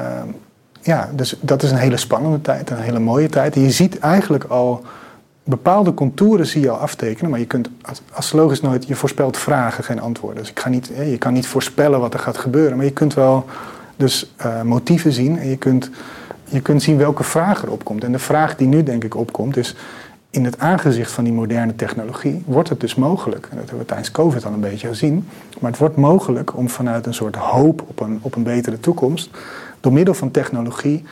ja, 0.81 1.09
dus 1.15 1.37
dat 1.41 1.63
is 1.63 1.71
een 1.71 1.77
hele 1.77 1.97
spannende 1.97 2.41
tijd, 2.41 2.69
een 2.69 2.77
hele 2.77 2.99
mooie 2.99 3.29
tijd. 3.29 3.55
En 3.55 3.61
je 3.61 3.71
ziet 3.71 3.99
eigenlijk 3.99 4.43
al 4.43 4.81
bepaalde 5.43 5.93
contouren 5.93 6.45
zie 6.45 6.61
je 6.61 6.69
al 6.69 6.77
aftekenen, 6.77 7.29
maar 7.29 7.39
je 7.39 7.45
kunt 7.45 7.69
astrologisch 8.11 8.61
nooit, 8.61 8.87
je 8.87 8.95
voorspelt 8.95 9.37
vragen, 9.37 9.83
geen 9.83 10.01
antwoorden. 10.01 10.39
Dus 10.39 10.51
ik 10.51 10.59
ga 10.59 10.69
niet, 10.69 10.91
je 10.95 11.17
kan 11.17 11.33
niet 11.33 11.47
voorspellen 11.47 11.99
wat 11.99 12.13
er 12.13 12.19
gaat 12.19 12.37
gebeuren, 12.37 12.77
maar 12.77 12.85
je 12.85 12.91
kunt 12.91 13.13
wel 13.13 13.45
dus 13.95 14.33
uh, 14.45 14.61
motieven 14.61 15.11
zien 15.11 15.39
en 15.39 15.49
je 15.49 15.57
kunt, 15.57 15.89
je 16.43 16.61
kunt 16.61 16.83
zien 16.83 16.97
welke 16.97 17.23
vraag 17.23 17.63
er 17.63 17.71
opkomt. 17.71 18.03
En 18.03 18.11
de 18.11 18.19
vraag 18.19 18.55
die 18.55 18.67
nu 18.67 18.83
denk 18.83 19.03
ik 19.03 19.15
opkomt 19.15 19.57
is, 19.57 19.75
in 20.29 20.45
het 20.45 20.59
aangezicht 20.59 21.11
van 21.11 21.23
die 21.23 21.33
moderne 21.33 21.75
technologie 21.75 22.43
wordt 22.45 22.69
het 22.69 22.79
dus 22.79 22.95
mogelijk, 22.95 23.47
en 23.51 23.57
dat 23.57 23.59
hebben 23.59 23.79
we 23.79 23.85
tijdens 23.85 24.11
COVID 24.11 24.45
al 24.45 24.53
een 24.53 24.59
beetje 24.59 24.87
gezien, 24.87 25.27
maar 25.59 25.71
het 25.71 25.79
wordt 25.79 25.95
mogelijk 25.95 26.57
om 26.57 26.69
vanuit 26.69 27.05
een 27.05 27.13
soort 27.13 27.35
hoop 27.35 27.81
op 27.87 27.99
een, 27.99 28.19
op 28.21 28.35
een 28.35 28.43
betere 28.43 28.79
toekomst, 28.79 29.29
door 29.79 29.93
middel 29.93 30.13
van 30.13 30.31
technologie, 30.31 31.03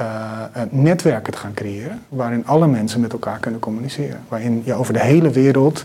uh, 0.00 0.62
netwerken 0.70 1.32
te 1.32 1.38
gaan 1.38 1.54
creëren 1.54 2.02
waarin 2.08 2.46
alle 2.46 2.66
mensen 2.66 3.00
met 3.00 3.12
elkaar 3.12 3.38
kunnen 3.38 3.60
communiceren. 3.60 4.20
Waarin 4.28 4.62
je 4.64 4.74
over 4.74 4.92
de 4.92 5.00
hele 5.00 5.30
wereld 5.30 5.84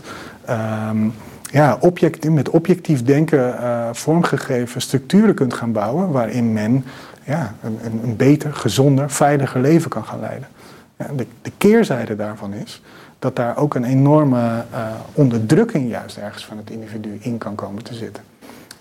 um, 0.88 1.12
ja, 1.50 1.76
object, 1.80 2.30
met 2.30 2.48
objectief 2.48 3.02
denken 3.02 3.38
uh, 3.38 3.88
vormgegeven 3.92 4.80
structuren 4.80 5.34
kunt 5.34 5.54
gaan 5.54 5.72
bouwen 5.72 6.10
waarin 6.10 6.52
men 6.52 6.84
ja, 7.24 7.54
een, 7.62 8.00
een 8.02 8.16
beter, 8.16 8.54
gezonder, 8.54 9.10
veiliger 9.10 9.60
leven 9.60 9.90
kan 9.90 10.04
gaan 10.04 10.20
leiden. 10.20 10.48
Ja, 10.96 11.06
de, 11.16 11.26
de, 11.42 11.52
keerzijde 11.58 12.16
daarvan 12.16 12.52
is 12.52 12.82
dat 13.18 13.36
daar 13.36 13.56
ook 13.56 13.74
een 13.74 13.84
enorme 13.84 14.64
uh, 14.72 14.86
onderdrukking 15.12 15.90
juist 15.90 16.16
ergens 16.16 16.44
van 16.44 16.56
het 16.56 16.70
individu 16.70 17.18
in 17.20 17.38
kan 17.38 17.54
komen 17.54 17.82
te 17.82 17.94
zitten. 17.94 18.22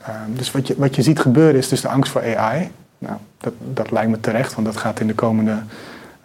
Uh, 0.02 0.16
dus 0.28 0.52
wat 0.52 0.68
je, 0.68 0.76
wat 0.78 0.96
je 0.96 1.02
ziet 1.02 1.20
gebeuren 1.20 1.56
is 1.56 1.70
dus 1.70 1.82
de 1.82 1.88
angst 1.88 2.12
voor 2.12 2.38
AI. 2.38 2.72
Nou, 2.98 3.18
dat, 3.38 3.54
dat 3.74 3.92
lijkt 3.92 4.10
me 4.10 4.20
terecht, 4.20 4.54
want 4.54 4.68
dat 4.68 4.78
gaat 4.78 5.00
in 5.00 5.08
de 5.08 5.14
komende. 5.14 5.58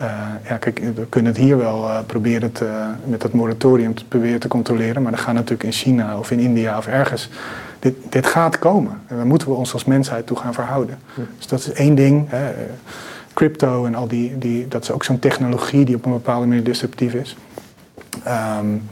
Uh, 0.02 0.12
ja, 0.48 0.56
kijk, 0.56 0.78
we 0.94 1.06
kunnen 1.08 1.32
het 1.32 1.40
hier 1.40 1.56
wel 1.56 1.84
uh, 1.84 1.98
proberen 2.06 2.52
te, 2.52 2.90
met 3.04 3.20
dat 3.20 3.32
moratorium 3.32 3.94
te 3.94 4.04
proberen 4.04 4.40
te 4.40 4.48
controleren, 4.48 5.02
maar 5.02 5.10
dat 5.10 5.20
gaat 5.20 5.34
natuurlijk 5.34 5.62
in 5.62 5.72
China 5.72 6.18
of 6.18 6.30
in 6.30 6.38
India 6.38 6.78
of 6.78 6.86
ergens. 6.86 7.30
Dit, 7.78 7.94
dit 8.08 8.26
gaat 8.26 8.58
komen 8.58 9.00
en 9.06 9.16
daar 9.16 9.26
moeten 9.26 9.48
we 9.48 9.54
ons 9.54 9.72
als 9.72 9.84
mensheid 9.84 10.26
toe 10.26 10.36
gaan 10.36 10.54
verhouden. 10.54 10.98
Dus 11.36 11.46
dat 11.46 11.58
is 11.58 11.72
één 11.72 11.94
ding. 11.94 12.26
Hè. 12.28 12.52
Crypto 13.34 13.84
en 13.84 13.94
al 13.94 14.08
die, 14.08 14.38
die, 14.38 14.68
dat 14.68 14.82
is 14.82 14.90
ook 14.90 15.04
zo'n 15.04 15.18
technologie 15.18 15.84
die 15.84 15.96
op 15.96 16.04
een 16.04 16.12
bepaalde 16.12 16.46
manier 16.46 16.64
disruptief 16.64 17.14
is. 17.14 17.36
Um, 18.58 18.82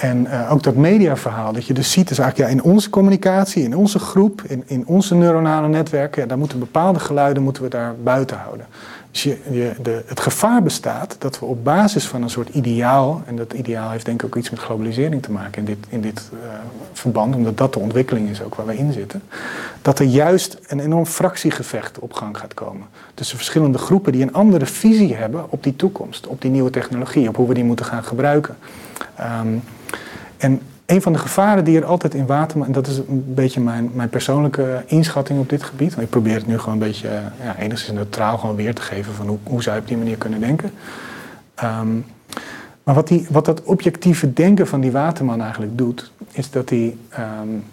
en 0.00 0.26
uh, 0.26 0.52
ook 0.52 0.62
dat 0.62 0.74
mediaverhaal, 0.74 1.52
dat 1.52 1.66
je 1.66 1.74
dus 1.74 1.92
ziet, 1.92 2.10
is 2.10 2.18
eigenlijk 2.18 2.50
ja, 2.50 2.56
in 2.56 2.62
onze 2.62 2.90
communicatie, 2.90 3.62
in 3.62 3.76
onze 3.76 3.98
groep, 3.98 4.42
in, 4.42 4.62
in 4.66 4.86
onze 4.86 5.14
neuronale 5.14 5.68
netwerken, 5.68 6.22
ja, 6.22 6.28
daar 6.28 6.38
moeten 6.38 6.58
bepaalde 6.58 6.98
geluiden 6.98 7.42
moeten 7.42 7.62
we 7.62 7.68
daar 7.68 7.94
buiten 8.02 8.36
houden. 8.36 8.66
De, 9.12 10.02
het 10.06 10.20
gevaar 10.20 10.62
bestaat 10.62 11.16
dat 11.18 11.38
we 11.38 11.44
op 11.44 11.64
basis 11.64 12.06
van 12.06 12.22
een 12.22 12.30
soort 12.30 12.48
ideaal, 12.48 13.22
en 13.26 13.36
dat 13.36 13.52
ideaal 13.52 13.90
heeft 13.90 14.04
denk 14.04 14.22
ik 14.22 14.26
ook 14.26 14.36
iets 14.36 14.50
met 14.50 14.60
globalisering 14.60 15.22
te 15.22 15.30
maken 15.30 15.58
in 15.58 15.64
dit, 15.64 15.78
in 15.88 16.00
dit 16.00 16.30
uh, 16.32 16.38
verband, 16.92 17.34
omdat 17.34 17.58
dat 17.58 17.72
de 17.72 17.78
ontwikkeling 17.78 18.28
is 18.28 18.42
ook 18.42 18.54
waar 18.54 18.66
we 18.66 18.76
in 18.76 18.92
zitten, 18.92 19.22
dat 19.82 19.98
er 19.98 20.06
juist 20.06 20.58
een 20.66 20.80
enorm 20.80 21.06
fractiegevecht 21.06 21.98
op 21.98 22.12
gang 22.12 22.38
gaat 22.38 22.54
komen. 22.54 22.86
Tussen 23.14 23.36
verschillende 23.36 23.78
groepen 23.78 24.12
die 24.12 24.22
een 24.22 24.32
andere 24.32 24.66
visie 24.66 25.14
hebben 25.14 25.50
op 25.50 25.62
die 25.62 25.76
toekomst, 25.76 26.26
op 26.26 26.40
die 26.40 26.50
nieuwe 26.50 26.70
technologie, 26.70 27.28
op 27.28 27.36
hoe 27.36 27.48
we 27.48 27.54
die 27.54 27.64
moeten 27.64 27.86
gaan 27.86 28.04
gebruiken. 28.04 28.56
Um, 29.20 29.62
en 30.36 30.60
een 30.90 31.02
van 31.02 31.12
de 31.12 31.18
gevaren 31.18 31.64
die 31.64 31.78
er 31.78 31.84
altijd 31.84 32.14
in 32.14 32.26
water, 32.26 32.62
en 32.62 32.72
dat 32.72 32.86
is 32.86 32.96
een 32.96 33.34
beetje 33.34 33.60
mijn, 33.60 33.90
mijn 33.94 34.08
persoonlijke 34.08 34.82
inschatting 34.86 35.38
op 35.38 35.48
dit 35.48 35.62
gebied. 35.62 35.96
Ik 35.98 36.10
probeer 36.10 36.34
het 36.34 36.46
nu 36.46 36.58
gewoon 36.58 36.74
een 36.74 36.86
beetje 36.86 37.08
ja, 37.42 37.56
enigszins 37.58 37.96
neutraal 37.96 38.38
gewoon 38.38 38.56
weer 38.56 38.74
te 38.74 38.82
geven 38.82 39.12
van 39.12 39.26
hoe, 39.26 39.38
hoe 39.42 39.62
zou 39.62 39.78
op 39.78 39.88
die 39.88 39.96
manier 39.96 40.16
kunnen 40.16 40.40
denken. 40.40 40.70
Um, 41.64 42.04
maar 42.82 42.94
wat, 42.94 43.08
die, 43.08 43.26
wat 43.30 43.44
dat 43.44 43.62
objectieve 43.62 44.32
denken 44.32 44.66
van 44.66 44.80
die 44.80 44.90
waterman 44.90 45.40
eigenlijk 45.40 45.78
doet, 45.78 46.12
is 46.32 46.50
dat 46.50 46.68
hij, 46.68 46.96
um, 47.18 47.64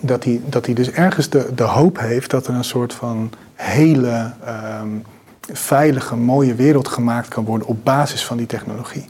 dat 0.00 0.24
hij, 0.24 0.40
dat 0.46 0.66
hij 0.66 0.74
dus 0.74 0.90
ergens 0.90 1.28
de, 1.28 1.50
de 1.54 1.62
hoop 1.62 1.98
heeft 1.98 2.30
dat 2.30 2.46
er 2.46 2.54
een 2.54 2.64
soort 2.64 2.92
van 2.92 3.30
hele 3.54 4.32
um, 4.80 5.04
veilige, 5.52 6.16
mooie 6.16 6.54
wereld 6.54 6.88
gemaakt 6.88 7.28
kan 7.28 7.44
worden 7.44 7.68
op 7.68 7.84
basis 7.84 8.24
van 8.24 8.36
die 8.36 8.46
technologie. 8.46 9.04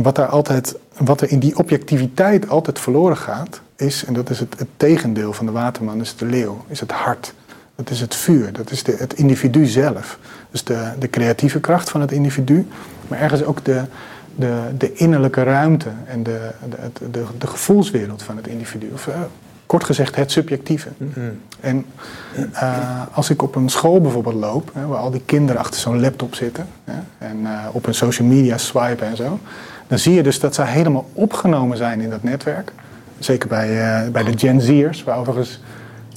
En 0.00 0.06
wat, 0.06 0.16
daar 0.16 0.26
altijd, 0.26 0.74
wat 0.96 1.20
er 1.20 1.30
in 1.30 1.38
die 1.38 1.56
objectiviteit 1.56 2.48
altijd 2.48 2.78
verloren 2.78 3.16
gaat, 3.16 3.60
is, 3.76 4.04
en 4.04 4.12
dat 4.12 4.30
is 4.30 4.38
het, 4.38 4.58
het 4.58 4.68
tegendeel 4.76 5.32
van 5.32 5.46
de 5.46 5.52
waterman, 5.52 6.00
is 6.00 6.16
de 6.16 6.26
leeuw, 6.26 6.64
is 6.68 6.80
het 6.80 6.90
hart. 6.90 7.34
Dat 7.74 7.90
is 7.90 8.00
het 8.00 8.14
vuur, 8.14 8.52
dat 8.52 8.70
is 8.70 8.82
de, 8.82 8.94
het 8.98 9.12
individu 9.14 9.66
zelf. 9.66 10.18
Dus 10.50 10.64
de, 10.64 10.92
de 10.98 11.10
creatieve 11.10 11.60
kracht 11.60 11.90
van 11.90 12.00
het 12.00 12.12
individu, 12.12 12.66
maar 13.08 13.18
ergens 13.18 13.44
ook 13.44 13.64
de, 13.64 13.82
de, 14.34 14.60
de 14.78 14.92
innerlijke 14.92 15.42
ruimte 15.42 15.88
en 16.06 16.22
de, 16.22 16.50
de, 16.68 17.08
de, 17.10 17.24
de 17.38 17.46
gevoelswereld 17.46 18.22
van 18.22 18.36
het 18.36 18.46
individu. 18.46 18.90
Of, 18.92 19.06
uh, 19.06 19.14
kort 19.66 19.84
gezegd, 19.84 20.16
het 20.16 20.32
subjectieve. 20.32 20.88
Mm-hmm. 20.96 21.40
En 21.60 21.84
uh, 22.52 23.02
als 23.12 23.30
ik 23.30 23.42
op 23.42 23.54
een 23.54 23.68
school 23.68 24.00
bijvoorbeeld 24.00 24.34
loop, 24.34 24.70
hè, 24.74 24.86
waar 24.86 24.98
al 24.98 25.10
die 25.10 25.22
kinderen 25.24 25.60
achter 25.60 25.80
zo'n 25.80 26.00
laptop 26.00 26.34
zitten 26.34 26.66
hè, 26.84 27.00
en 27.18 27.40
uh, 27.40 27.66
op 27.72 27.84
hun 27.84 27.94
social 27.94 28.28
media 28.28 28.58
swipen 28.58 29.06
en 29.06 29.16
zo, 29.16 29.38
dan 29.90 29.98
zie 29.98 30.14
je 30.14 30.22
dus 30.22 30.40
dat 30.40 30.54
zij 30.54 30.66
helemaal 30.66 31.08
opgenomen 31.12 31.76
zijn 31.76 32.00
in 32.00 32.10
dat 32.10 32.22
netwerk. 32.22 32.72
Zeker 33.18 33.48
bij, 33.48 33.70
uh, 34.04 34.12
bij 34.12 34.22
de 34.22 34.38
Gen 34.38 34.60
Z'ers, 34.60 35.04
waar 35.04 35.18
overigens 35.18 35.60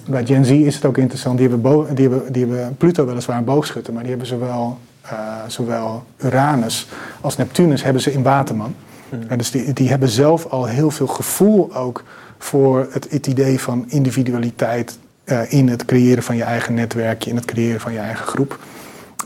bij 0.05 0.25
Gen 0.25 0.45
Z 0.45 0.49
is 0.49 0.75
het 0.75 0.85
ook 0.85 0.97
interessant. 0.97 1.37
Die 1.37 1.49
hebben, 1.49 1.95
die 1.95 2.09
hebben, 2.09 2.33
die 2.33 2.45
hebben 2.45 2.77
Pluto 2.77 3.05
weliswaar 3.05 3.37
een 3.37 3.43
boogschutter, 3.43 3.93
maar 3.93 4.01
die 4.01 4.11
hebben 4.11 4.27
zowel, 4.27 4.77
uh, 5.05 5.11
zowel 5.47 6.03
Uranus 6.17 6.87
als 7.21 7.37
Neptunus 7.37 7.83
hebben 7.83 8.01
ze 8.01 8.11
in 8.11 8.23
Waterman. 8.23 8.75
Mm. 9.09 9.19
En 9.27 9.37
dus 9.37 9.51
die, 9.51 9.73
die 9.73 9.89
hebben 9.89 10.09
zelf 10.09 10.45
al 10.45 10.65
heel 10.65 10.91
veel 10.91 11.07
gevoel 11.07 11.75
ook 11.75 12.03
voor 12.37 12.87
het, 12.91 13.07
het 13.09 13.27
idee 13.27 13.59
van 13.59 13.85
individualiteit 13.87 14.97
uh, 15.25 15.51
in 15.51 15.69
het 15.69 15.85
creëren 15.85 16.23
van 16.23 16.35
je 16.35 16.43
eigen 16.43 16.73
netwerkje, 16.73 17.29
in 17.29 17.35
het 17.35 17.45
creëren 17.45 17.79
van 17.79 17.93
je 17.93 17.99
eigen 17.99 18.25
groep. 18.25 18.59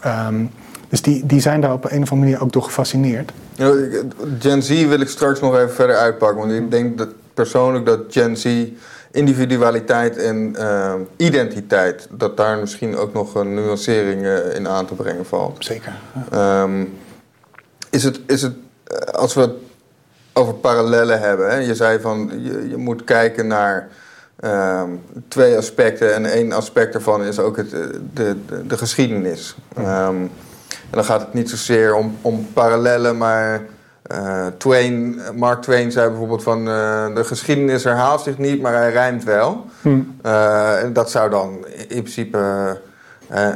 Um, 0.05 0.49
dus 0.89 1.01
die, 1.01 1.25
die 1.25 1.39
zijn 1.39 1.61
daar 1.61 1.73
op 1.73 1.83
een 1.83 2.01
of 2.01 2.11
andere 2.11 2.15
manier 2.15 2.41
ook 2.41 2.51
door 2.51 2.63
gefascineerd. 2.63 3.31
Gen 4.39 4.63
Z 4.63 4.85
wil 4.87 4.99
ik 4.99 5.07
straks 5.07 5.39
nog 5.39 5.55
even 5.55 5.73
verder 5.73 5.95
uitpakken. 5.95 6.37
Want 6.37 6.51
ik 6.51 6.71
denk 6.71 6.97
dat 6.97 7.09
persoonlijk 7.33 7.85
dat 7.85 7.99
Gen 8.09 8.37
Z 8.37 8.65
individualiteit 9.11 10.17
en 10.17 10.55
uh, 10.57 10.93
identiteit, 11.15 12.07
dat 12.11 12.37
daar 12.37 12.57
misschien 12.57 12.97
ook 12.97 13.13
nog 13.13 13.35
een 13.35 13.53
nuancering 13.53 14.21
uh, 14.21 14.55
in 14.55 14.67
aan 14.67 14.85
te 14.85 14.93
brengen 14.93 15.25
valt. 15.25 15.65
Zeker. 15.65 15.93
Ja. 16.31 16.63
Um, 16.63 16.97
is 17.89 18.03
het, 18.03 18.19
is 18.25 18.41
het 18.41 18.53
uh, 18.91 18.97
als 18.97 19.33
we 19.33 19.41
het 19.41 19.51
over 20.33 20.53
parallellen 20.53 21.19
hebben, 21.19 21.49
hè? 21.49 21.55
je 21.55 21.75
zei 21.75 21.99
van 21.99 22.31
je, 22.37 22.69
je 22.69 22.77
moet 22.77 23.03
kijken 23.03 23.47
naar 23.47 23.89
um, 24.43 25.01
twee 25.27 25.57
aspecten 25.57 26.13
en 26.13 26.25
één 26.25 26.51
aspect 26.51 26.93
daarvan 26.93 27.23
is 27.23 27.39
ook 27.39 27.57
het, 27.57 27.69
de, 27.69 28.01
de, 28.13 28.67
de 28.67 28.77
geschiedenis. 28.77 29.55
Um, 29.77 30.29
en 30.89 30.95
dan 30.97 31.05
gaat 31.05 31.21
het 31.21 31.33
niet 31.33 31.49
zozeer 31.49 31.95
om, 31.95 32.17
om 32.21 32.47
parallellen, 32.53 33.17
maar 33.17 33.61
uh, 34.11 34.47
Twain, 34.57 35.19
Mark 35.35 35.61
Twain 35.61 35.91
zei 35.91 36.09
bijvoorbeeld 36.09 36.43
van 36.43 36.67
uh, 36.67 37.15
de 37.15 37.23
geschiedenis 37.23 37.83
herhaalt 37.83 38.21
zich 38.21 38.37
niet, 38.37 38.61
maar 38.61 38.73
hij 38.73 38.91
rijmt 38.91 39.23
wel. 39.23 39.65
Hmm. 39.81 40.19
Uh, 40.25 40.83
en 40.83 40.93
dat 40.93 41.11
zou 41.11 41.29
dan 41.29 41.65
in 41.87 42.01
principe, 42.01 42.81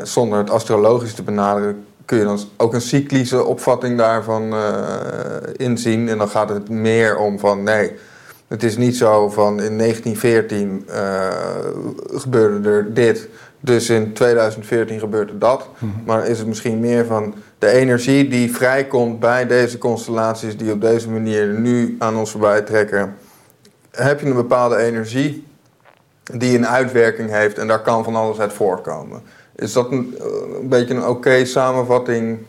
zonder 0.04 0.38
het 0.38 0.50
astrologisch 0.50 1.14
te 1.14 1.24
benaderen, 1.24 1.86
kun 2.06 2.18
je 2.18 2.24
dan 2.24 2.40
ook 2.58 2.74
een 2.74 2.82
cyclische 2.82 3.46
opvatting 3.46 3.98
daarvan 3.98 4.54
inzien. 5.56 6.10
En 6.10 6.18
dan 6.18 6.30
gaat 6.30 6.50
het 6.50 6.70
meer 6.70 7.18
om 7.18 7.40
van 7.40 7.64
nee, 7.64 7.96
het 8.48 8.64
is 8.64 8.78
niet 8.78 8.98
zo 8.98 9.30
van 9.30 9.62
in 9.62 9.78
1914 9.78 10.86
gebeurde 12.20 12.70
er 12.70 12.94
dit. 12.94 13.28
Dus 13.62 13.90
in 13.90 14.14
2014 14.14 15.00
gebeurt 15.00 15.32
dat. 15.34 15.70
Mhm. 15.78 15.92
Maar 16.06 16.28
is 16.28 16.38
het 16.38 16.48
misschien 16.48 16.80
meer 16.80 17.06
van 17.06 17.34
de 17.60 17.68
energie 17.68 18.28
die 18.28 18.56
vrijkomt 18.56 19.20
bij 19.20 19.48
deze 19.48 19.78
constellaties 19.78 20.58
die 20.58 20.72
op 20.72 20.82
deze 20.82 21.10
manier 21.10 21.48
nu 21.48 21.96
aan 22.00 22.18
ons 22.18 22.32
voorbij 22.32 22.62
trekken. 22.62 23.16
Heb 23.92 24.20
je 24.20 24.26
een 24.26 24.34
bepaalde 24.34 24.78
energie 24.78 25.48
die 26.24 26.58
een 26.58 26.68
uitwerking 26.68 27.30
heeft 27.30 27.58
en 27.58 27.68
daar 27.68 27.82
kan 27.82 28.04
van 28.04 28.16
alles 28.16 28.40
uit 28.40 28.54
voortkomen. 28.54 29.22
Is 29.56 29.74
dat 29.74 29.92
een, 29.92 30.16
eh, 30.20 30.26
een 30.62 30.70
beetje 30.70 30.94
een 30.94 31.06
oké 31.06 31.46
samenvatting 31.46 32.40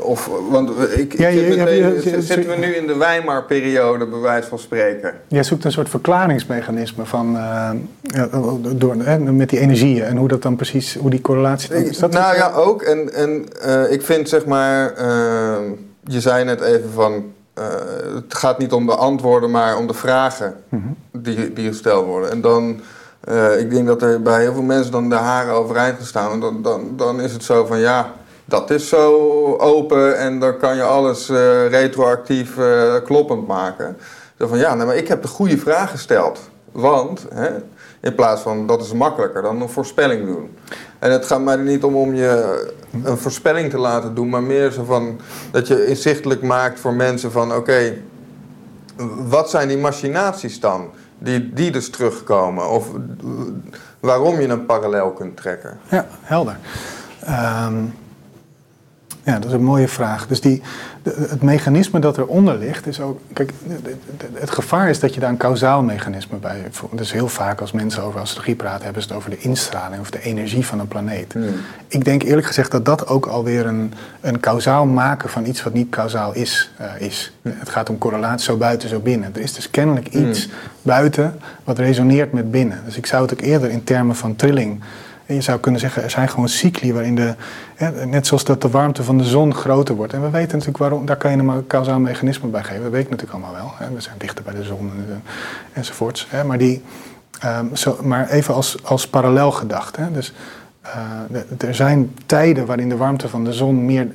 of, 0.00 0.30
want 0.50 0.70
ik, 0.96 1.18
ja, 1.18 1.28
ja, 1.28 1.64
meteen, 1.64 2.22
zitten 2.22 2.48
we 2.48 2.56
nu 2.56 2.74
in 2.74 2.86
de 2.86 2.96
Weimar-periode, 2.96 4.06
bij 4.06 4.18
wijze 4.18 4.48
van 4.48 4.58
spreken. 4.58 5.14
Jij 5.28 5.42
zoekt 5.42 5.64
een 5.64 5.72
soort 5.72 5.88
verklaringsmechanisme 5.88 7.04
van, 7.04 7.34
uh, 7.34 7.70
ja, 8.00 8.28
door, 8.60 8.96
met 9.32 9.48
die 9.48 9.58
energieën 9.58 10.04
en 10.04 10.16
hoe 10.16 10.28
dat 10.28 10.42
dan 10.42 10.56
precies, 10.56 10.94
hoe 10.94 11.10
die 11.10 11.20
correlatie... 11.20 11.86
Is 11.88 11.98
dat 11.98 12.12
nou 12.12 12.36
ja, 12.36 12.52
ook. 12.52 12.82
En, 12.82 13.14
en 13.14 13.46
uh, 13.66 13.92
ik 13.92 14.02
vind 14.02 14.28
zeg 14.28 14.46
maar, 14.46 14.94
uh, 15.00 15.56
je 16.04 16.20
zei 16.20 16.44
net 16.44 16.60
even 16.60 16.90
van, 16.94 17.24
het 18.14 18.34
gaat 18.34 18.58
niet 18.58 18.72
om 18.72 18.86
de 18.86 18.94
antwoorden, 18.94 19.50
maar 19.50 19.76
om 19.76 19.86
de 19.86 19.94
vragen 19.94 20.54
mm 20.68 20.82
-hmm. 20.82 21.22
die, 21.22 21.52
die 21.52 21.68
gesteld 21.68 22.06
worden. 22.06 22.30
En 22.30 22.40
dan... 22.40 22.80
ik 23.58 23.70
denk 23.70 23.86
dat 23.86 24.02
er 24.02 24.22
bij 24.22 24.40
heel 24.40 24.52
veel 24.52 24.62
mensen 24.62 24.92
dan 24.92 25.08
de 25.08 25.14
haren 25.14 25.52
overeind 25.52 25.96
gaan 25.96 26.06
staan. 26.06 26.32
En 26.32 26.40
dan, 26.40 26.62
dan, 26.62 26.92
dan 26.96 27.20
is 27.20 27.32
het 27.32 27.44
zo 27.44 27.64
van 27.64 27.78
ja, 27.78 28.12
dat 28.48 28.70
is 28.70 28.88
zo 28.88 29.56
open 29.56 30.18
en 30.18 30.38
dan 30.38 30.58
kan 30.58 30.76
je 30.76 30.82
alles 30.82 31.30
uh, 31.30 31.68
retroactief 31.68 32.56
uh, 32.56 32.94
kloppend 33.04 33.46
maken. 33.46 33.96
Zo 34.38 34.46
van 34.46 34.58
ja, 34.58 34.74
nee, 34.74 34.86
maar 34.86 34.96
ik 34.96 35.08
heb 35.08 35.22
de 35.22 35.28
goede 35.28 35.58
vraag 35.58 35.90
gesteld. 35.90 36.40
Want, 36.72 37.26
hè, 37.34 37.48
in 38.00 38.14
plaats 38.14 38.42
van 38.42 38.66
dat 38.66 38.82
is 38.82 38.92
makkelijker 38.92 39.42
dan 39.42 39.60
een 39.60 39.68
voorspelling 39.68 40.26
doen. 40.26 40.56
En 40.98 41.12
het 41.12 41.26
gaat 41.26 41.40
mij 41.40 41.56
er 41.56 41.62
niet 41.62 41.84
om 41.84 41.96
om 41.96 42.14
je 42.14 42.62
een 43.04 43.18
voorspelling 43.18 43.70
te 43.70 43.78
laten 43.78 44.14
doen, 44.14 44.28
maar 44.28 44.42
meer 44.42 44.70
zo 44.70 44.84
van 44.84 45.20
dat 45.50 45.66
je 45.66 45.86
inzichtelijk 45.86 46.42
maakt 46.42 46.80
voor 46.80 46.94
mensen 46.94 47.32
van 47.32 47.54
oké, 47.54 47.94
wat 49.28 49.50
zijn 49.50 49.68
die 49.68 49.78
machinaties 49.78 50.60
dan? 50.60 50.90
Die, 51.18 51.52
die 51.52 51.70
dus 51.70 51.90
terugkomen. 51.90 52.68
Of 52.68 52.88
waarom 54.00 54.40
je 54.40 54.48
een 54.48 54.66
parallel 54.66 55.10
kunt 55.10 55.36
trekken. 55.36 55.78
Ja, 55.88 56.06
helder. 56.20 56.58
Um 57.28 57.94
ja, 59.28 59.38
dat 59.38 59.44
is 59.44 59.52
een 59.52 59.64
mooie 59.64 59.88
vraag. 59.88 60.26
Dus 60.26 60.40
die, 60.40 60.62
het 61.02 61.42
mechanisme 61.42 62.00
dat 62.00 62.18
eronder 62.18 62.58
ligt 62.58 62.86
is 62.86 63.00
ook. 63.00 63.20
Kijk, 63.32 63.52
het 64.32 64.50
gevaar 64.50 64.88
is 64.88 65.00
dat 65.00 65.14
je 65.14 65.20
daar 65.20 65.30
een 65.30 65.36
kausaal 65.36 65.82
mechanisme 65.82 66.36
bij 66.36 66.66
voelt. 66.70 66.98
Dus 66.98 67.12
heel 67.12 67.28
vaak 67.28 67.60
als 67.60 67.72
mensen 67.72 68.02
over 68.02 68.20
astrologie 68.20 68.54
praten, 68.54 68.84
hebben 68.84 69.02
ze 69.02 69.08
het 69.08 69.16
over 69.16 69.30
de 69.30 69.38
instraling 69.38 70.00
of 70.00 70.10
de 70.10 70.22
energie 70.22 70.66
van 70.66 70.80
een 70.80 70.88
planeet. 70.88 71.32
Hmm. 71.32 71.44
Ik 71.88 72.04
denk 72.04 72.22
eerlijk 72.22 72.46
gezegd 72.46 72.70
dat 72.70 72.84
dat 72.84 73.06
ook 73.06 73.26
alweer 73.26 73.66
een, 73.66 73.92
een 74.20 74.40
kausaal 74.40 74.86
maken 74.86 75.28
van 75.28 75.46
iets 75.46 75.62
wat 75.62 75.72
niet 75.72 75.90
kausaal 75.90 76.34
is. 76.34 76.70
Uh, 76.80 77.06
is. 77.06 77.32
Het 77.42 77.68
gaat 77.68 77.88
om 77.88 77.98
correlatie 77.98 78.44
zo 78.44 78.56
buiten, 78.56 78.88
zo 78.88 79.00
binnen. 79.00 79.30
Er 79.34 79.40
is 79.40 79.54
dus 79.54 79.70
kennelijk 79.70 80.08
hmm. 80.08 80.28
iets 80.28 80.48
buiten 80.82 81.38
wat 81.64 81.78
resoneert 81.78 82.32
met 82.32 82.50
binnen. 82.50 82.82
Dus 82.84 82.96
ik 82.96 83.06
zou 83.06 83.22
het 83.22 83.32
ook 83.32 83.40
eerder 83.40 83.70
in 83.70 83.84
termen 83.84 84.16
van 84.16 84.36
trilling 84.36 84.80
En 85.28 85.34
je 85.34 85.40
zou 85.40 85.58
kunnen 85.58 85.80
zeggen, 85.80 86.02
er 86.02 86.10
zijn 86.10 86.28
gewoon 86.28 86.48
cycli 86.48 86.92
waarin 86.92 87.14
de, 87.14 87.34
hè, 87.74 88.06
net 88.06 88.26
zoals 88.26 88.44
dat 88.44 88.62
de 88.62 88.68
warmte 88.68 89.02
van 89.02 89.18
de 89.18 89.24
zon 89.24 89.54
groter 89.54 89.94
wordt. 89.94 90.12
En 90.12 90.22
we 90.22 90.30
weten 90.30 90.50
natuurlijk 90.50 90.78
waarom, 90.78 91.06
daar 91.06 91.16
kan 91.16 91.30
je 91.30 91.36
een 91.36 91.66
kausaal 91.66 91.98
mechanisme 91.98 92.48
bij 92.48 92.62
geven. 92.64 92.82
Dat 92.82 92.92
weet 92.92 93.04
ik 93.04 93.10
natuurlijk 93.10 93.38
allemaal 93.38 93.62
wel. 93.62 93.72
Hè. 93.74 93.94
We 93.94 94.00
zijn 94.00 94.14
dichter 94.18 94.44
bij 94.44 94.54
de 94.54 94.62
zon 94.62 94.90
en, 94.90 95.22
enzovoorts. 95.72 96.26
Hè. 96.30 96.44
Maar, 96.44 96.58
die, 96.58 96.82
um, 97.44 97.76
zo, 97.76 97.98
maar 98.02 98.28
even 98.28 98.54
als, 98.54 98.84
als 98.84 99.08
parallel 99.08 99.50
gedacht. 99.50 99.96
Hè. 99.96 100.12
Dus 100.12 100.32
uh, 101.30 101.68
er 101.68 101.74
zijn 101.74 102.14
tijden 102.26 102.66
waarin 102.66 102.88
de 102.88 102.96
warmte 102.96 103.28
van 103.28 103.44
de 103.44 103.52
zon 103.52 103.84
meer, 103.84 104.08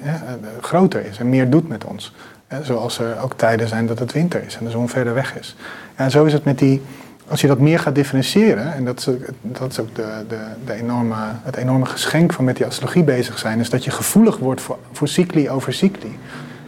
groter 0.62 1.06
is 1.06 1.18
en 1.18 1.30
meer 1.30 1.50
doet 1.50 1.68
met 1.68 1.86
ons. 1.86 2.14
Zoals 2.62 3.00
er 3.00 3.22
ook 3.22 3.34
tijden 3.34 3.68
zijn 3.68 3.88
dat 3.88 4.00
het 4.00 4.12
winter 4.12 4.44
is 4.44 4.58
en 4.58 4.66
de 4.66 4.72
zon 4.72 4.90
verder 4.90 5.14
weg 5.14 5.40
is. 5.40 5.56
En 5.96 6.12
zo 6.12 6.24
is 6.24 6.34
het 6.34 6.44
met 6.44 6.60
die, 6.60 6.82
als 7.34 7.42
je 7.42 7.48
dat 7.48 7.60
meer 7.60 7.80
gaat 7.80 7.96
differentiëren, 7.96 8.74
en 8.74 8.86
dat 8.86 9.00
is, 9.00 9.08
dat 9.42 9.72
is 9.72 9.80
ook 9.80 9.96
de, 9.96 10.08
de, 10.28 10.38
de 10.66 10.74
enorme, 10.74 11.16
het 11.44 11.56
enorme 11.56 11.86
geschenk 11.86 12.34
van 12.34 12.44
met 12.44 12.58
die 12.58 12.66
astrologie 12.66 13.04
bezig 13.04 13.40
zijn, 13.40 13.60
is 13.60 13.70
dat 13.70 13.84
je 13.84 13.92
gevoelig 13.92 14.38
wordt 14.38 14.62
voor, 14.62 14.78
voor 14.92 15.08
cycli 15.08 15.50
over 15.50 15.74
cycli. 15.74 16.20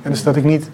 En 0.02 0.12
dus 0.12 0.24
dat 0.24 0.36
ik 0.36 0.44
niet, 0.44 0.70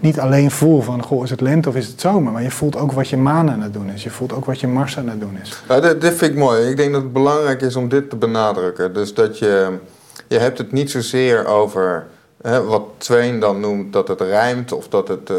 niet 0.00 0.20
alleen 0.20 0.50
voel 0.50 0.80
van, 0.80 1.02
goh, 1.02 1.24
is 1.24 1.30
het 1.30 1.40
lente 1.40 1.68
of 1.68 1.76
is 1.76 1.86
het 1.86 2.00
zomer, 2.00 2.32
maar 2.32 2.42
je 2.42 2.50
voelt 2.50 2.76
ook 2.76 2.92
wat 2.92 3.08
je 3.08 3.16
maan 3.16 3.50
aan 3.50 3.60
het 3.60 3.72
doen 3.72 3.90
is. 3.90 4.02
Je 4.02 4.10
voelt 4.10 4.32
ook 4.32 4.44
wat 4.44 4.60
je 4.60 4.66
Mars 4.66 4.98
aan 4.98 5.08
het 5.08 5.20
doen 5.20 5.38
is. 5.42 5.62
Ja, 5.68 5.80
vind 6.00 6.22
ik 6.22 6.36
mooi. 6.36 6.68
Ik 6.68 6.76
denk 6.76 6.92
dat 6.92 7.02
het 7.02 7.12
belangrijk 7.12 7.60
is 7.60 7.76
om 7.76 7.88
dit 7.88 8.10
te 8.10 8.16
benadrukken. 8.16 8.94
Dus 8.94 9.14
dat 9.14 9.38
je, 9.38 9.78
je 10.28 10.38
hebt 10.38 10.58
het 10.58 10.72
niet 10.72 10.90
zozeer 10.90 11.46
over 11.46 12.06
hè, 12.42 12.64
wat 12.64 12.82
Twain 12.98 13.40
dan 13.40 13.60
noemt 13.60 13.92
dat 13.92 14.08
het 14.08 14.20
rijmt, 14.20 14.72
of 14.72 14.88
dat 14.88 15.08
het, 15.08 15.30
uh, 15.30 15.36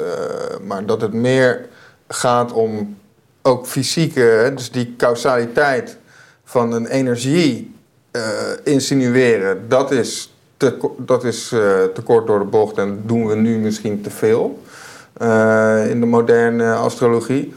maar 0.67 0.85
dat 0.85 1.01
het 1.01 1.13
meer 1.13 1.65
gaat 2.07 2.51
om 2.51 2.95
ook 3.43 3.67
fysieke, 3.67 4.51
dus 4.55 4.71
die 4.71 4.93
causaliteit 4.97 5.97
van 6.43 6.73
een 6.73 6.87
energie 6.87 7.75
uh, 8.11 8.21
insinueren, 8.63 9.69
dat 9.69 9.91
is, 9.91 10.33
te, 10.57 10.93
dat 10.97 11.23
is 11.23 11.51
uh, 11.51 11.59
te 11.93 12.01
kort 12.03 12.27
door 12.27 12.39
de 12.39 12.45
bocht 12.45 12.77
en 12.77 13.01
doen 13.05 13.27
we 13.27 13.35
nu 13.35 13.57
misschien 13.57 14.01
te 14.01 14.09
veel 14.09 14.59
in 15.87 15.99
de 15.99 16.05
moderne 16.05 16.73
astrologie. 16.73 17.53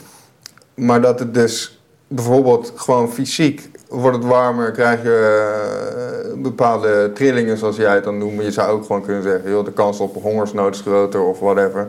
Maar 0.74 1.00
dat 1.00 1.18
het 1.18 1.34
dus 1.34 1.80
bijvoorbeeld 2.08 2.72
gewoon 2.76 3.12
fysiek 3.12 3.70
wordt 3.88 4.16
het 4.16 4.26
warmer, 4.26 4.70
krijg 4.70 5.02
je 5.02 6.34
bepaalde 6.36 7.10
trillingen 7.14 7.58
zoals 7.58 7.76
jij 7.76 7.94
het 7.94 8.04
dan 8.04 8.18
noemt. 8.18 8.42
Je 8.42 8.50
zou 8.50 8.70
ook 8.70 8.86
gewoon 8.86 9.02
kunnen 9.02 9.22
zeggen, 9.22 9.50
joh, 9.50 9.64
de 9.64 9.72
kans 9.72 10.00
op 10.00 10.22
hongersnood 10.22 10.74
is 10.74 10.80
groter 10.80 11.20
of 11.20 11.38
whatever. 11.38 11.86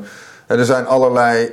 En 0.48 0.60
er 0.60 0.66
zijn 0.66 0.86
allerlei 0.86 1.52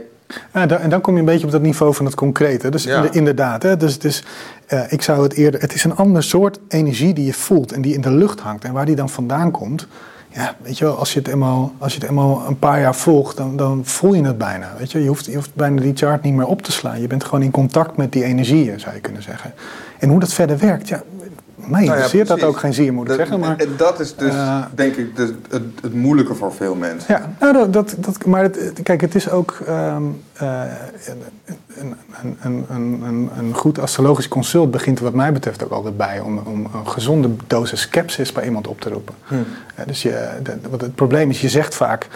ja, 0.52 0.68
en 0.68 0.90
dan 0.90 1.00
kom 1.00 1.14
je 1.14 1.20
een 1.20 1.24
beetje 1.24 1.46
op 1.46 1.52
dat 1.52 1.62
niveau 1.62 1.94
van 1.94 2.04
het 2.04 2.14
concrete. 2.14 2.68
Dus 2.68 2.86
inderdaad, 3.10 3.62
hè, 3.62 3.76
dus, 3.76 3.98
dus 3.98 4.24
uh, 4.72 4.92
ik 4.92 5.02
zou 5.02 5.22
het 5.22 5.32
eerder. 5.32 5.60
Het 5.60 5.74
is 5.74 5.84
een 5.84 5.96
ander 5.96 6.22
soort 6.22 6.58
energie 6.68 7.14
die 7.14 7.24
je 7.24 7.34
voelt 7.34 7.72
en 7.72 7.82
die 7.82 7.94
in 7.94 8.00
de 8.00 8.10
lucht 8.10 8.40
hangt. 8.40 8.64
En 8.64 8.72
waar 8.72 8.86
die 8.86 8.96
dan 8.96 9.08
vandaan 9.08 9.50
komt. 9.50 9.86
Ja, 10.28 10.54
weet 10.62 10.78
je 10.78 10.84
wel, 10.84 10.98
als 10.98 11.12
je 11.12 11.18
het 11.18 11.28
eenmaal, 11.28 11.72
als 11.78 11.94
je 11.94 12.00
het 12.00 12.08
eenmaal 12.08 12.42
een 12.48 12.58
paar 12.58 12.80
jaar 12.80 12.94
volgt, 12.94 13.36
dan, 13.36 13.56
dan 13.56 13.80
voel 13.84 14.14
je 14.14 14.24
het 14.24 14.38
bijna. 14.38 14.72
Weet 14.78 14.92
je? 14.92 15.02
Je, 15.02 15.08
hoeft, 15.08 15.24
je 15.24 15.34
hoeft 15.34 15.54
bijna 15.54 15.80
die 15.80 15.96
chart 15.96 16.22
niet 16.22 16.34
meer 16.34 16.46
op 16.46 16.62
te 16.62 16.72
slaan. 16.72 17.00
Je 17.00 17.06
bent 17.06 17.24
gewoon 17.24 17.42
in 17.42 17.50
contact 17.50 17.96
met 17.96 18.12
die 18.12 18.24
energieën, 18.24 18.80
zou 18.80 18.94
je 18.94 19.00
kunnen 19.00 19.22
zeggen. 19.22 19.54
En 19.98 20.08
hoe 20.08 20.20
dat 20.20 20.32
verder 20.32 20.58
werkt, 20.58 20.88
ja, 20.88 21.02
mij 21.68 21.80
nou 21.80 21.84
interesseert 21.84 22.28
dat 22.28 22.42
ook 22.42 22.58
geen 22.58 22.74
zier, 22.74 22.92
moet 22.92 23.08
ik 23.08 23.14
zeggen. 23.14 23.40
Maar, 23.40 23.56
en 23.56 23.74
dat 23.76 24.00
is 24.00 24.16
dus, 24.16 24.32
uh, 24.32 24.64
denk 24.74 24.94
ik, 24.94 25.16
de, 25.16 25.34
het, 25.50 25.62
het, 25.82 25.94
moeilijke 25.94 26.34
voor 26.34 26.52
veel 26.52 26.74
mensen. 26.74 27.14
Ja, 27.14 27.34
nou, 27.40 27.70
dat, 27.70 27.94
dat, 27.98 28.26
maar 28.26 28.42
het, 28.42 28.72
kijk, 28.82 29.00
het 29.00 29.14
is 29.14 29.30
ook 29.30 29.58
um, 29.68 30.22
uh, 30.42 30.62
een, 31.74 31.96
een, 32.42 32.66
een, 32.70 33.30
een, 33.36 33.54
goed 33.54 33.78
astrologisch 33.78 34.28
consult 34.28 34.70
begint 34.70 35.00
wat 35.00 35.14
mij 35.14 35.32
betreft 35.32 35.64
ook 35.64 35.70
altijd 35.70 35.96
bij 35.96 36.20
om, 36.20 36.38
om 36.38 36.66
een 36.74 36.88
gezonde 36.88 37.30
dosis 37.46 37.80
skepsis 37.80 38.32
bij 38.32 38.44
iemand 38.44 38.66
op 38.66 38.80
te 38.80 38.88
roepen. 38.88 39.14
Hm. 39.24 39.34
Uh, 39.34 39.40
dus 39.86 40.02
je, 40.02 40.28
wat 40.70 40.80
het 40.80 40.94
probleem 40.94 41.30
is, 41.30 41.40
je 41.40 41.48
zegt 41.48 41.74
vaak 41.74 42.06
90% 42.06 42.08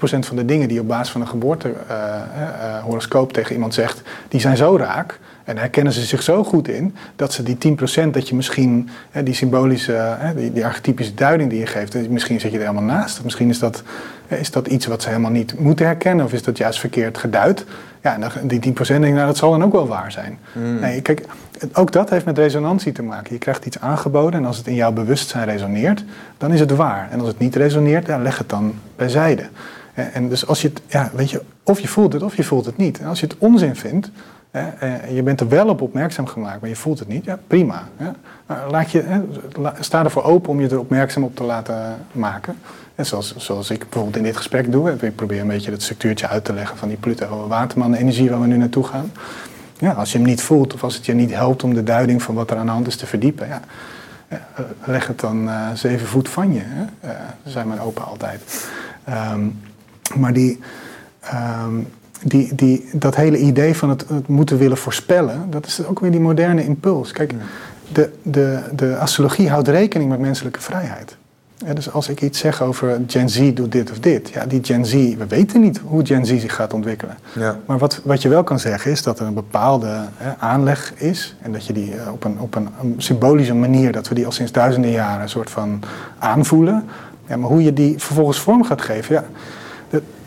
van 0.00 0.36
de 0.36 0.44
dingen 0.44 0.68
die 0.68 0.80
op 0.80 0.88
basis 0.88 1.12
van 1.12 1.20
een 1.20 1.28
geboortehoroscoop 1.28 3.32
tegen 3.32 3.54
iemand 3.54 3.74
zegt, 3.74 4.02
die 4.28 4.40
zijn 4.40 4.56
zo 4.56 4.76
raak 4.76 5.18
en 5.44 5.58
herkennen 5.58 5.92
ze 5.92 6.00
zich 6.04 6.22
zo 6.22 6.44
goed 6.44 6.68
in 6.68 6.94
dat 7.16 7.32
ze 7.32 7.42
die 7.42 7.76
10% 8.04 8.10
dat 8.10 8.28
je 8.28 8.34
misschien, 8.34 8.88
hè, 9.10 9.22
die 9.22 9.34
symbolische, 9.34 9.92
hè, 9.92 10.34
die, 10.34 10.52
die, 10.52 10.64
archetypische 10.64 11.14
duiding 11.14 11.50
die 11.50 11.58
je 11.58 11.66
geeft, 11.66 12.08
misschien 12.08 12.40
zit 12.40 12.50
je 12.50 12.58
er 12.58 12.66
helemaal 12.66 12.96
naast. 12.96 13.24
Misschien 13.24 13.48
is 13.48 13.58
dat, 13.58 13.82
is 14.28 14.50
dat 14.50 14.66
iets 14.66 14.86
wat 14.86 15.02
ze 15.02 15.08
helemaal 15.08 15.30
niet 15.30 15.58
moeten 15.58 15.86
herkennen, 15.86 16.24
of 16.24 16.32
is 16.32 16.42
dat 16.42 16.58
juist 16.58 16.80
verkeerd 16.80 17.18
geduid. 17.18 17.64
Ja, 18.02 18.18
en 18.40 18.48
die 18.48 18.60
10% 18.60 18.62
denk 18.62 19.04
ik, 19.04 19.12
nou, 19.12 19.26
dat 19.26 19.36
zal 19.36 19.50
dan 19.50 19.64
ook 19.64 19.72
wel 19.72 19.88
waar 19.88 20.12
zijn. 20.12 20.38
Hmm. 20.52 20.80
Nee, 20.80 21.00
kijk, 21.00 21.24
ook 21.72 21.92
dat 21.92 22.10
heeft 22.10 22.24
met 22.24 22.38
resonantie 22.38 22.92
te 22.92 23.02
maken. 23.02 23.32
Je 23.32 23.38
krijgt 23.38 23.66
iets 23.66 23.80
aangeboden 23.80 24.40
en 24.40 24.46
als 24.46 24.56
het 24.56 24.66
in 24.66 24.74
jouw 24.74 24.92
bewustzijn 24.92 25.44
resoneert, 25.44 26.04
dan 26.38 26.52
is 26.52 26.60
het 26.60 26.70
waar. 26.70 27.08
En 27.10 27.18
als 27.18 27.28
het 27.28 27.38
niet 27.38 27.56
resoneert, 27.56 28.06
ja, 28.06 28.18
leg 28.18 28.38
het 28.38 28.48
dan 28.48 28.74
bijzijde. 28.96 29.48
En 29.94 30.28
dus 30.28 30.46
als 30.46 30.62
je 30.62 30.68
het, 30.68 30.80
ja, 30.86 31.10
weet 31.14 31.30
je, 31.30 31.42
of 31.62 31.80
je 31.80 31.88
voelt 31.88 32.12
het 32.12 32.22
of 32.22 32.36
je 32.36 32.44
voelt 32.44 32.66
het 32.66 32.76
niet. 32.76 32.98
En 32.98 33.06
als 33.06 33.20
je 33.20 33.26
het 33.26 33.36
onzin 33.38 33.76
vindt, 33.76 34.10
eh, 34.52 35.14
je 35.14 35.22
bent 35.22 35.40
er 35.40 35.48
wel 35.48 35.68
op 35.68 35.80
opmerkzaam 35.80 36.26
gemaakt, 36.26 36.60
maar 36.60 36.68
je 36.68 36.76
voelt 36.76 36.98
het 36.98 37.08
niet. 37.08 37.24
Ja, 37.24 37.38
prima. 37.46 37.88
Nou, 38.46 38.70
laat 38.70 38.90
je, 38.90 39.22
sta 39.80 40.04
ervoor 40.04 40.24
open 40.24 40.50
om 40.50 40.60
je 40.60 40.68
er 40.68 40.78
opmerkzaam 40.78 41.24
op 41.24 41.36
te 41.36 41.42
laten 41.42 41.96
maken. 42.12 42.58
En 42.94 43.06
zoals, 43.06 43.36
zoals 43.36 43.70
ik 43.70 43.78
bijvoorbeeld 43.78 44.16
in 44.16 44.22
dit 44.22 44.36
gesprek 44.36 44.72
doe. 44.72 44.90
Ik 45.00 45.16
probeer 45.16 45.40
een 45.40 45.46
beetje 45.46 45.70
het 45.70 45.82
structuurtje 45.82 46.28
uit 46.28 46.44
te 46.44 46.52
leggen 46.52 46.76
van 46.76 46.88
die 46.88 46.96
Pluto-Waterman-energie 46.96 48.30
waar 48.30 48.40
we 48.40 48.46
nu 48.46 48.56
naartoe 48.56 48.84
gaan. 48.84 49.12
Ja, 49.78 49.92
als 49.92 50.12
je 50.12 50.18
hem 50.18 50.26
niet 50.26 50.42
voelt 50.42 50.74
of 50.74 50.84
als 50.84 50.94
het 50.94 51.06
je 51.06 51.14
niet 51.14 51.34
helpt 51.34 51.64
om 51.64 51.74
de 51.74 51.82
duiding 51.82 52.22
van 52.22 52.34
wat 52.34 52.50
er 52.50 52.56
aan 52.56 52.66
de 52.66 52.72
hand 52.72 52.86
is 52.86 52.96
te 52.96 53.06
verdiepen, 53.06 53.46
ja, 53.48 53.60
eh, 54.28 54.38
leg 54.84 55.06
het 55.06 55.20
dan 55.20 55.50
zeven 55.74 56.06
voet 56.06 56.28
van 56.28 56.52
je. 56.52 56.62
Hè? 56.64 56.82
Uh, 57.08 57.14
zijn 57.44 57.68
mijn 57.68 57.80
opa 57.80 58.02
altijd. 58.02 58.70
Um, 59.08 59.60
maar 60.14 60.32
die. 60.32 60.60
Um, 61.64 61.86
die, 62.24 62.54
die, 62.54 62.88
dat 62.92 63.16
hele 63.16 63.38
idee 63.38 63.76
van 63.76 63.88
het, 63.88 64.04
het, 64.08 64.28
moeten 64.28 64.58
willen 64.58 64.76
voorspellen, 64.76 65.46
dat 65.50 65.66
is 65.66 65.86
ook 65.86 66.00
weer 66.00 66.10
die 66.10 66.20
moderne 66.20 66.64
impuls. 66.64 67.12
Kijk, 67.12 67.34
de, 67.92 68.10
de, 68.22 68.60
de 68.74 68.96
astrologie 68.96 69.50
houdt 69.50 69.68
rekening 69.68 70.10
met 70.10 70.18
menselijke 70.18 70.60
vrijheid. 70.60 71.16
dus 71.74 71.92
als 71.92 72.08
ik 72.08 72.22
iets 72.22 72.38
zeg 72.38 72.62
over 72.62 73.00
Gen 73.06 73.28
Z 73.28 73.52
doet 73.52 73.72
dit 73.72 73.90
of 73.90 73.98
dit, 73.98 74.28
ja, 74.28 74.46
die 74.46 74.64
Gen 74.64 74.86
Z, 74.86 74.92
we 74.92 75.26
weten 75.28 75.60
niet 75.60 75.80
hoe 75.84 76.06
Gen 76.06 76.26
Z 76.26 76.40
zich 76.40 76.54
gaat 76.54 76.72
ontwikkelen. 76.72 77.16
Ja. 77.32 77.58
Maar 77.66 77.78
wat, 77.78 78.00
wat 78.04 78.22
je 78.22 78.28
wel 78.28 78.44
kan 78.44 78.58
zeggen 78.58 78.90
is 78.90 79.02
dat 79.02 79.20
er 79.20 79.26
een 79.26 79.34
bepaalde 79.34 80.00
aanleg 80.38 80.92
is 80.96 81.36
en 81.42 81.52
dat 81.52 81.66
je 81.66 81.72
die 81.72 81.94
eh, 81.94 82.12
op, 82.12 82.24
een, 82.24 82.38
op 82.40 82.54
een, 82.54 82.68
een, 82.80 82.94
symbolische 82.96 83.54
manier, 83.54 83.92
dat 83.92 84.08
we 84.08 84.14
die 84.14 84.26
al 84.26 84.32
sinds 84.32 84.52
duizenden 84.52 84.90
jaren 84.90 85.22
een 85.22 85.28
soort 85.28 85.50
van 85.50 85.82
aanvoelen. 86.18 86.84
Ja, 87.26 87.36
maar 87.36 87.48
hoe 87.48 87.62
je 87.62 87.72
die 87.72 87.98
vervolgens 87.98 88.40
vorm 88.40 88.64
gaat 88.64 88.82
geven, 88.82 89.14
ja, 89.14 89.24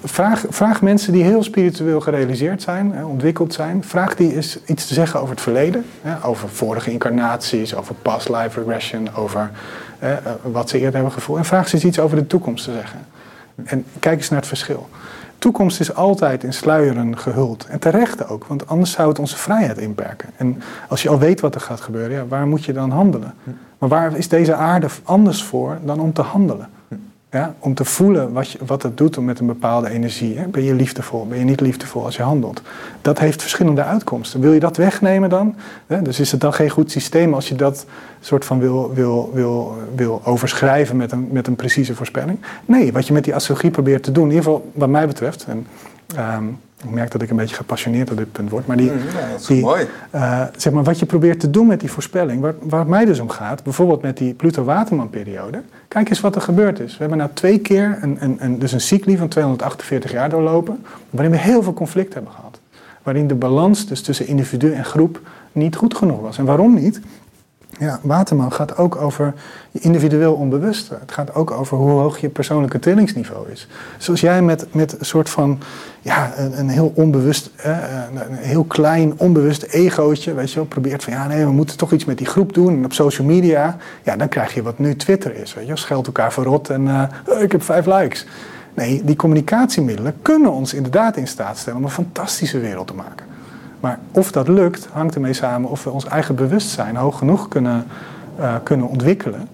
vraag, 0.06 0.46
vraag 0.50 0.82
mensen 0.82 1.14
die 1.14 1.24
heel 1.24 1.44
spiritueel 1.44 2.02
gerealiseerd 2.02 2.62
zijn, 2.62 3.06
ontwikkeld 3.06 3.54
zijn, 3.54 3.84
vraag 3.84 4.16
die 4.16 4.36
eens 4.36 4.60
iets 4.66 4.88
te 4.88 4.94
zeggen 4.94 5.20
over 5.20 5.32
het 5.32 5.44
verleden. 5.44 5.86
Over 6.24 6.50
vorige 6.50 6.92
incarnaties, 6.92 7.76
over 7.76 7.96
past 7.96 8.30
life 8.30 8.60
regression, 8.60 9.16
over 9.16 9.52
eh, 10.00 10.14
wat 10.42 10.70
ze 10.70 10.78
eerder 10.78 10.94
hebben 10.94 11.12
gevoeld. 11.12 11.38
En 11.38 11.46
vraag 11.46 11.68
ze 11.68 11.76
eens 11.76 11.86
iets 11.86 12.00
over 12.00 12.18
de 12.18 12.28
toekomst 12.28 12.64
te 12.64 12.72
zeggen. 12.72 13.00
En 13.64 13.86
kijk 14.00 14.18
eens 14.18 14.30
naar 14.30 14.40
het 14.40 14.48
verschil. 14.48 14.90
Toekomst 15.38 15.80
is 15.80 15.96
altijd 15.96 16.44
in 16.44 16.54
sluieren 16.54 17.18
gehuld. 17.18 17.66
En 17.70 17.80
terecht 17.80 18.30
ook, 18.30 18.46
want 18.46 18.68
anders 18.68 18.92
zou 18.92 19.10
het 19.10 19.20
onze 19.20 19.38
vrijheid 19.38 19.78
inperken. 19.78 20.30
En 20.38 20.62
als 20.88 21.02
je 21.02 21.10
al 21.10 21.20
weet 21.20 21.40
wat 21.40 21.56
er 21.56 21.62
gaat 21.62 21.82
gebeuren, 21.82 22.18
ja, 22.18 22.26
waar 22.28 22.48
moet 22.48 22.66
je 22.66 22.74
dan 22.74 22.92
handelen? 22.92 23.34
Maar 23.78 23.90
waar 23.90 24.18
is 24.18 24.28
deze 24.28 24.54
aarde 24.54 24.88
anders 25.04 25.44
voor 25.44 25.78
dan 25.84 26.00
om 26.00 26.14
te 26.14 26.22
handelen? 26.22 26.70
Om 27.60 27.74
te 27.74 27.86
voelen 27.86 28.34
wat, 28.34 28.52
je, 28.52 28.60
wat 28.66 28.84
het 28.84 28.98
doet 28.98 29.20
met 29.20 29.40
een 29.40 29.46
bepaalde 29.46 29.90
energie. 29.90 30.38
Hè? 30.38 30.48
Ben 30.48 30.64
je 30.64 30.74
liefdevol, 30.74 31.28
ben 31.28 31.38
je 31.38 31.44
niet 31.44 31.62
liefdevol 31.62 32.06
als 32.06 32.16
je 32.16 32.24
handelt? 32.24 32.62
Dat 33.02 33.20
heeft 33.20 33.42
verschillende 33.42 33.84
uitkomsten. 33.84 34.40
Wil 34.40 34.54
je 34.54 34.60
dat 34.60 34.78
wegnemen 34.78 35.30
dan? 35.30 35.56
Dus 36.04 36.20
is 36.20 36.32
het 36.32 36.42
dan 36.42 36.54
geen 36.54 36.70
goed 36.70 36.92
systeem 36.92 37.34
als 37.34 37.48
je 37.48 37.56
dat 37.56 37.86
soort 38.20 38.46
van 38.46 38.60
wil, 38.60 38.94
wil, 38.94 39.32
wil, 39.34 39.78
wil 39.96 40.22
overschrijven 40.24 40.98
met 40.98 41.12
een, 41.12 41.28
met 41.32 41.48
een 41.48 41.56
precieze 41.56 41.96
voorspelling? 41.96 42.40
Nee, 42.66 42.94
wat 42.94 43.08
je 43.08 43.14
met 43.14 43.24
die 43.24 43.36
astrologie 43.36 43.72
probeert 43.72 44.04
te 44.04 44.12
doen, 44.12 44.24
in 44.24 44.30
ieder 44.30 44.44
geval 44.44 44.72
wat 44.74 44.90
mij 44.90 45.08
betreft. 45.08 45.46
En, 45.48 45.68
um, 46.38 46.60
ik 46.86 46.92
merk 46.92 47.12
dat 47.12 47.22
ik 47.22 47.30
een 47.30 47.36
beetje 47.36 47.56
gepassioneerd 47.56 48.12
op 48.12 48.18
dit 48.18 48.32
punt 48.32 48.50
word. 48.50 48.68
Maar 48.68 48.78
die, 48.78 48.92
mm, 48.92 48.98
ja, 48.98 49.30
dat 49.30 49.40
is 49.40 49.46
die, 49.46 49.62
mooi. 49.62 49.88
Uh, 50.16 50.44
zeg 50.58 50.74
maar, 50.74 50.84
wat 50.84 51.00
je 51.00 51.06
probeert 51.06 51.40
te 51.40 51.50
doen 51.50 51.68
met 51.68 51.80
die 51.80 51.92
voorspelling, 51.92 52.42
waar, 52.42 52.54
waar 52.62 52.80
het 52.80 52.90
mij 52.90 53.06
dus 53.06 53.20
om 53.20 53.30
gaat, 53.30 53.64
bijvoorbeeld 53.64 54.02
met 54.02 54.18
die 54.18 54.34
Pluto-Waterman-periode. 54.34 55.62
Kijk 55.88 56.10
eens 56.10 56.22
wat 56.22 56.36
er 56.36 56.42
gebeurd 56.42 56.80
is. 56.80 56.92
We 56.92 56.98
hebben 57.00 57.18
nou 57.18 57.30
twee 57.34 57.60
keer 57.60 57.98
een, 58.02 58.18
een, 58.20 58.38
een, 58.40 58.60
dus 58.60 58.72
een 58.72 58.82
cycli 58.82 59.18
van 59.18 59.28
248 59.28 60.12
jaar 60.12 60.30
doorlopen, 60.30 60.86
waarin 61.10 61.32
we 61.32 61.38
heel 61.38 61.64
veel 61.64 61.74
conflict 61.74 62.14
hebben 62.14 62.32
gehad. 62.32 62.60
Waarin 63.04 63.28
de 63.28 63.36
balans 63.36 63.88
dus 63.88 64.02
tussen 64.02 64.28
individu 64.28 64.74
en 64.74 64.86
groep 64.86 65.22
niet 65.52 65.76
goed 65.76 65.96
genoeg 65.96 66.20
was. 66.20 66.38
En 66.38 66.46
waarom 66.46 66.74
niet? 66.74 67.00
Ja, 67.80 68.00
Waterman 68.02 68.52
gaat 68.52 68.78
ook 68.78 68.96
over 68.96 69.34
je 69.72 69.80
individueel 69.80 70.34
onbewuste. 70.34 70.98
Het 71.00 71.12
gaat 71.12 71.36
ook 71.36 71.52
over 71.52 71.78
hoe 71.78 71.90
hoog 71.90 72.18
je 72.18 72.30
persoonlijke 72.30 72.80
trillingsniveau 72.80 73.52
is. 73.52 73.68
Zoals 73.98 74.22
jij 74.22 74.42
met, 74.42 74.74
met 74.74 75.00
een 75.00 75.06
soort 75.06 75.30
van, 75.30 75.60
ja, 76.02 76.38
een, 76.38 76.60
een 76.60 76.70
heel 76.70 76.92
onbewust, 76.96 77.50
eh, 77.56 77.78
een 78.14 78.36
heel 78.36 78.64
klein 78.64 79.14
onbewust 79.18 79.64
egootje, 79.64 80.34
weet 80.34 80.52
je 80.52 80.66
probeert 80.66 81.04
van, 81.04 81.14
ja 81.14 81.28
nee, 81.28 81.46
we 81.46 81.52
moeten 81.52 81.78
toch 81.78 81.92
iets 81.92 82.06
met 82.06 82.18
die 82.18 82.28
groep 82.28 82.54
doen. 82.54 82.78
En 82.78 82.86
op 82.86 82.94
social 82.94 83.28
media, 83.28 83.78
ja, 84.04 84.16
dan 84.16 84.30
krijg 84.30 84.54
je 84.54 84.64
wat 84.64 84.80
nu 84.80 84.96
Twitter 84.96 85.36
is, 85.36 85.54
weet 85.54 85.64
je 85.64 85.70
wel, 85.70 85.78
scheldt 85.78 86.08
elkaar 86.08 86.34
verrot 86.34 86.70
en 86.70 86.82
uh, 86.82 87.04
ik 87.42 87.52
heb 87.52 87.64
vijf 87.64 87.86
likes. 87.86 88.26
Nee, 88.74 89.02
die 89.04 89.16
communicatiemiddelen 89.16 90.14
kunnen 90.22 90.52
ons 90.52 90.74
inderdaad 90.74 91.18
in 91.18 91.28
staat 91.28 91.58
stellen 91.58 91.80
om 91.80 91.86
een 91.86 91.92
fantastische 91.92 92.60
wereld 92.60 92.88
te 92.88 92.94
maken. 92.94 93.35
Maar 93.86 94.00
of 94.12 94.32
dat 94.32 94.48
lukt, 94.48 94.88
hangt 94.92 95.16
ermee 95.16 95.34
samen 95.34 95.70
of 95.70 95.84
we 95.84 95.90
ons 95.90 96.06
eigen 96.06 96.36
bewustzijn 96.36 96.96
hoog 96.96 97.18
genoeg 97.18 97.48
kunnen, 97.48 97.86
uh, 98.40 98.56
kunnen 98.64 98.88
ontwikkelen. 98.88 99.48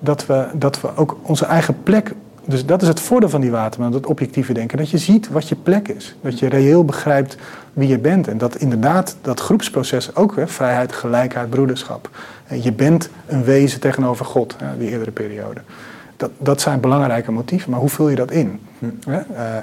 Dat 0.00 0.26
we, 0.26 0.46
dat 0.54 0.80
we 0.80 0.96
ook 0.96 1.16
onze 1.22 1.44
eigen 1.44 1.82
plek. 1.82 2.14
Dus 2.44 2.66
dat 2.66 2.82
is 2.82 2.88
het 2.88 3.00
voordeel 3.00 3.28
van 3.28 3.40
die 3.40 3.50
waterman, 3.50 3.92
dat 3.92 4.06
objectieve 4.06 4.52
denken. 4.52 4.78
Dat 4.78 4.90
je 4.90 4.98
ziet 4.98 5.28
wat 5.28 5.48
je 5.48 5.54
plek 5.54 5.88
is. 5.88 6.16
Dat 6.20 6.38
je 6.38 6.48
reëel 6.48 6.84
begrijpt 6.84 7.36
wie 7.72 7.88
je 7.88 7.98
bent. 7.98 8.28
En 8.28 8.38
dat 8.38 8.56
inderdaad 8.56 9.16
dat 9.22 9.40
groepsproces 9.40 10.16
ook, 10.16 10.36
hè, 10.36 10.46
vrijheid, 10.46 10.92
gelijkheid, 10.92 11.50
broederschap. 11.50 12.10
Je 12.62 12.72
bent 12.72 13.10
een 13.26 13.44
wezen 13.44 13.80
tegenover 13.80 14.24
God, 14.24 14.56
hè, 14.58 14.78
die 14.78 14.90
eerdere 14.90 15.10
periode. 15.10 15.60
Dat, 16.18 16.30
dat 16.38 16.60
zijn 16.60 16.80
belangrijke 16.80 17.32
motieven, 17.32 17.70
maar 17.70 17.80
hoe 17.80 17.88
vul 17.88 18.08
je 18.08 18.16
dat 18.16 18.30
in? 18.30 18.60
Hm. 18.78 18.84
Uh, 19.08 19.16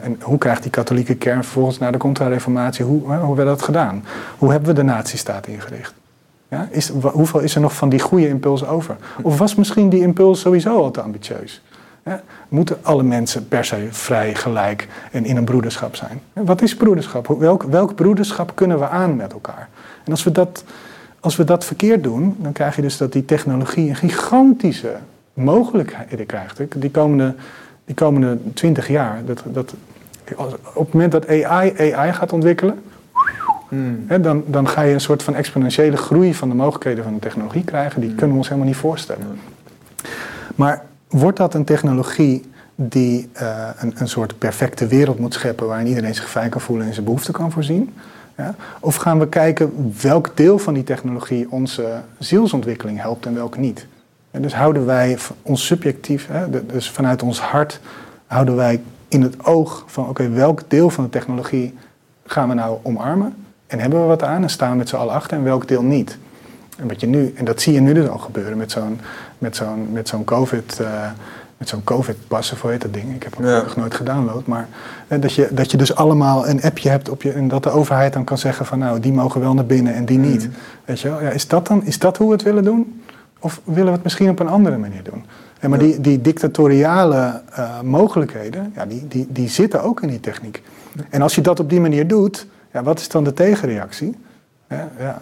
en 0.04 0.18
hoe 0.22 0.38
krijgt 0.38 0.62
die 0.62 0.72
katholieke 0.72 1.16
kern 1.16 1.44
vervolgens 1.44 1.78
na 1.78 1.92
de 1.92 1.98
contra-reformatie, 1.98 2.86
hoe, 2.86 3.14
hoe 3.14 3.36
werd 3.36 3.48
dat 3.48 3.62
gedaan? 3.62 4.04
Hoe 4.38 4.52
hebben 4.52 4.70
we 4.70 4.76
de 4.76 4.84
nazistaat 4.84 5.48
ingericht? 5.48 5.94
Ja, 6.48 6.68
is, 6.72 6.90
hoeveel 6.90 7.40
is 7.40 7.56
er 7.56 7.62
nog 7.62 7.76
van 7.76 7.90
die 7.90 8.00
goede 8.00 8.28
impuls 8.28 8.66
over? 8.66 8.96
Of 9.22 9.38
was 9.38 9.56
misschien 9.56 9.90
die 9.90 10.02
impuls 10.02 10.40
sowieso 10.40 10.78
al 10.78 10.92
te 10.92 11.02
ambitieus? 11.02 11.62
Ja, 12.06 12.22
moeten 12.50 12.78
alle 12.82 13.04
mensen 13.04 13.48
per 13.48 13.66
se 13.66 13.88
vrij, 13.92 14.36
gelijk 14.36 14.88
en 15.12 15.26
in 15.26 15.38
een 15.38 15.46
broederschap 15.46 15.96
zijn? 15.96 16.22
Wat 16.34 16.62
is 16.62 16.76
broederschap? 16.76 17.28
Welk, 17.28 17.64
welk 17.64 17.96
broederschap 17.96 18.52
kunnen 18.56 18.80
we 18.80 18.88
aan 18.88 19.16
met 19.16 19.34
elkaar? 19.34 19.70
En 20.04 20.12
als 20.12 20.24
we, 20.24 20.32
dat, 20.32 20.64
als 21.20 21.36
we 21.36 21.44
dat 21.44 21.66
verkeerd 21.66 22.04
doen, 22.04 22.36
dan 22.40 22.52
krijg 22.52 22.76
je 22.76 22.82
dus 22.82 22.98
dat 22.98 23.12
die 23.12 23.26
technologie 23.26 23.90
een 23.90 23.96
gigantische 23.96 24.96
mogelijkheden 25.36 26.26
krijgt. 26.26 26.62
Die 26.76 26.92
komende, 26.92 27.36
die 27.86 27.96
komende 27.96 28.38
20 28.54 28.88
jaar. 28.88 29.22
Dat, 29.26 29.44
dat, 29.46 29.74
op 30.74 30.86
het 30.86 30.94
moment 30.94 31.12
dat 31.12 31.28
AI 31.28 31.94
AI 31.94 32.14
gaat 32.14 32.34
ontwikkelen, 32.34 32.84
hmm. 33.70 34.04
hè, 34.08 34.20
dan, 34.20 34.44
dan 34.48 34.68
ga 34.68 34.82
je 34.82 34.94
een 34.94 35.02
soort 35.02 35.24
van 35.24 35.36
exponentiële 35.36 35.98
groei 35.98 36.34
van 36.34 36.50
de 36.50 36.56
mogelijkheden 36.56 37.04
van 37.04 37.14
de 37.14 37.20
technologie 37.20 37.64
krijgen. 37.64 38.00
Die 38.00 38.10
hmm. 38.10 38.18
kunnen 38.18 38.36
we 38.36 38.42
ons 38.42 38.50
helemaal 38.50 38.70
niet 38.70 38.80
voorstellen. 38.80 39.40
Maar 40.56 40.86
wordt 41.10 41.38
dat 41.38 41.54
een 41.54 41.66
technologie 41.66 42.44
die 42.76 43.30
uh, 43.42 43.70
een, 43.78 43.94
een 43.98 44.08
soort 44.08 44.38
perfecte 44.38 44.88
wereld 44.88 45.20
moet 45.20 45.34
scheppen 45.34 45.68
waarin 45.68 45.88
iedereen 45.88 46.16
zich 46.16 46.30
fijn 46.30 46.50
kan 46.50 46.62
voelen 46.62 46.88
en 46.88 46.94
zijn 46.94 47.06
behoeften 47.06 47.34
kan 47.34 47.52
voorzien? 47.52 47.94
Ja? 48.38 48.56
Of 48.80 48.96
gaan 48.96 49.20
we 49.20 49.28
kijken 49.28 49.94
welk 50.02 50.38
deel 50.38 50.60
van 50.60 50.74
die 50.74 50.84
technologie 50.84 51.52
onze 51.52 52.02
zielsontwikkeling 52.20 53.02
helpt 53.02 53.26
en 53.26 53.34
welk 53.34 53.58
niet? 53.58 53.88
En 54.36 54.42
dus 54.42 54.56
houden 54.56 54.86
wij 54.86 55.18
ons 55.42 55.66
subjectief, 55.66 56.28
hè, 56.32 56.66
dus 56.66 56.90
vanuit 56.90 57.24
ons 57.24 57.40
hart, 57.40 57.80
houden 58.26 58.56
wij 58.56 58.82
in 59.08 59.22
het 59.22 59.46
oog 59.46 59.84
van 59.88 60.10
oké, 60.10 60.30
welk 60.30 60.62
deel 60.68 60.90
van 60.90 61.04
de 61.04 61.10
technologie 61.10 61.74
gaan 62.26 62.50
we 62.50 62.54
nou 62.54 62.78
omarmen? 62.84 63.36
En 63.68 63.80
hebben 63.80 64.02
we 64.02 64.06
wat 64.06 64.24
aan 64.24 64.42
en 64.42 64.50
staan 64.50 64.72
we 64.72 64.78
met 64.78 64.90
z'n 64.90 64.96
allen 64.96 65.14
achter 65.14 65.38
en 65.38 65.44
welk 65.44 65.68
deel 65.68 65.84
niet? 65.84 66.18
En, 66.78 66.88
wat 66.88 67.00
je 67.00 67.08
nu, 67.08 67.34
en 67.36 67.46
dat 67.46 67.62
zie 67.62 67.74
je 67.74 67.80
nu 67.80 67.94
dus 67.94 68.08
al 68.08 68.18
gebeuren 68.18 68.58
met 68.58 68.72
zo'n 68.72 69.00
met 69.38 69.56
zo'n 69.56 69.92
met 69.92 70.08
zo'n 70.08 70.24
COVID. 70.24 70.78
Uh, 70.82 70.88
met 71.58 71.70
zo'n 71.70 71.84
COVID-pas, 71.84 72.52
of 72.52 72.62
hoe 72.62 72.72
heet 72.72 72.82
dat 72.82 72.94
ding? 72.94 73.16
Ik 73.16 73.24
heb 73.24 73.38
het 73.38 73.64
nog 73.64 73.76
nooit 73.76 73.94
gedownload. 73.94 74.46
Maar 74.46 74.68
dat, 75.08 75.34
je, 75.34 75.48
dat 75.52 75.72
je 75.72 75.78
dus 75.78 75.96
allemaal 75.96 76.48
een 76.48 76.62
appje 76.62 76.90
hebt 76.90 77.10
op 77.10 77.22
je. 77.22 77.32
En 77.32 77.48
dat 77.48 77.64
de 77.64 77.70
overheid 77.70 78.14
dan 78.14 78.24
kan 78.24 78.38
zeggen 78.38 78.66
van 78.66 78.80
nou, 78.80 79.00
die 79.00 79.14
mogen 79.14 79.42
wel 79.42 79.54
naar 79.54 79.66
binnen 79.66 79.94
en 79.94 80.06
die 80.06 80.18
niet. 80.18 80.48
Mm. 80.48 80.54
Weet 80.86 81.00
je 81.00 81.10
wel? 81.10 81.22
Ja, 81.22 81.30
is 81.30 81.48
dat 81.48 81.68
dan 81.68 81.86
is 81.86 82.00
dat 82.00 82.18
hoe 82.18 82.28
we 82.28 82.34
het 82.34 82.44
willen 82.44 82.64
doen? 82.64 83.02
Of 83.46 83.62
willen 83.64 83.86
we 83.86 83.92
het 83.92 84.04
misschien 84.04 84.30
op 84.30 84.40
een 84.40 84.48
andere 84.48 84.78
manier 84.78 85.04
doen? 85.04 85.26
En 85.60 85.70
maar 85.70 85.80
die, 85.80 86.02
die 86.02 86.22
dictatoriale 86.22 87.42
uh, 87.60 87.82
mogelijkheden, 87.82 88.72
ja, 88.76 88.86
die, 88.86 89.08
die, 89.08 89.28
die 89.30 89.50
zitten 89.50 89.84
ook 89.84 90.02
in 90.02 90.08
die 90.08 90.20
techniek. 90.20 90.62
En 91.10 91.22
als 91.22 91.36
je 91.36 91.42
dat 91.42 91.60
op 91.60 91.70
die 91.70 91.80
manier 91.80 92.08
doet, 92.08 92.48
ja, 92.74 92.84
wat 92.84 93.00
is 93.00 93.08
dan 93.08 93.24
de 93.24 93.34
tegenreactie? 93.34 94.18
Ja, 94.70 94.92
ja, 95.00 95.22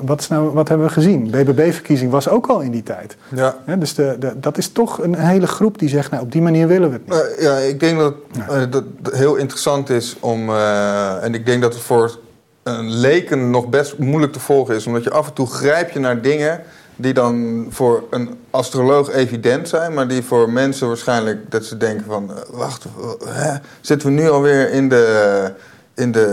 wat, 0.00 0.20
is 0.20 0.28
nou, 0.28 0.50
wat 0.52 0.68
hebben 0.68 0.86
we 0.86 0.92
gezien? 0.92 1.30
BBB-verkiezing 1.30 2.10
was 2.10 2.28
ook 2.28 2.46
al 2.46 2.60
in 2.60 2.70
die 2.70 2.82
tijd. 2.82 3.16
Ja. 3.34 3.56
ja 3.66 3.76
dus 3.76 3.94
de, 3.94 4.16
de, 4.18 4.40
dat 4.40 4.58
is 4.58 4.68
toch 4.68 5.02
een 5.02 5.14
hele 5.14 5.46
groep 5.46 5.78
die 5.78 5.88
zegt, 5.88 6.10
nou 6.10 6.22
op 6.22 6.32
die 6.32 6.42
manier 6.42 6.66
willen 6.66 6.90
we 6.90 6.94
het 6.94 7.06
niet. 7.06 7.38
Uh, 7.38 7.44
ja, 7.44 7.56
ik 7.56 7.80
denk 7.80 7.98
dat 7.98 8.14
uh, 8.50 8.62
dat 8.70 8.84
heel 9.12 9.34
interessant 9.34 9.90
is 9.90 10.16
om, 10.20 10.48
uh, 10.48 11.24
en 11.24 11.34
ik 11.34 11.46
denk 11.46 11.62
dat 11.62 11.74
het 11.74 11.82
voor 11.82 12.18
een 12.62 12.90
leken 12.90 13.50
nog 13.50 13.68
best 13.68 13.98
moeilijk 13.98 14.32
te 14.32 14.40
volgen 14.40 14.74
is, 14.74 14.86
omdat 14.86 15.04
je 15.04 15.10
af 15.10 15.26
en 15.26 15.32
toe 15.32 15.46
grijp 15.46 15.90
je 15.90 15.98
naar 15.98 16.22
dingen 16.22 16.60
die 16.96 17.14
dan 17.14 17.66
voor 17.70 18.04
een 18.10 18.38
astroloog 18.50 19.12
evident 19.12 19.68
zijn, 19.68 19.94
maar 19.94 20.08
die 20.08 20.22
voor 20.22 20.50
mensen 20.50 20.86
waarschijnlijk 20.88 21.50
dat 21.50 21.64
ze 21.64 21.76
denken 21.76 22.04
van, 22.06 22.30
uh, 22.30 22.36
wacht, 22.58 22.84
hè, 23.24 23.54
zitten 23.80 24.08
we 24.08 24.14
nu 24.14 24.28
alweer 24.28 24.70
in 24.70 24.88
de, 24.88 25.52
in 25.94 26.12
de, 26.12 26.28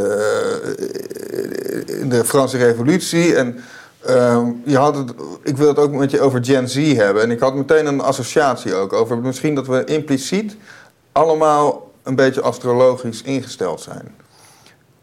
uh, 1.87 1.99
in 1.99 2.09
de 2.09 2.25
Franse 2.25 2.57
Revolutie? 2.57 3.35
En 3.35 3.59
uh, 4.09 4.47
je 4.65 4.77
had 4.77 5.03
ik 5.43 5.57
wil 5.57 5.67
het 5.67 5.77
ook 5.77 5.91
met 5.91 6.11
je 6.11 6.21
over 6.21 6.45
Gen 6.45 6.69
Z 6.69 6.93
hebben. 6.95 7.23
En 7.23 7.31
ik 7.31 7.39
had 7.39 7.55
meteen 7.55 7.85
een 7.85 8.01
associatie 8.01 8.73
ook 8.73 8.93
over. 8.93 9.17
Misschien 9.17 9.55
dat 9.55 9.67
we 9.67 9.83
impliciet 9.83 10.55
allemaal 11.11 11.91
een 12.03 12.15
beetje 12.15 12.41
astrologisch 12.41 13.21
ingesteld 13.21 13.81
zijn. 13.81 14.15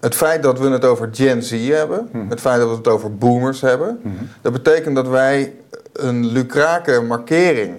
Het 0.00 0.14
feit 0.14 0.42
dat 0.42 0.58
we 0.58 0.68
het 0.68 0.84
over 0.84 1.08
Gen 1.12 1.42
Z 1.42 1.68
hebben, 1.68 2.08
mhm. 2.12 2.28
het 2.28 2.40
feit 2.40 2.58
dat 2.58 2.68
we 2.68 2.76
het 2.76 2.88
over 2.88 3.16
boomers 3.16 3.60
hebben, 3.60 4.00
mhm. 4.02 4.14
dat 4.40 4.52
betekent 4.52 4.94
dat 4.94 5.08
wij 5.08 5.54
een 5.92 6.26
lucrake 6.26 7.00
markering 7.00 7.76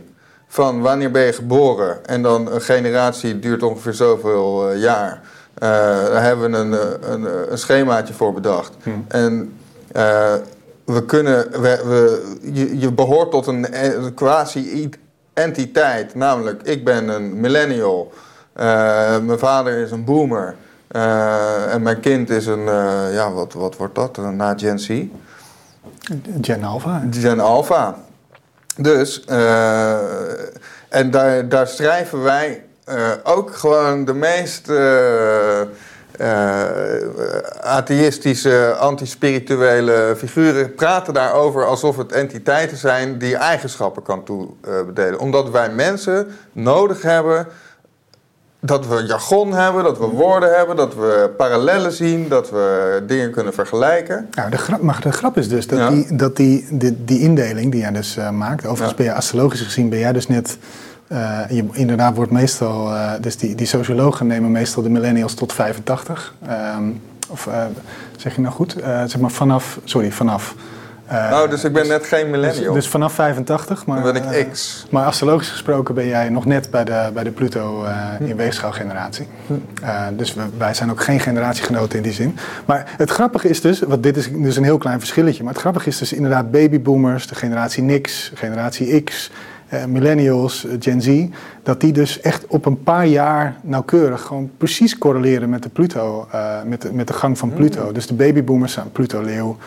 van 0.47 0.81
wanneer 0.81 1.11
ben 1.11 1.21
je 1.21 1.33
geboren 1.33 2.05
en 2.05 2.21
dan 2.21 2.51
een 2.51 2.61
generatie 2.61 3.39
duurt 3.39 3.63
ongeveer 3.63 3.93
zoveel 3.93 4.71
uh, 4.71 4.81
jaar. 4.81 5.21
Uh, 5.55 5.69
daar 6.09 6.23
hebben 6.23 6.51
we 6.51 6.57
een, 6.57 6.73
eh, 6.73 7.11
een, 7.11 7.51
een, 7.51 7.57
schemaatje 7.57 8.13
voor 8.13 8.33
bedacht. 8.33 8.73
Mhm. 8.83 8.95
En 9.07 9.53
uh, 9.95 10.33
we 10.85 11.05
kunnen, 11.05 11.51
we, 11.51 11.81
we, 11.85 12.35
je, 12.53 12.79
je, 12.79 12.91
behoort 12.91 13.31
tot 13.31 13.47
een, 13.47 13.85
een 14.03 14.13
quasi-entiteit, 14.13 16.15
namelijk 16.15 16.61
ik 16.61 16.85
ben 16.85 17.07
een 17.07 17.39
millennial, 17.39 18.11
mijn 19.21 19.39
vader 19.39 19.77
is 19.77 19.91
een 19.91 20.05
boomer. 20.05 20.55
Uh, 20.95 21.73
en 21.73 21.81
mijn 21.81 21.99
kind 21.99 22.29
is 22.29 22.45
een, 22.45 22.59
uh, 22.59 23.13
ja, 23.13 23.31
wat, 23.31 23.53
wat 23.53 23.77
wordt 23.77 23.95
dat? 23.95 24.17
Na 24.17 24.53
Gen 24.57 24.79
Z? 24.79 25.03
Gen 26.41 26.63
Alpha. 26.63 27.03
Gen 27.11 27.39
Alpha. 27.39 27.95
Dus, 28.77 29.25
uh, 29.29 29.93
en 30.89 31.11
daar, 31.11 31.49
daar 31.49 31.67
schrijven 31.67 32.23
wij 32.23 32.63
ook 33.23 33.55
gewoon 33.55 34.05
de 34.05 34.13
meest 34.13 34.71
atheïstische, 37.61 38.75
antispirituele 38.79 40.13
figuren 40.17 40.75
praten 40.75 41.13
daarover 41.13 41.65
alsof 41.65 41.97
het 41.97 42.11
entiteiten 42.11 42.77
zijn 42.77 43.17
die 43.17 43.35
eigenschappen 43.35 44.03
kan 44.03 44.23
toebedelen. 44.23 45.19
Omdat 45.19 45.49
wij 45.49 45.69
mensen 45.69 46.27
nodig 46.51 47.01
hebben 47.01 47.47
dat 48.63 48.87
we 48.87 49.03
jargon 49.05 49.53
hebben, 49.53 49.83
dat 49.83 49.97
we 49.97 50.05
woorden 50.05 50.55
hebben, 50.57 50.75
dat 50.75 50.95
we 50.95 51.29
parallellen 51.37 51.91
zien, 51.91 52.27
dat 52.27 52.49
we 52.49 53.03
dingen 53.07 53.31
kunnen 53.31 53.53
vergelijken. 53.53 54.27
Nou, 54.31 54.49
de 54.49 54.57
grap, 54.57 54.81
maar 54.81 55.01
de 55.01 55.11
grap 55.11 55.37
is 55.37 55.47
dus 55.47 55.67
dat, 55.67 55.89
die, 55.89 56.15
dat 56.15 56.35
die, 56.35 56.67
die, 56.69 57.03
die, 57.05 57.19
indeling 57.19 57.71
die 57.71 57.81
jij 57.81 57.91
dus 57.91 58.17
uh, 58.17 58.29
maakt, 58.29 58.65
overigens 58.65 58.97
ben 58.97 59.05
je 59.05 59.13
astrologisch 59.13 59.61
gezien, 59.61 59.89
ben 59.89 59.99
jij 59.99 60.11
dus 60.11 60.27
net, 60.27 60.57
uh, 61.07 61.39
je, 61.49 61.65
inderdaad 61.71 62.15
wordt 62.15 62.31
meestal, 62.31 62.93
uh, 62.93 63.11
dus 63.21 63.37
die, 63.37 63.55
die 63.55 63.67
sociologen 63.67 64.27
nemen 64.27 64.51
meestal 64.51 64.83
de 64.83 64.89
millennials 64.89 65.33
tot 65.33 65.53
85. 65.53 66.33
Um, 66.77 67.01
of 67.29 67.49
zeg 68.17 68.35
je 68.35 68.41
nou 68.41 68.53
goed? 68.53 68.75
zeg 68.83 69.19
maar 69.19 69.31
vanaf, 69.31 69.79
sorry, 69.83 70.11
vanaf 70.11 70.55
oh, 71.11 71.49
dus 71.49 71.63
ik 71.63 71.73
ben 71.73 71.87
net 71.87 72.05
geen 72.05 72.29
millennial. 72.29 72.73
Dus, 72.73 72.83
dus 72.83 72.91
vanaf 72.91 73.13
85. 73.13 73.85
Maar, 73.85 74.03
Dan 74.03 74.13
ben 74.13 74.23
ik 74.23 74.31
eh, 74.31 74.51
X. 74.51 74.85
maar 74.89 75.05
astrologisch 75.05 75.49
gesproken 75.49 75.95
ben 75.95 76.07
jij 76.07 76.29
nog 76.29 76.45
net 76.45 76.71
bij 76.71 76.83
de, 76.83 77.09
bij 77.13 77.23
de 77.23 77.31
Pluto 77.31 77.83
uh, 77.83 78.29
in 78.29 78.35
weegschaalgeneratie. 78.35 79.27
Hm. 79.47 79.53
dus 80.15 80.35
wij 80.57 80.73
zijn 80.73 80.91
ook 80.91 81.03
geen 81.03 81.19
generatiegenoten 81.19 81.97
in 81.97 82.03
die 82.03 82.13
zin. 82.13 82.37
Maar 82.65 82.93
het 82.97 83.09
grappige 83.09 83.49
is 83.49 83.61
dus, 83.61 83.79
want 83.79 84.03
dit 84.03 84.17
is 84.17 84.31
dus 84.31 84.55
een 84.55 84.63
heel 84.63 84.77
klein 84.77 84.99
verschilletje. 84.99 85.43
Maar 85.43 85.53
het 85.53 85.61
grappige 85.61 85.87
is 85.87 85.97
dus 85.97 86.13
inderdaad 86.13 86.51
babyboomers, 86.51 87.27
de 87.27 87.35
generatie 87.35 87.83
Nix, 87.83 88.31
generatie 88.35 89.03
X... 89.03 89.31
millennials, 89.87 90.67
Gen 90.79 91.01
Z, 91.01 91.25
dat 91.63 91.81
die 91.81 91.93
dus 91.93 92.21
echt 92.21 92.45
op 92.47 92.65
een 92.65 92.83
paar 92.83 93.05
jaar 93.05 93.55
nauwkeurig 93.61 94.21
gewoon 94.21 94.51
precies 94.57 94.97
correleren 94.97 95.49
met 95.49 95.63
de 95.63 95.69
Pluto, 95.69 96.27
met, 96.65 96.81
de, 96.81 96.93
met 96.93 97.07
de 97.07 97.13
gang 97.13 97.37
van 97.37 97.49
hm. 97.49 97.55
Pluto. 97.55 97.91
Dus 97.91 98.07
de 98.07 98.13
babyboomers 98.13 98.73
zijn 98.73 98.91
Pluto-leeuw, 98.91 99.57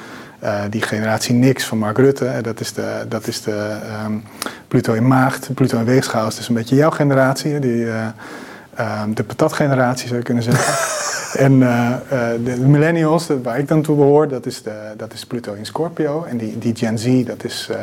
die 0.71 0.83
generatie 0.83 1.35
niks 1.35 1.65
van 1.65 1.79
Mark 1.79 1.99
Rutte, 1.99 2.39
dat 2.43 2.61
is 2.61 2.73
de, 2.73 3.05
dat 3.09 3.27
is 3.27 3.43
de 3.43 3.77
um, 4.05 4.23
Pluto 4.69 4.93
in 4.93 5.07
Maagd, 5.07 5.55
Pluto 5.55 5.79
in 5.79 5.85
Weegschaal, 5.85 6.27
is 6.27 6.35
dus 6.35 6.49
een 6.49 6.55
beetje 6.55 6.77
jouw 6.77 6.91
generatie. 6.91 7.59
Die, 7.59 7.87
um, 8.81 9.15
de 9.15 9.25
patatgeneratie 9.25 10.07
zou 10.07 10.19
je 10.19 10.25
kunnen 10.25 10.43
zeggen. 10.43 10.75
En 11.35 11.53
uh, 11.53 11.91
de 12.45 12.61
millennials, 12.61 13.27
waar 13.43 13.59
ik 13.59 13.69
dan 13.69 13.83
toe 13.83 13.97
behoor, 13.97 14.29
dat 14.29 14.47
is, 14.47 14.63
de, 14.63 14.93
dat 14.97 15.13
is 15.13 15.27
Pluto 15.27 15.53
in 15.53 15.67
Scorpio. 15.67 16.25
En 16.25 16.37
die, 16.37 16.59
die 16.59 16.77
Gen 16.77 16.99
Z, 16.99 17.25
dat 17.25 17.45
is... 17.45 17.69
Uh, 17.71 17.77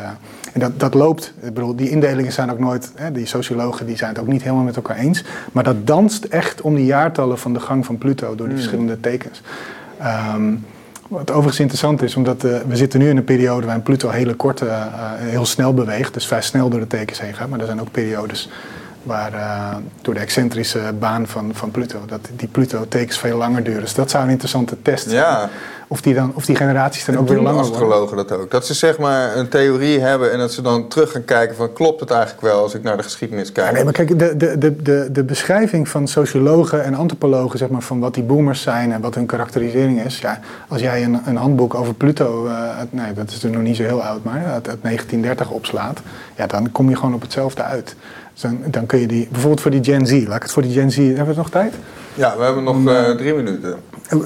en 0.53 0.59
dat, 0.59 0.79
dat 0.79 0.93
loopt. 0.93 1.33
Ik 1.41 1.53
bedoel, 1.53 1.75
die 1.75 1.89
indelingen 1.89 2.31
zijn 2.31 2.51
ook 2.51 2.59
nooit... 2.59 2.91
Hè, 2.95 3.11
die 3.11 3.25
sociologen 3.25 3.85
die 3.85 3.97
zijn 3.97 4.09
het 4.09 4.19
ook 4.19 4.27
niet 4.27 4.43
helemaal 4.43 4.63
met 4.63 4.75
elkaar 4.75 4.97
eens. 4.97 5.23
Maar 5.51 5.63
dat 5.63 5.87
danst 5.87 6.23
echt 6.23 6.61
om 6.61 6.75
die 6.75 6.85
jaartallen 6.85 7.37
van 7.37 7.53
de 7.53 7.59
gang 7.59 7.85
van 7.85 7.97
Pluto 7.97 8.27
door 8.27 8.35
die 8.35 8.45
hmm. 8.45 8.55
verschillende 8.55 8.99
tekens. 8.99 9.41
Um, 10.35 10.65
wat 11.11 11.31
overigens 11.31 11.59
interessant 11.59 12.01
is, 12.01 12.15
omdat 12.15 12.43
uh, 12.43 12.57
we 12.67 12.75
zitten 12.75 12.99
nu 12.99 13.09
in 13.09 13.17
een 13.17 13.23
periode 13.23 13.65
waarin 13.65 13.83
Pluto 13.83 14.09
hele 14.09 14.33
korte, 14.33 14.65
uh, 14.65 14.81
heel 15.17 15.45
snel 15.45 15.73
beweegt. 15.73 16.13
Dus 16.13 16.27
vrij 16.27 16.41
snel 16.41 16.69
door 16.69 16.79
de 16.79 16.87
tekens 16.87 17.21
heen 17.21 17.33
gaat. 17.33 17.49
Maar 17.49 17.59
er 17.59 17.65
zijn 17.65 17.81
ook 17.81 17.91
periodes 17.91 18.49
waar 19.03 19.31
door 20.01 20.13
de 20.13 20.19
excentrische 20.19 20.93
baan 20.99 21.27
van, 21.27 21.51
van 21.53 21.71
Pluto, 21.71 21.99
dat 22.05 22.29
die 22.35 22.47
Pluto-tekens 22.47 23.17
veel 23.17 23.37
langer 23.37 23.63
duren. 23.63 23.81
Dus 23.81 23.93
dat 23.93 24.09
zou 24.09 24.23
een 24.23 24.29
interessante 24.29 24.81
test 24.81 25.03
zijn. 25.09 25.15
Ja. 25.15 25.49
Of 25.91 26.01
die, 26.01 26.13
dan, 26.13 26.31
of 26.33 26.45
die 26.45 26.55
generaties 26.55 27.05
dan 27.05 27.17
ook 27.17 27.27
weer 27.27 27.37
langer 27.37 27.53
worden. 27.53 27.71
astrologen 27.71 28.17
dat 28.17 28.31
ook. 28.31 28.51
Dat 28.51 28.65
ze 28.65 28.73
zeg 28.73 28.97
maar 28.97 29.37
een 29.37 29.47
theorie 29.47 29.99
hebben 29.99 30.31
en 30.31 30.39
dat 30.39 30.51
ze 30.51 30.61
dan 30.61 30.87
terug 30.87 31.11
gaan 31.11 31.25
kijken 31.25 31.55
van 31.55 31.73
klopt 31.73 31.99
het 31.99 32.11
eigenlijk 32.11 32.41
wel 32.41 32.61
als 32.61 32.73
ik 32.73 32.83
naar 32.83 32.97
de 32.97 33.03
geschiedenis 33.03 33.51
kijk. 33.51 33.67
Ja, 33.67 33.73
nee, 33.73 33.83
maar 33.83 33.93
kijk, 33.93 34.19
de, 34.19 34.37
de, 34.37 34.57
de, 34.57 34.81
de, 34.81 35.09
de 35.11 35.23
beschrijving 35.23 35.89
van 35.89 36.07
sociologen 36.07 36.83
en 36.83 36.93
antropologen 36.93 37.59
zeg 37.59 37.69
maar, 37.69 37.81
van 37.81 37.99
wat 37.99 38.13
die 38.13 38.23
boomers 38.23 38.61
zijn 38.61 38.91
en 38.91 39.01
wat 39.01 39.15
hun 39.15 39.25
karakterisering 39.25 40.03
is. 40.03 40.19
Ja, 40.19 40.39
als 40.67 40.81
jij 40.81 41.03
een, 41.03 41.19
een 41.25 41.35
handboek 41.35 41.75
over 41.75 41.93
Pluto, 41.93 42.45
uh, 42.45 42.69
nee, 42.89 43.13
dat 43.13 43.29
is 43.29 43.43
er 43.43 43.49
nog 43.49 43.61
niet 43.61 43.75
zo 43.75 43.83
heel 43.83 44.03
oud, 44.03 44.23
maar 44.23 44.45
uit, 44.45 44.69
uit 44.69 44.83
1930 44.83 45.49
opslaat, 45.49 45.99
ja, 46.35 46.47
dan 46.47 46.71
kom 46.71 46.89
je 46.89 46.95
gewoon 46.95 47.13
op 47.13 47.21
hetzelfde 47.21 47.63
uit. 47.63 47.95
Dus 48.33 48.41
dan, 48.41 48.59
dan 48.65 48.85
kun 48.85 48.99
je 48.99 49.07
die, 49.07 49.27
bijvoorbeeld 49.31 49.61
voor 49.61 49.71
die 49.71 49.83
Gen 49.83 50.07
Z, 50.07 50.11
laat 50.11 50.35
ik 50.35 50.41
het 50.41 50.51
voor 50.51 50.61
die 50.61 50.71
Gen 50.71 50.91
Z, 50.91 50.97
hebben 50.97 51.27
we 51.27 51.33
nog 51.35 51.49
tijd? 51.49 51.73
Ja, 52.13 52.37
we 52.37 52.43
hebben 52.43 52.63
nog 52.63 52.77
uh, 52.77 53.09
drie 53.09 53.33
minuten. 53.33 53.75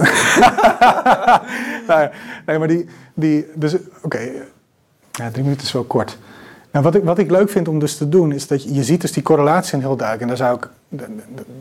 nou, 1.88 2.10
nee, 2.46 2.58
maar 2.58 2.68
die, 2.68 2.86
die 3.14 3.46
dus 3.56 3.76
oké, 4.02 4.20
ja, 5.12 5.30
drie 5.32 5.44
minuten 5.44 5.66
is 5.66 5.72
wel 5.72 5.84
kort. 5.84 6.18
Nou, 6.76 6.88
wat, 6.88 6.96
ik, 6.96 7.04
wat 7.04 7.18
ik 7.18 7.32
leuk 7.32 7.50
vind 7.50 7.68
om 7.68 7.80
dus 7.80 7.98
te 7.98 8.10
doen, 8.10 8.32
is 8.32 8.48
dat 8.48 8.64
je, 8.64 8.74
je 8.74 8.84
ziet 8.84 9.02
dus 9.02 9.12
die 9.12 9.24
correlatie 9.24 9.80
heel 9.80 9.96
duidelijk. 9.96 10.22
En 10.22 10.28
daar 10.28 10.38
zou 10.38 10.58
ik, 10.58 10.70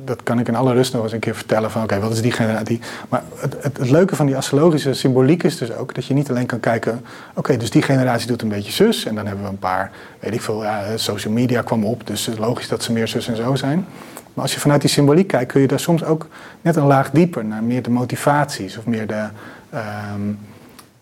dat 0.04 0.22
kan 0.22 0.38
ik 0.38 0.48
in 0.48 0.54
alle 0.54 0.72
rust 0.72 0.92
nog 0.92 1.02
eens 1.02 1.12
een 1.12 1.18
keer 1.18 1.34
vertellen 1.34 1.70
van 1.70 1.82
oké, 1.82 2.00
wat 2.00 2.12
is 2.12 2.22
die 2.22 2.32
generatie. 2.32 2.80
Maar 3.08 3.22
het, 3.34 3.56
het, 3.60 3.78
het, 3.78 3.90
leuke 3.90 4.16
van 4.16 4.26
die 4.26 4.36
astrologische 4.36 4.94
symboliek 4.94 5.42
is 5.42 5.58
dus 5.58 5.72
ook 5.72 5.94
dat 5.94 6.04
je 6.06 6.14
niet 6.14 6.30
alleen 6.30 6.46
kan 6.46 6.60
kijken, 6.60 7.04
oké, 7.34 7.56
dus 7.56 7.70
die 7.70 7.82
generatie 7.82 8.26
doet 8.26 8.42
een 8.42 8.48
beetje 8.48 8.72
zus. 8.72 9.04
En 9.04 9.14
dan 9.14 9.26
hebben 9.26 9.44
we 9.44 9.50
een 9.50 9.58
paar, 9.58 9.90
weet 10.20 10.34
ik 10.34 10.40
veel, 10.40 10.62
ja, 10.62 10.96
social 10.96 11.32
media 11.32 11.62
kwam 11.62 11.84
op, 11.84 12.06
dus 12.06 12.30
logisch 12.38 12.68
dat 12.68 12.82
ze 12.82 12.92
meer 12.92 13.08
zus 13.08 13.28
en 13.28 13.36
zo 13.36 13.54
zijn. 13.54 13.86
Maar 14.34 14.44
als 14.44 14.54
je 14.54 14.60
vanuit 14.60 14.80
die 14.80 14.90
symboliek 14.90 15.26
kijkt, 15.26 15.52
kun 15.52 15.60
je 15.60 15.66
daar 15.66 15.80
soms 15.80 16.04
ook 16.04 16.26
net 16.60 16.76
een 16.76 16.86
laag 16.86 17.10
dieper 17.10 17.44
naar 17.44 17.62
meer 17.62 17.82
de 17.82 17.90
motivaties 17.90 18.78
of 18.78 18.86
meer 18.86 19.06
de, 19.06 19.26
ehm, 19.70 20.20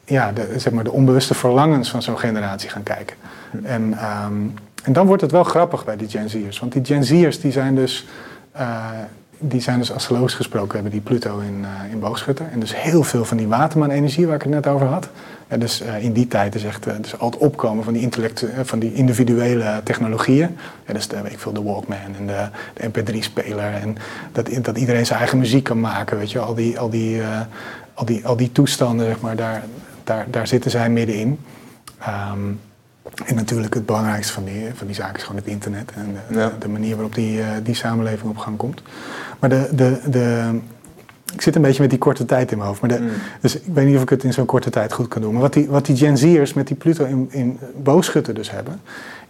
ja, 0.05 0.33
zeg 0.57 0.73
maar 0.73 0.85
de 0.85 0.93
onbewuste 0.93 1.35
verlangens 1.35 1.91
van 1.91 2.03
zo'n 2.03 2.19
generatie 2.19 2.71
gaan 2.71 2.83
kijken. 2.83 3.17
En, 3.63 3.99
ehm, 3.99 4.33
en 4.83 4.93
dan 4.93 5.07
wordt 5.07 5.23
het 5.23 5.31
wel 5.31 5.45
grappig 5.45 5.85
bij 5.85 5.97
die 5.97 6.09
Gen 6.09 6.31
Z'ers. 6.31 6.59
Want 6.59 6.73
die 6.73 6.85
Gen 6.85 7.05
Z'ers 7.05 7.41
die 7.41 7.53
zijn 7.53 7.75
dus, 7.75 8.07
uh, 8.57 8.89
die 9.39 9.61
zijn 9.61 9.79
dus 9.79 9.93
astrologisch 9.93 10.35
gesproken, 10.35 10.75
hebben 10.75 10.93
die 10.93 11.01
Pluto 11.01 11.39
in, 11.39 11.61
uh, 11.61 11.93
in 11.93 12.01
boogschutter. 12.01 12.47
En 12.53 12.61
dus 12.61 12.77
heel 12.77 13.03
veel 13.03 13.25
van 13.25 13.37
die 13.37 13.49
waterman-energie 13.49 14.27
waar 14.27 14.35
ik 14.35 14.43
het 14.43 14.51
net 14.51 14.67
over 14.67 14.87
had. 14.87 15.09
En 15.53 15.61
dus 15.61 15.83
uh, 15.83 16.05
in 16.05 16.13
die 16.13 16.27
tijd 16.27 16.55
is 16.55 16.65
echt 16.65 16.85
dus 17.03 17.19
al 17.19 17.31
het 17.31 17.39
opkomen 17.39 17.85
van 17.85 17.93
die, 17.93 18.09
van 18.63 18.79
die 18.79 18.95
individuele 18.95 19.81
technologieën. 19.85 20.57
Ja, 20.87 20.93
dus 20.93 21.09
de, 21.09 21.17
ik 21.25 21.39
veel, 21.39 21.53
de 21.53 21.63
Walkman 21.63 21.99
en 22.19 22.27
de, 22.27 22.49
de 22.75 22.89
MP3-speler. 22.89 23.75
En 23.75 23.97
dat, 24.33 24.49
dat 24.63 24.79
iedereen 24.79 25.07
zijn 25.07 25.19
eigen 25.19 25.39
muziek 25.39 25.65
kan 25.65 25.81
maken. 25.81 26.19
Weet 26.19 26.31
je, 26.31 26.39
al 26.39 26.55
die, 26.55 26.79
al 26.79 26.91
die, 26.91 27.23
al 27.95 28.05
die, 28.05 28.27
al 28.27 28.37
die 28.37 28.53
toestanden, 28.53 29.07
zeg 29.07 29.21
maar, 29.21 29.37
daar, 29.37 29.63
daar, 30.05 30.27
daar 30.31 30.47
zitten 30.47 30.71
zij 30.71 30.91
middenin. 30.91 31.39
Um, 32.33 32.61
en 33.27 33.35
natuurlijk 33.35 33.75
het 33.75 33.87
belangrijkste 33.87 34.33
van 34.33 34.45
die, 34.45 34.71
van 34.75 34.87
die 34.87 34.97
zaak 34.97 35.17
is 35.17 35.23
gewoon 35.23 35.37
het 35.37 35.47
internet 35.47 35.93
en 35.95 36.17
de, 36.29 36.51
de 36.59 36.69
manier 36.69 36.95
waarop 36.95 37.15
die, 37.15 37.41
die 37.63 37.75
samenleving 37.75 38.31
op 38.31 38.37
gang 38.37 38.57
komt. 38.57 38.83
Maar 39.39 39.49
de, 39.49 39.69
de, 39.73 40.01
de, 40.11 40.59
ik 41.33 41.43
zit 41.43 41.57
een 41.57 41.63
beetje 41.63 41.81
met 41.81 41.91
die 41.91 41.99
korte 41.99 42.25
tijd 42.25 42.51
in 42.51 42.57
mijn 42.57 42.69
hoofd. 42.69 42.81
Maar 42.81 42.91
de, 42.91 42.99
mm. 42.99 43.09
Dus 43.41 43.57
ik 43.57 43.75
weet 43.75 43.87
niet 43.87 43.97
of 43.97 44.03
ik 44.03 44.09
het 44.09 44.25
in 44.25 44.33
zo'n 44.33 44.47
korte 44.47 44.71
tijd 44.71 44.93
goed 44.93 45.09
kan 45.09 45.23
doen. 45.23 45.33
Maar 45.33 45.41
wat 45.41 45.53
die, 45.53 45.69
wat 45.69 45.87
die 45.87 45.97
Gen 45.97 46.19
Z'ers 46.19 46.53
met 46.53 46.67
die 46.67 46.77
Pluto 46.77 47.05
in, 47.05 47.29
in 47.31 47.59
boogschutten 47.83 48.35
dus 48.35 48.51
hebben, 48.51 48.81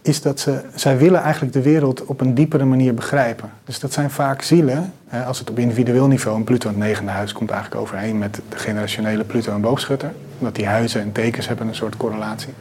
is 0.03 0.23
dat 0.23 0.41
ze, 0.41 0.61
zij 0.75 0.99
willen 0.99 1.21
eigenlijk 1.21 1.53
de 1.53 1.63
wereld 1.63 2.05
op 2.05 2.21
een 2.21 2.35
diepere 2.35 2.65
manier 2.65 2.95
begrijpen. 2.95 3.51
Dus 3.65 3.81
dat 3.81 3.93
zijn 3.93 4.11
vaak 4.11 4.43
zielen, 4.43 4.93
hè, 5.07 5.25
als 5.25 5.39
het 5.39 5.51
op 5.51 5.59
individueel 5.59 6.07
niveau, 6.07 6.37
een 6.37 6.45
Pluto 6.45 6.69
in 6.69 6.75
het 6.75 6.85
negende 6.85 7.11
huis 7.11 7.33
komt 7.33 7.51
eigenlijk 7.51 7.81
overeen 7.81 8.19
met 8.19 8.35
de 8.35 8.57
generationele 8.57 9.25
Pluto 9.25 9.53
en 9.53 9.61
boogschutter. 9.61 10.13
Omdat 10.39 10.55
die 10.55 10.67
huizen 10.67 11.01
en 11.01 11.13
tekens 11.13 11.49
hebben 11.49 11.69
een 11.69 11.75
soort 11.75 11.97
correlatie 11.97 12.55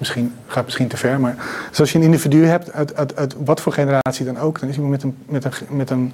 misschien, 0.00 0.34
gaat 0.46 0.64
misschien 0.64 0.88
te 0.88 0.96
ver, 0.96 1.20
maar 1.20 1.34
als 1.78 1.92
je 1.92 1.98
een 1.98 2.04
individu 2.04 2.44
hebt, 2.44 2.72
uit, 2.72 2.96
uit, 2.96 3.16
uit 3.16 3.34
wat 3.44 3.60
voor 3.60 3.72
generatie 3.72 4.24
dan 4.24 4.38
ook, 4.38 4.60
dan 4.60 4.68
is 4.68 4.74
iemand 4.74 4.92
met 4.92 5.02
een, 5.02 5.16
met 5.26 5.44
een, 5.44 5.76
met 5.76 5.90
een, 5.90 6.12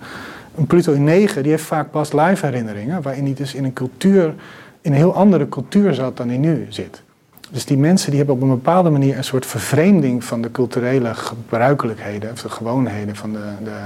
een 0.56 0.66
Pluto 0.66 0.92
in 0.92 1.04
9, 1.04 1.42
die 1.42 1.50
heeft 1.50 1.64
vaak 1.64 1.90
pas 1.90 2.12
live 2.12 2.46
herinneringen, 2.46 3.02
waarin 3.02 3.24
hij 3.24 3.34
dus 3.34 3.54
in 3.54 3.64
een 3.64 3.72
cultuur, 3.72 4.34
in 4.80 4.90
een 4.90 4.96
heel 4.96 5.14
andere 5.14 5.48
cultuur 5.48 5.94
zat 5.94 6.16
dan 6.16 6.28
hij 6.28 6.38
nu 6.38 6.66
zit. 6.68 7.02
Dus 7.50 7.64
die 7.64 7.78
mensen 7.78 8.08
die 8.08 8.18
hebben 8.18 8.36
op 8.36 8.42
een 8.42 8.48
bepaalde 8.48 8.90
manier 8.90 9.16
een 9.16 9.24
soort 9.24 9.46
vervreemding 9.46 10.24
van 10.24 10.42
de 10.42 10.50
culturele 10.50 11.14
gebruikelijkheden, 11.14 12.32
of 12.32 12.42
de 12.42 12.48
gewoonheden 12.48 13.16
van 13.16 13.32
de, 13.32 13.44
de 13.64 13.78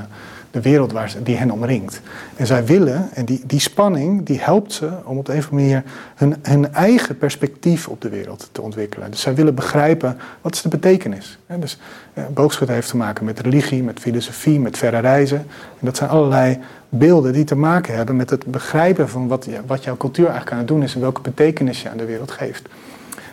de 0.50 0.60
wereld 0.60 0.92
waar 0.92 1.10
ze, 1.10 1.22
die 1.22 1.36
hen 1.36 1.50
omringt. 1.50 2.00
En 2.36 2.46
zij 2.46 2.64
willen, 2.64 3.08
en 3.12 3.24
die, 3.24 3.42
die 3.46 3.60
spanning 3.60 4.26
die 4.26 4.40
helpt 4.40 4.72
ze 4.72 4.90
om 5.04 5.18
op 5.18 5.26
de 5.26 5.32
een 5.32 5.38
of 5.38 5.50
andere 5.50 5.66
manier 5.66 5.82
hun, 6.14 6.36
hun 6.42 6.72
eigen 6.74 7.18
perspectief 7.18 7.88
op 7.88 8.00
de 8.00 8.08
wereld 8.08 8.48
te 8.52 8.60
ontwikkelen. 8.60 9.10
Dus 9.10 9.20
zij 9.20 9.34
willen 9.34 9.54
begrijpen 9.54 10.16
wat 10.40 10.54
is 10.54 10.62
de 10.62 10.68
betekenis. 10.68 11.38
En 11.46 11.60
dus 11.60 11.78
eh, 12.12 12.24
boogschut 12.34 12.68
heeft 12.68 12.88
te 12.88 12.96
maken 12.96 13.24
met 13.24 13.40
religie, 13.40 13.82
met 13.82 14.00
filosofie, 14.00 14.60
met 14.60 14.78
verre 14.78 14.98
reizen. 14.98 15.38
En 15.78 15.86
dat 15.86 15.96
zijn 15.96 16.10
allerlei 16.10 16.58
beelden 16.88 17.32
die 17.32 17.44
te 17.44 17.56
maken 17.56 17.94
hebben 17.94 18.16
met 18.16 18.30
het 18.30 18.46
begrijpen 18.46 19.08
van 19.08 19.28
wat, 19.28 19.48
wat 19.66 19.84
jouw 19.84 19.96
cultuur 19.96 20.26
eigenlijk 20.26 20.52
aan 20.52 20.58
het 20.58 20.68
doen 20.68 20.82
is 20.82 20.94
en 20.94 21.00
welke 21.00 21.20
betekenis 21.20 21.82
je 21.82 21.90
aan 21.90 21.96
de 21.96 22.04
wereld 22.04 22.30
geeft. 22.30 22.68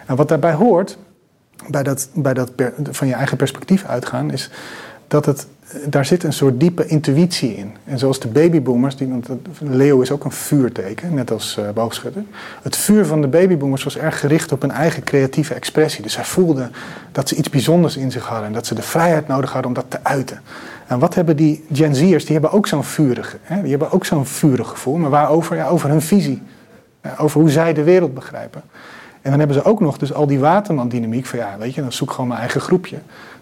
En 0.05 0.15
wat 0.15 0.29
daarbij 0.29 0.53
hoort, 0.53 0.97
bij 1.67 1.83
dat, 1.83 2.09
bij 2.13 2.33
dat 2.33 2.51
van 2.91 3.07
je 3.07 3.13
eigen 3.13 3.37
perspectief 3.37 3.85
uitgaan, 3.85 4.31
is 4.31 4.51
dat 5.07 5.25
het 5.25 5.47
daar 5.85 6.05
zit 6.05 6.23
een 6.23 6.33
soort 6.33 6.59
diepe 6.59 6.85
intuïtie 6.85 7.55
in. 7.55 7.71
En 7.83 7.99
zoals 7.99 8.19
de 8.19 8.27
babyboomers, 8.27 8.95
die, 8.95 9.07
want 9.07 9.27
leeuw 9.59 10.01
is 10.01 10.11
ook 10.11 10.23
een 10.23 10.31
vuurteken, 10.31 11.13
net 11.13 11.31
als 11.31 11.57
uh, 11.59 11.69
boogschutter. 11.73 12.23
Het 12.61 12.75
vuur 12.75 13.05
van 13.05 13.21
de 13.21 13.27
babyboomers 13.27 13.83
was 13.83 13.97
erg 13.97 14.19
gericht 14.19 14.51
op 14.51 14.63
een 14.63 14.71
eigen 14.71 15.03
creatieve 15.03 15.53
expressie. 15.53 16.03
Dus 16.03 16.13
zij 16.13 16.23
voelden 16.23 16.71
dat 17.11 17.29
ze 17.29 17.35
iets 17.35 17.49
bijzonders 17.49 17.97
in 17.97 18.11
zich 18.11 18.25
hadden 18.25 18.47
en 18.47 18.53
dat 18.53 18.65
ze 18.65 18.75
de 18.75 18.81
vrijheid 18.81 19.27
nodig 19.27 19.51
hadden 19.51 19.67
om 19.67 19.73
dat 19.73 19.85
te 19.87 19.99
uiten. 20.03 20.41
En 20.87 20.99
wat 20.99 21.15
hebben 21.15 21.35
die 21.35 21.65
Gen 21.71 21.95
Z'ers? 21.95 22.23
Die 22.23 22.33
hebben 22.33 22.51
ook 22.51 22.67
zo'n 22.67 22.83
vurig, 22.83 23.37
hè? 23.41 23.61
die 23.61 23.69
hebben 23.69 23.91
ook 23.91 24.05
zo'n 24.05 24.25
vurig 24.25 24.67
gevoel, 24.67 24.95
maar 24.95 25.09
waarover? 25.09 25.55
Ja, 25.55 25.67
over 25.67 25.89
hun 25.89 26.01
visie. 26.01 26.41
over 27.17 27.41
hoe 27.41 27.49
zij 27.49 27.73
de 27.73 27.83
wereld 27.83 28.13
begrijpen. 28.13 28.61
En 29.21 29.29
dan 29.29 29.39
hebben 29.39 29.57
ze 29.57 29.69
ook 29.69 29.79
nog 29.79 29.97
dus 29.97 30.13
al 30.13 30.27
die 30.27 30.39
waterman-dynamiek 30.39 31.25
van 31.25 31.39
ja, 31.39 31.55
weet 31.57 31.73
je, 31.75 31.81
dan 31.81 31.91
zoek 31.91 32.11
gewoon 32.11 32.27
mijn 32.27 32.39
eigen 32.39 32.61
groepje. 32.61 32.97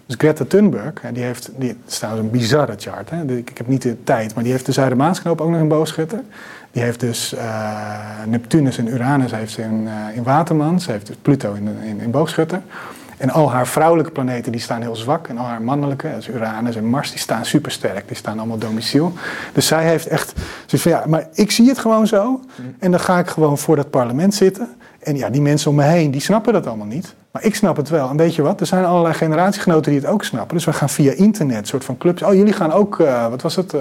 Dus 0.06 0.16
Greta 0.18 0.44
Thunberg, 0.44 0.92
die 1.12 1.22
heeft, 1.22 1.50
die 1.56 1.76
staat 1.86 2.18
een 2.18 2.30
bizarre 2.30 2.74
chart. 2.76 3.10
Hè? 3.10 3.36
Ik, 3.36 3.58
heb 3.58 3.66
niet 3.66 3.82
de 3.82 4.02
tijd, 4.04 4.34
maar 4.34 4.42
die 4.42 4.52
heeft 4.52 4.66
de 4.66 4.72
Zuidermaansknoop 4.72 5.40
ook 5.40 5.50
nog 5.50 5.60
in 5.60 5.68
boogschutter. 5.68 6.20
Die 6.70 6.82
heeft 6.82 7.00
dus 7.00 7.34
uh, 7.34 7.98
Neptunus 8.26 8.78
en 8.78 8.88
Uranus 8.88 9.30
heeft 9.30 9.58
in, 9.58 9.82
uh, 9.82 10.16
in 10.16 10.22
Waterman. 10.22 10.80
Ze 10.80 10.90
heeft 10.90 11.06
dus 11.06 11.16
Pluto 11.22 11.54
in, 11.54 11.68
in, 11.82 12.00
in 12.00 12.10
boogschutter. 12.10 12.62
En 13.16 13.30
al 13.30 13.52
haar 13.52 13.66
vrouwelijke 13.66 14.10
planeten 14.10 14.52
die 14.52 14.60
staan 14.60 14.80
heel 14.80 14.96
zwak. 14.96 15.28
En 15.28 15.38
al 15.38 15.44
haar 15.44 15.62
mannelijke, 15.62 16.10
dus 16.14 16.28
Uranus 16.28 16.76
en 16.76 16.84
Mars, 16.84 17.10
die 17.10 17.18
staan 17.18 17.44
supersterk. 17.44 18.08
Die 18.08 18.16
staan 18.16 18.38
allemaal 18.38 18.58
domiciel. 18.58 19.12
Dus 19.52 19.66
zij 19.66 19.84
heeft 19.84 20.06
echt 20.06 20.32
zoiets 20.66 20.88
van, 20.88 20.90
ja, 20.90 21.04
maar 21.06 21.28
ik 21.32 21.50
zie 21.50 21.68
het 21.68 21.78
gewoon 21.78 22.06
zo. 22.06 22.40
En 22.78 22.90
dan 22.90 23.00
ga 23.00 23.18
ik 23.18 23.26
gewoon 23.26 23.58
voor 23.58 23.76
dat 23.76 23.90
parlement 23.90 24.34
zitten. 24.34 24.68
En 25.06 25.16
ja, 25.16 25.30
die 25.30 25.40
mensen 25.40 25.70
om 25.70 25.76
me 25.76 25.82
heen, 25.82 26.10
die 26.10 26.20
snappen 26.20 26.52
dat 26.52 26.66
allemaal 26.66 26.86
niet. 26.86 27.14
Maar 27.30 27.44
ik 27.44 27.54
snap 27.54 27.76
het 27.76 27.88
wel. 27.88 28.08
En 28.08 28.16
weet 28.16 28.34
je 28.34 28.42
wat? 28.42 28.60
Er 28.60 28.66
zijn 28.66 28.84
allerlei 28.84 29.14
generatiegenoten 29.14 29.92
die 29.92 30.00
het 30.00 30.10
ook 30.10 30.24
snappen. 30.24 30.56
Dus 30.56 30.64
we 30.64 30.72
gaan 30.72 30.88
via 30.88 31.12
internet, 31.12 31.68
soort 31.68 31.84
van 31.84 31.98
clubs. 31.98 32.22
Oh, 32.22 32.34
jullie 32.34 32.52
gaan 32.52 32.72
ook, 32.72 32.98
uh, 32.98 33.28
wat 33.28 33.42
was 33.42 33.56
het? 33.56 33.74
Uh, 33.74 33.80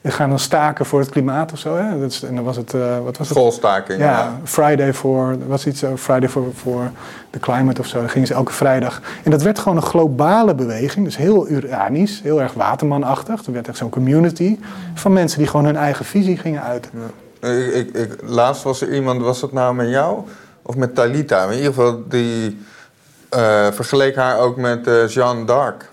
we 0.00 0.10
gaan 0.10 0.28
dan 0.28 0.38
staken 0.38 0.86
voor 0.86 1.00
het 1.00 1.08
klimaat 1.08 1.52
of 1.52 1.58
zo. 1.58 1.76
Hè? 1.76 2.00
Dat 2.00 2.10
is, 2.10 2.22
en 2.22 2.34
dan 2.34 2.44
was 2.44 2.56
het, 2.56 2.72
uh, 2.72 2.98
wat 3.04 3.18
was 3.18 3.28
het? 3.28 3.36
Schoolstaking. 3.36 3.98
Ja, 3.98 4.10
ja. 4.10 4.40
Friday 4.44 4.94
for, 4.94 5.36
was 5.46 5.66
iets 5.66 5.78
zo, 5.78 5.96
Friday 5.96 6.28
for, 6.28 6.44
for 6.54 6.90
the 7.30 7.38
climate 7.38 7.80
of 7.80 7.86
zo. 7.86 7.98
Dan 7.98 8.08
gingen 8.08 8.26
ze 8.26 8.34
elke 8.34 8.52
vrijdag. 8.52 9.00
En 9.22 9.30
dat 9.30 9.42
werd 9.42 9.58
gewoon 9.58 9.76
een 9.76 9.82
globale 9.82 10.54
beweging. 10.54 11.04
Dus 11.04 11.16
heel 11.16 11.48
Uranisch, 11.48 12.20
heel 12.22 12.42
erg 12.42 12.52
watermanachtig. 12.52 13.44
Er 13.44 13.52
werd 13.52 13.68
echt 13.68 13.76
zo'n 13.76 13.90
community 13.90 14.58
van 14.94 15.12
mensen 15.12 15.38
die 15.38 15.48
gewoon 15.48 15.66
hun 15.66 15.76
eigen 15.76 16.04
visie 16.04 16.36
gingen 16.36 16.62
uiten. 16.62 16.90
Ja. 16.94 17.21
Ik, 17.50 17.94
ik, 17.94 18.16
laatst 18.22 18.62
was 18.62 18.80
er 18.80 18.94
iemand, 18.94 19.22
was 19.22 19.40
dat 19.40 19.52
nou 19.52 19.74
met 19.74 19.88
jou? 19.88 20.20
Of 20.62 20.76
met 20.76 20.94
Talita. 20.94 21.44
In 21.44 21.56
ieder 21.56 21.72
geval, 21.72 22.02
die 22.08 22.60
uh, 23.36 23.72
vergeleek 23.72 24.16
haar 24.16 24.38
ook 24.38 24.56
met 24.56 24.86
uh, 24.86 25.08
Jeanne 25.08 25.44
d'Arc. 25.44 25.90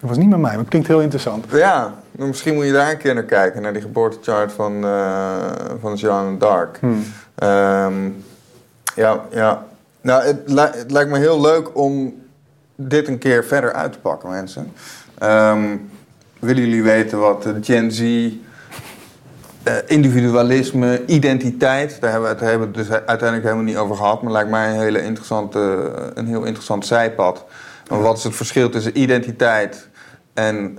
Dat 0.00 0.08
was 0.08 0.16
niet 0.16 0.28
met 0.28 0.38
mij, 0.38 0.50
maar 0.50 0.58
het 0.58 0.68
klinkt 0.68 0.88
heel 0.88 1.00
interessant. 1.00 1.44
Ja, 1.50 1.94
misschien 2.10 2.54
moet 2.54 2.64
je 2.64 2.72
daar 2.72 2.90
een 2.90 2.96
keer 2.96 3.14
naar 3.14 3.22
kijken, 3.22 3.62
naar 3.62 3.72
die 3.72 3.82
geboortechart 3.82 4.52
van, 4.52 4.84
uh, 4.84 5.36
van 5.80 5.94
Jeanne 5.94 6.36
d'Arc. 6.36 6.78
Hmm. 6.78 7.04
Um, 7.42 8.24
ja, 8.94 9.20
ja. 9.30 9.66
Nou, 10.00 10.22
het, 10.24 10.38
het, 10.74 10.90
lijkt 10.90 11.10
me 11.10 11.18
heel 11.18 11.40
leuk 11.40 11.76
om 11.76 12.22
dit 12.74 13.08
een 13.08 13.18
keer 13.18 13.44
verder 13.44 13.72
uit 13.72 13.92
te 13.92 13.98
pakken, 13.98 14.30
mensen. 14.30 14.72
Um, 15.22 15.90
willen 16.38 16.62
jullie 16.62 16.82
weten 16.82 17.18
wat 17.18 17.46
Gen 17.60 17.92
Z, 17.92 18.30
uh, 19.68 19.74
individualisme, 19.86 21.02
identiteit, 21.06 22.00
daar 22.00 22.12
hebben 22.12 22.38
we 22.40 22.48
het 22.48 22.74
dus 22.74 22.90
uiteindelijk 22.90 23.42
helemaal 23.42 23.64
niet 23.64 23.76
over 23.76 23.96
gehad, 23.96 24.22
maar 24.22 24.32
lijkt 24.32 24.50
mij 24.50 24.70
een, 24.70 24.80
hele 24.80 25.02
interessante, 25.02 25.92
een 26.14 26.26
heel 26.26 26.44
interessant 26.44 26.86
zijpad. 26.86 27.44
Maar 27.88 28.02
wat 28.02 28.16
is 28.16 28.24
het 28.24 28.36
verschil 28.36 28.70
tussen 28.70 29.00
identiteit 29.00 29.88
en 30.34 30.78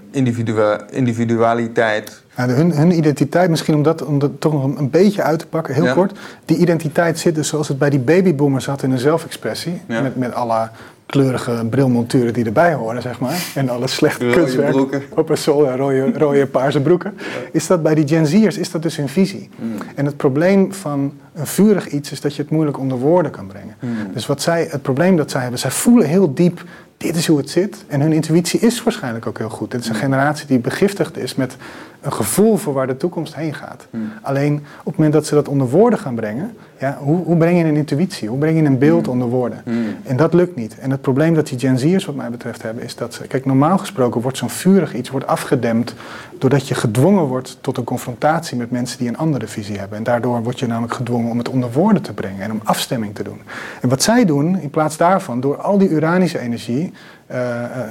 individualiteit? 0.92 2.22
Ja, 2.38 2.48
hun, 2.48 2.72
hun, 2.72 2.98
identiteit, 2.98 3.50
misschien 3.50 3.76
om 3.76 3.84
dat, 3.84 4.04
om 4.04 4.20
dat 4.20 4.32
toch 4.40 4.54
nog 4.54 4.64
een 4.64 4.90
beetje 4.90 5.22
uit 5.24 5.40
te 5.40 5.48
pakken, 5.48 5.74
heel 5.74 5.94
kort. 5.94 6.20
Die 6.46 6.58
identiteit 6.58 7.20
zit 7.20 7.36
dus 7.36 7.48
zoals 7.48 7.68
het 7.68 7.78
bij 7.78 7.90
die 7.90 8.00
babyboomers 8.00 8.64
zat 8.64 8.84
in 8.84 8.92
een 8.92 9.00
zelfexpressie. 9.00 9.82
Met, 9.86 10.16
met 10.16 10.34
alle 10.34 10.70
kleurige 11.12 11.66
brilmonturen 11.70 12.34
die 12.34 12.46
erbij 12.46 12.74
horen, 12.74 13.02
zeg 13.02 13.20
maar. 13.20 13.52
En 13.56 13.70
alle 13.70 13.88
slechte 13.88 14.26
rode 14.26 14.38
kunstwerk 14.38 14.72
broeken. 14.72 15.02
op 15.16 15.30
een 15.30 15.38
sol 15.38 15.68
en 15.68 15.78
rode, 15.78 16.12
rode 16.18 16.48
paarse 16.48 16.82
broeken. 16.82 17.14
Is 17.52 17.68
dat 17.68 17.84
bij 17.84 17.96
die 17.96 18.08
Gen 18.08 18.28
Z'ers, 18.28 18.58
is 18.58 18.72
dat 18.72 18.82
dus 18.82 18.96
hun 18.96 19.10
visie. 19.10 19.50
Hmm. 19.56 19.72
En 19.96 20.06
het 20.06 20.18
probleem 20.18 20.74
van 20.74 21.14
een 21.34 21.48
vurig 21.48 21.88
iets 21.88 22.12
is 22.12 22.22
dat 22.22 22.36
je 22.36 22.42
het 22.42 22.52
moeilijk 22.52 22.80
onder 22.80 22.98
woorden 22.98 23.32
kan 23.32 23.48
brengen. 23.48 23.76
Hmm. 23.80 23.96
Dus 24.14 24.26
wat 24.26 24.42
zij, 24.42 24.68
het 24.70 24.82
probleem 24.82 25.16
dat 25.16 25.32
zij 25.32 25.42
hebben, 25.42 25.60
zij 25.60 25.72
voelen 25.72 26.08
heel 26.08 26.34
diep 26.34 26.64
dit 26.98 27.16
is 27.16 27.28
hoe 27.28 27.38
het 27.38 27.50
zit. 27.50 27.84
En 27.88 28.02
hun 28.02 28.14
intuïtie 28.14 28.60
is 28.60 28.84
waarschijnlijk 28.84 29.26
ook 29.26 29.38
heel 29.38 29.50
goed. 29.50 29.72
Dit 29.72 29.80
is 29.80 29.88
een 29.88 29.96
hmm. 29.96 30.04
generatie 30.04 30.48
die 30.48 30.60
begiftigd 30.60 31.18
is 31.18 31.36
met 31.36 31.56
een 32.02 32.14
gevoel 32.14 32.58
voor 32.58 32.74
waar 32.74 32.88
de 32.88 32.98
toekomst 32.98 33.36
heen 33.36 33.54
gaat. 33.54 33.88
Hmm. 33.90 34.12
Alleen 34.22 34.54
op 34.80 34.86
het 34.86 34.96
moment 34.96 35.14
dat 35.14 35.26
ze 35.26 35.36
dat 35.36 35.48
onder 35.48 35.70
woorden 35.70 36.00
gaan 36.00 36.16
brengen, 36.16 36.58
ja, 36.80 36.98
hoe, 37.00 37.24
hoe 37.24 37.38
breng 37.38 37.58
je 37.58 37.64
een 37.64 37.76
intuïtie? 37.76 38.30
Hoe 38.30 38.38
breng 38.38 38.58
je 38.60 38.66
een 38.66 38.78
beeld 38.78 39.06
hmm. 39.06 39.14
onder 39.14 39.28
woorden? 39.28 39.62
Hmm. 39.64 39.96
En 40.04 40.18
dat 40.18 40.34
lukt 40.34 40.56
niet. 40.56 40.78
En 40.80 40.92
het 40.92 41.02
probleem 41.02 41.34
dat 41.34 41.48
die 41.48 41.60
Gen 41.60 41.80
Z'ers 41.80 42.06
wat 42.06 42.16
mij 42.16 42.30
betreft 42.30 42.62
hebben, 42.62 42.84
is 42.84 42.96
dat 42.96 43.14
ze... 43.14 43.28
Kijk, 43.28 43.46
normaal 43.46 43.78
gesproken 43.78 44.22
wordt 44.22 44.38
zo'n 44.38 44.50
vurig 44.50 44.94
iets 44.94 45.10
wordt 45.10 45.28
afgedempt 45.28 45.94
doordat 46.38 46.68
je 46.68 46.76
gedwongen 46.76 47.24
wordt 47.24 47.58
tot 47.62 47.78
een 47.78 47.84
confrontatie 47.84 48.58
met 48.58 48.72
mensen 48.72 48.98
die 48.98 49.08
een 49.08 49.18
andere 49.18 49.48
visie 49.48 49.78
hebben. 49.78 49.98
En 49.98 50.04
daardoor 50.04 50.44
word 50.44 50.60
je 50.60 50.68
namelijk 50.68 50.94
gedwongen 50.94 51.32
om 51.32 51.38
het 51.38 51.50
onder 51.50 51.72
woorden 51.72 52.02
te 52.02 52.14
brengen 52.14 52.42
en 52.42 52.52
om 52.52 52.62
afstemming 52.64 53.16
te 53.16 53.24
doen. 53.24 53.42
En 53.82 53.90
wat 53.90 54.04
zij 54.04 54.26
doen, 54.26 54.60
in 54.60 54.70
plaats 54.70 54.98
daarvan, 54.98 55.40
door 55.40 55.58
al 55.58 55.78
die 55.78 55.90
uranische 55.90 56.40
energie 56.40 56.94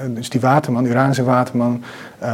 dus 0.09 0.31
die 0.31 0.41
Waterman, 0.41 0.85
Uranus 0.85 1.19
en 1.19 1.25
Waterman, 1.25 1.83
uh, 2.23 2.29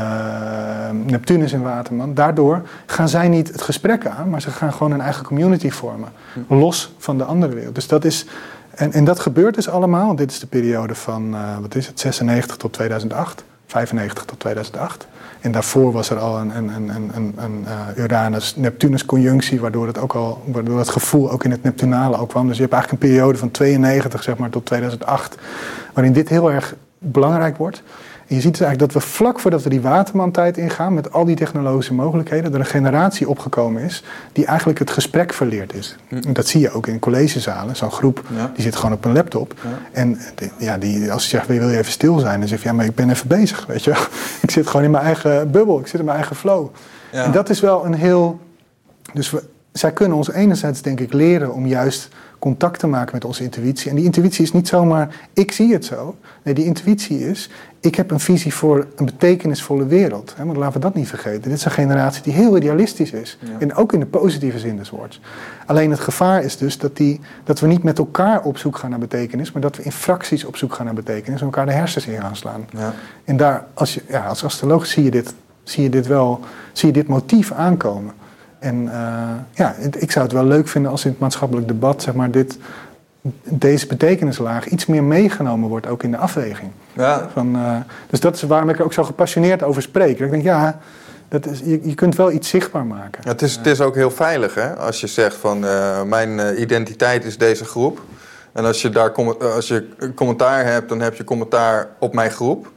Neptunus 1.04 1.52
en 1.52 1.62
Waterman. 1.62 2.14
Daardoor 2.14 2.62
gaan 2.86 3.08
zij 3.08 3.28
niet 3.28 3.48
het 3.48 3.62
gesprek 3.62 4.06
aan, 4.06 4.30
maar 4.30 4.40
ze 4.40 4.50
gaan 4.50 4.72
gewoon 4.72 4.92
een 4.92 5.00
eigen 5.00 5.24
community 5.24 5.70
vormen. 5.70 6.08
Los 6.48 6.94
van 6.98 7.18
de 7.18 7.24
andere 7.24 7.54
wereld. 7.54 7.74
Dus 7.74 7.88
dat 7.88 8.04
is. 8.04 8.26
En, 8.70 8.92
en 8.92 9.04
dat 9.04 9.20
gebeurt 9.20 9.54
dus 9.54 9.68
allemaal. 9.68 10.16
Dit 10.16 10.30
is 10.30 10.38
de 10.38 10.46
periode 10.46 10.94
van, 10.94 11.36
wat 11.60 11.74
is 11.74 11.86
het, 11.86 12.00
96 12.00 12.56
tot 12.56 12.72
2008. 12.72 13.44
95 13.66 14.24
tot 14.24 14.40
2008. 14.40 15.06
En 15.40 15.52
daarvoor 15.52 15.92
was 15.92 16.10
er 16.10 16.18
al 16.18 16.38
een, 16.38 16.56
een, 16.56 16.68
een, 16.68 17.10
een, 17.14 17.34
een 17.36 17.66
Uranus-Neptunus-conjunctie, 17.96 19.60
waardoor 19.60 19.86
het 19.86 19.98
ook 19.98 20.14
al, 20.14 20.42
waardoor 20.44 20.78
het 20.78 20.88
gevoel 20.88 21.30
ook 21.30 21.44
in 21.44 21.50
het 21.50 21.62
Neptunale 21.62 22.18
ook 22.18 22.28
kwam. 22.28 22.46
Dus 22.46 22.56
je 22.56 22.62
hebt 22.62 22.74
eigenlijk 22.74 23.02
een 23.02 23.08
periode 23.08 23.38
van 23.38 23.50
92 23.50 24.22
zeg 24.22 24.36
maar, 24.36 24.50
tot 24.50 24.66
2008, 24.66 25.36
waarin 25.92 26.12
dit 26.12 26.28
heel 26.28 26.52
erg 26.52 26.74
belangrijk 26.98 27.56
wordt. 27.56 27.82
En 28.26 28.34
je 28.34 28.40
ziet 28.40 28.50
dus 28.50 28.60
eigenlijk 28.60 28.92
dat 28.92 29.02
we 29.02 29.08
vlak 29.08 29.40
voordat 29.40 29.62
we 29.62 29.68
die 29.68 29.80
Waterman-tijd 29.80 30.56
ingaan, 30.56 30.94
met 30.94 31.12
al 31.12 31.24
die 31.24 31.36
technologische 31.36 31.94
mogelijkheden, 31.94 32.54
er 32.54 32.60
een 32.60 32.66
generatie 32.66 33.28
opgekomen 33.28 33.82
is 33.82 34.02
die 34.32 34.46
eigenlijk 34.46 34.78
het 34.78 34.90
gesprek 34.90 35.32
verleerd 35.32 35.74
is. 35.74 35.96
Hm. 36.08 36.14
En 36.14 36.32
dat 36.32 36.46
zie 36.46 36.60
je 36.60 36.70
ook 36.70 36.86
in 36.86 36.98
collegezalen. 36.98 37.76
Zo'n 37.76 37.90
groep 37.90 38.22
die 38.54 38.62
zit 38.62 38.76
gewoon 38.76 38.92
op 38.92 39.04
een 39.04 39.12
laptop. 39.12 39.54
En 39.92 40.18
ja, 40.58 40.78
die, 40.78 41.12
als 41.12 41.22
je 41.22 41.28
zegt, 41.28 41.46
wil 41.46 41.68
je 41.68 41.78
even 41.78 41.92
stil 41.92 42.18
zijn? 42.18 42.38
Dan 42.40 42.48
zeg 42.48 42.62
je, 42.62 42.68
ja, 42.68 42.74
maar 42.74 42.84
ik 42.84 42.94
ben 42.94 43.10
even 43.10 43.28
bezig, 43.28 43.66
weet 43.66 43.84
je 43.84 43.90
Ik 44.42 44.50
zit 44.50 44.66
gewoon 44.66 44.84
in 44.84 44.90
mijn 44.90 45.04
eigen 45.04 45.50
bubbel, 45.50 45.78
ik 45.80 45.86
zit 45.86 45.98
in 45.98 46.04
mijn 46.04 46.16
eigen 46.16 46.36
flow. 46.36 46.68
Ja. 47.12 47.24
En 47.24 47.32
dat 47.32 47.50
is 47.50 47.60
wel 47.60 47.84
een 47.84 47.94
heel... 47.94 48.40
Dus 49.12 49.30
we, 49.30 49.42
zij 49.72 49.92
kunnen 49.92 50.16
ons 50.16 50.30
enerzijds, 50.30 50.82
denk 50.82 51.00
ik, 51.00 51.12
leren 51.12 51.52
om 51.52 51.66
juist 51.66 52.08
contact 52.46 52.78
te 52.78 52.86
maken 52.86 53.14
met 53.14 53.24
onze 53.24 53.42
intuïtie. 53.42 53.90
En 53.90 53.96
die 53.96 54.04
intuïtie 54.04 54.44
is 54.44 54.52
niet 54.52 54.68
zomaar, 54.68 55.28
ik 55.32 55.52
zie 55.52 55.72
het 55.72 55.84
zo. 55.84 56.16
Nee, 56.42 56.54
die 56.54 56.64
intuïtie 56.64 57.28
is, 57.28 57.50
ik 57.80 57.94
heb 57.94 58.10
een 58.10 58.20
visie 58.20 58.54
voor 58.54 58.86
een 58.96 59.04
betekenisvolle 59.04 59.86
wereld. 59.86 60.34
Hè, 60.36 60.44
laten 60.44 60.72
we 60.72 60.78
dat 60.78 60.94
niet 60.94 61.08
vergeten. 61.08 61.42
Dit 61.42 61.52
is 61.52 61.64
een 61.64 61.70
generatie 61.70 62.22
die 62.22 62.32
heel 62.32 62.56
idealistisch 62.56 63.10
is. 63.10 63.38
En 63.58 63.74
ook 63.74 63.92
in 63.92 64.00
de 64.00 64.06
positieve 64.06 64.58
zin 64.58 64.76
des 64.76 64.90
woords. 64.90 65.20
Alleen 65.66 65.90
het 65.90 66.00
gevaar 66.00 66.42
is 66.42 66.56
dus 66.56 66.78
dat, 66.78 66.96
die, 66.96 67.20
dat 67.44 67.60
we 67.60 67.66
niet 67.66 67.82
met 67.82 67.98
elkaar 67.98 68.42
op 68.42 68.58
zoek 68.58 68.78
gaan 68.78 68.90
naar 68.90 68.98
betekenis, 68.98 69.52
maar 69.52 69.62
dat 69.62 69.76
we 69.76 69.82
in 69.82 69.92
fracties 69.92 70.44
op 70.44 70.56
zoek 70.56 70.74
gaan 70.74 70.84
naar 70.84 70.94
betekenis 70.94 71.40
en 71.40 71.46
elkaar 71.46 71.66
de 71.66 71.72
hersens 71.72 72.06
in 72.06 72.20
gaan 72.20 72.36
slaan. 72.36 72.66
Ja. 72.70 72.94
En 73.24 73.36
daar, 73.36 73.66
als, 73.74 73.94
je, 73.94 74.02
ja, 74.08 74.26
als 74.26 74.44
astroloog 74.44 74.86
zie 74.86 75.04
je, 75.04 75.10
dit, 75.10 75.34
zie 75.62 75.82
je 75.82 75.88
dit 75.88 76.06
wel, 76.06 76.40
zie 76.72 76.88
je 76.88 76.94
dit 76.94 77.08
motief 77.08 77.52
aankomen. 77.52 78.12
En 78.66 78.82
uh, 78.82 78.92
ja, 79.52 79.74
ik 79.98 80.10
zou 80.10 80.24
het 80.24 80.34
wel 80.34 80.44
leuk 80.44 80.68
vinden 80.68 80.90
als 80.90 81.04
in 81.04 81.10
het 81.10 81.20
maatschappelijk 81.20 81.68
debat 81.68 82.02
zeg 82.02 82.14
maar, 82.14 82.30
dit, 82.30 82.58
deze 83.44 83.86
betekenislaag 83.86 84.66
iets 84.66 84.86
meer 84.86 85.02
meegenomen 85.02 85.68
wordt, 85.68 85.86
ook 85.86 86.02
in 86.02 86.10
de 86.10 86.16
afweging. 86.16 86.70
Ja. 86.92 87.28
Van, 87.32 87.56
uh, 87.56 87.76
dus 88.10 88.20
dat 88.20 88.34
is 88.34 88.42
waarom 88.42 88.68
ik 88.68 88.78
er 88.78 88.84
ook 88.84 88.92
zo 88.92 89.04
gepassioneerd 89.04 89.62
over 89.62 89.82
spreek. 89.82 90.20
Ik 90.20 90.30
denk, 90.30 90.42
ja, 90.42 90.78
dat 91.28 91.46
is, 91.46 91.58
je, 91.58 91.80
je 91.82 91.94
kunt 91.94 92.16
wel 92.16 92.30
iets 92.30 92.48
zichtbaar 92.48 92.84
maken. 92.86 93.20
Ja, 93.22 93.30
het, 93.30 93.42
is, 93.42 93.56
het 93.56 93.66
is 93.66 93.80
ook 93.80 93.94
heel 93.94 94.10
veilig, 94.10 94.54
hè? 94.54 94.76
Als 94.76 95.00
je 95.00 95.06
zegt 95.06 95.36
van, 95.36 95.64
uh, 95.64 96.02
mijn 96.02 96.60
identiteit 96.60 97.24
is 97.24 97.38
deze 97.38 97.64
groep. 97.64 98.00
En 98.52 98.64
als 98.64 98.82
je 98.82 98.90
daar 98.90 99.12
als 99.40 99.68
je 99.68 99.88
commentaar 100.14 100.64
hebt, 100.64 100.88
dan 100.88 101.00
heb 101.00 101.14
je 101.14 101.24
commentaar 101.24 101.88
op 101.98 102.14
mijn 102.14 102.30
groep. 102.30 102.72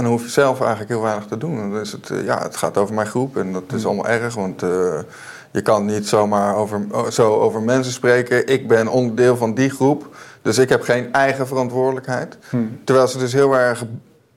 En 0.00 0.06
dan 0.06 0.14
hoef 0.14 0.24
je 0.24 0.30
zelf 0.30 0.60
eigenlijk 0.60 0.90
heel 0.90 1.02
weinig 1.02 1.26
te 1.26 1.36
doen. 1.36 1.80
Is 1.80 1.92
het, 1.92 2.10
eh, 2.10 2.24
ja, 2.24 2.42
het 2.42 2.56
gaat 2.56 2.76
over 2.76 2.94
mijn 2.94 3.06
groep 3.06 3.36
en 3.36 3.52
dat 3.52 3.62
is 3.66 3.82
hmm. 3.82 3.86
allemaal 3.86 4.08
erg. 4.08 4.34
Want 4.34 4.62
uh, 4.62 4.98
je 5.50 5.62
kan 5.62 5.84
niet 5.84 6.08
zomaar 6.08 6.56
over, 6.56 6.80
zo 7.10 7.34
over 7.34 7.62
mensen 7.62 7.92
spreken. 7.92 8.46
Ik 8.46 8.68
ben 8.68 8.88
onderdeel 8.88 9.36
van 9.36 9.54
die 9.54 9.70
groep. 9.70 10.16
Dus 10.42 10.58
ik 10.58 10.68
heb 10.68 10.82
geen 10.82 11.12
eigen 11.12 11.46
verantwoordelijkheid. 11.46 12.38
Hmm. 12.50 12.80
Terwijl 12.84 13.08
ze 13.08 13.18
dus 13.18 13.32
heel 13.32 13.54
erg 13.54 13.84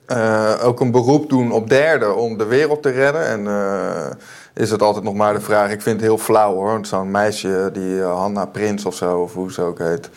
uh, 0.08 0.52
ook 0.62 0.80
een 0.80 0.90
beroep 0.90 1.28
doen 1.28 1.52
op 1.52 1.68
derden 1.68 2.16
om 2.16 2.38
de 2.38 2.46
wereld 2.46 2.82
te 2.82 2.90
redden. 2.90 3.26
En 3.26 3.48
is 4.54 4.70
het 4.70 4.82
altijd 4.82 5.04
nog 5.04 5.14
maar 5.14 5.34
de 5.34 5.40
vraag. 5.40 5.70
Ik 5.70 5.82
vind 5.82 5.96
het 5.96 6.08
heel 6.08 6.18
flauw 6.18 6.54
hoor. 6.54 6.78
Zo'n 6.82 7.10
meisje 7.10 7.70
die 7.72 8.02
Hanna 8.02 8.46
Prins 8.46 8.84
of 8.84 8.94
zo, 8.94 9.18
of 9.18 9.34
hoe 9.34 9.52
ze 9.52 9.62
ook 9.62 9.78
heet. 9.78 10.10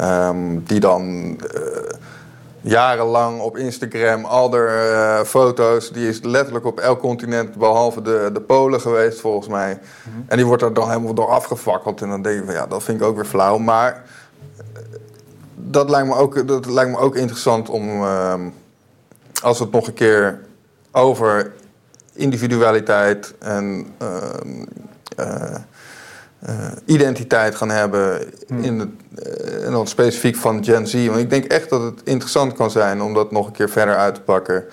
Um, 0.00 0.62
die 0.64 0.80
dan 0.80 1.36
jarenlang 2.60 3.40
op 3.40 3.56
Instagram 3.56 4.24
al 4.24 4.52
haar 4.52 4.92
uh, 4.92 5.24
foto's. 5.24 5.92
Die 5.92 6.08
is 6.08 6.20
letterlijk 6.22 6.64
op 6.64 6.80
elk 6.80 7.00
continent, 7.00 7.54
behalve 7.54 8.02
de, 8.02 8.30
de 8.32 8.40
Polen 8.40 8.80
geweest, 8.80 9.20
volgens 9.20 9.48
mij. 9.48 9.78
Mhm. 10.02 10.16
En 10.26 10.36
die 10.36 10.46
wordt 10.46 10.62
er 10.62 10.74
dan 10.74 10.88
helemaal 10.88 11.14
door 11.14 11.28
afgefakkeld. 11.28 12.02
En 12.02 12.08
dan 12.08 12.22
denk 12.22 12.38
je 12.38 12.44
van 12.44 12.54
ja, 12.54 12.66
dat 12.66 12.82
vind 12.82 13.00
ik 13.00 13.06
ook 13.06 13.16
weer 13.16 13.24
flauw. 13.24 13.58
Maar 13.58 14.04
eh, 14.56 14.82
dat 15.54 15.90
lijkt 15.90 16.08
me 16.08 16.14
ook, 16.14 16.48
dat 16.48 16.66
lijkt 16.66 16.90
me 16.90 16.98
ook 16.98 17.16
interessant 17.16 17.68
om, 17.68 18.02
uh, 18.02 18.34
als 19.42 19.58
we 19.58 19.64
het 19.64 19.72
nog 19.72 19.86
een 19.86 19.94
keer 19.94 20.40
over 20.92 21.52
individualiteit 22.12 23.34
en. 23.38 23.86
Ehm, 23.98 24.64
eh, 25.16 25.54
uh, 26.48 26.54
identiteit 26.84 27.54
gaan 27.54 27.70
hebben. 27.70 28.20
Hmm. 28.48 28.62
In 28.62 28.78
het, 28.78 28.88
uh, 29.26 29.66
en 29.66 29.72
dan 29.72 29.86
specifiek 29.86 30.36
van 30.36 30.64
Gen 30.64 30.86
Z. 30.86 31.06
Want 31.06 31.18
ik 31.18 31.30
denk 31.30 31.44
echt 31.44 31.70
dat 31.70 31.82
het 31.82 32.00
interessant 32.04 32.52
kan 32.52 32.70
zijn 32.70 33.02
om 33.02 33.14
dat 33.14 33.30
nog 33.30 33.46
een 33.46 33.52
keer 33.52 33.70
verder 33.70 33.96
uit 33.96 34.14
te 34.14 34.20
pakken. 34.20 34.64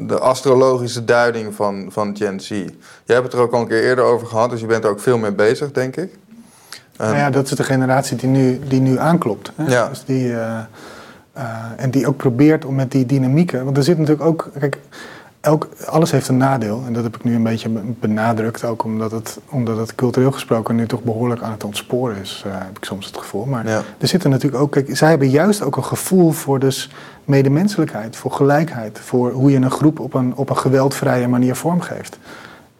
De 0.00 0.18
astrologische 0.18 1.04
duiding 1.04 1.54
van, 1.54 1.86
van 1.90 2.16
Gen 2.16 2.40
Z. 2.40 2.48
Jij 2.48 2.66
hebt 3.04 3.24
het 3.24 3.32
er 3.32 3.40
ook 3.40 3.52
al 3.52 3.60
een 3.60 3.68
keer 3.68 3.82
eerder 3.82 4.04
over 4.04 4.26
gehad, 4.26 4.50
dus 4.50 4.60
je 4.60 4.66
bent 4.66 4.84
er 4.84 4.90
ook 4.90 5.00
veel 5.00 5.18
mee 5.18 5.32
bezig, 5.32 5.72
denk 5.72 5.96
ik. 5.96 6.18
nou 6.96 7.16
ja, 7.16 7.30
dat 7.30 7.44
is 7.44 7.56
de 7.56 7.64
generatie 7.64 8.16
die 8.16 8.28
nu, 8.28 8.60
die 8.68 8.80
nu 8.80 8.98
aanklopt. 8.98 9.52
Hè? 9.54 9.72
Ja. 9.72 9.88
Dus 9.88 10.04
die, 10.04 10.28
uh, 10.28 10.58
en 11.76 11.90
die 11.90 12.06
ook 12.06 12.16
probeert 12.16 12.64
om 12.64 12.74
met 12.74 12.90
die 12.90 13.06
dynamieken. 13.06 13.64
Want 13.64 13.76
er 13.76 13.82
zit 13.82 13.98
natuurlijk 13.98 14.26
ook. 14.28 14.50
Kijk, 14.58 14.78
elk, 15.42 15.68
alles 15.86 16.10
heeft 16.10 16.28
een 16.28 16.36
nadeel. 16.36 16.82
En 16.86 16.92
dat 16.92 17.02
heb 17.02 17.16
ik 17.16 17.24
nu 17.24 17.34
een 17.34 17.42
beetje 17.42 17.68
benadrukt. 18.00 18.64
Ook 18.64 18.84
omdat 18.84 19.10
het, 19.10 19.38
omdat 19.48 19.76
het 19.76 19.94
cultureel 19.94 20.32
gesproken 20.32 20.74
nu 20.74 20.86
toch 20.86 21.02
behoorlijk 21.02 21.42
aan 21.42 21.50
het 21.50 21.64
ontsporen 21.64 22.16
is. 22.16 22.44
Uh, 22.46 22.52
heb 22.52 22.76
ik 22.76 22.84
soms 22.84 23.06
het 23.06 23.16
gevoel. 23.16 23.44
Maar 23.44 23.66
er 23.66 24.08
zitten 24.08 24.30
natuurlijk 24.30 24.62
ook... 24.62 24.70
Kijk, 24.70 24.96
zij 24.96 25.08
hebben 25.08 25.30
juist 25.30 25.62
ook 25.62 25.76
een 25.76 25.84
gevoel 25.84 26.30
voor 26.30 26.58
dus 26.58 26.90
medemenselijkheid. 27.24 28.16
Voor 28.16 28.30
gelijkheid. 28.30 28.98
Voor 28.98 29.32
hoe 29.32 29.50
je 29.50 29.56
een 29.56 29.70
groep 29.70 30.00
op 30.00 30.14
een, 30.14 30.34
op 30.34 30.50
een 30.50 30.58
geweldvrije 30.58 31.28
manier 31.28 31.54
vormgeeft. 31.54 32.18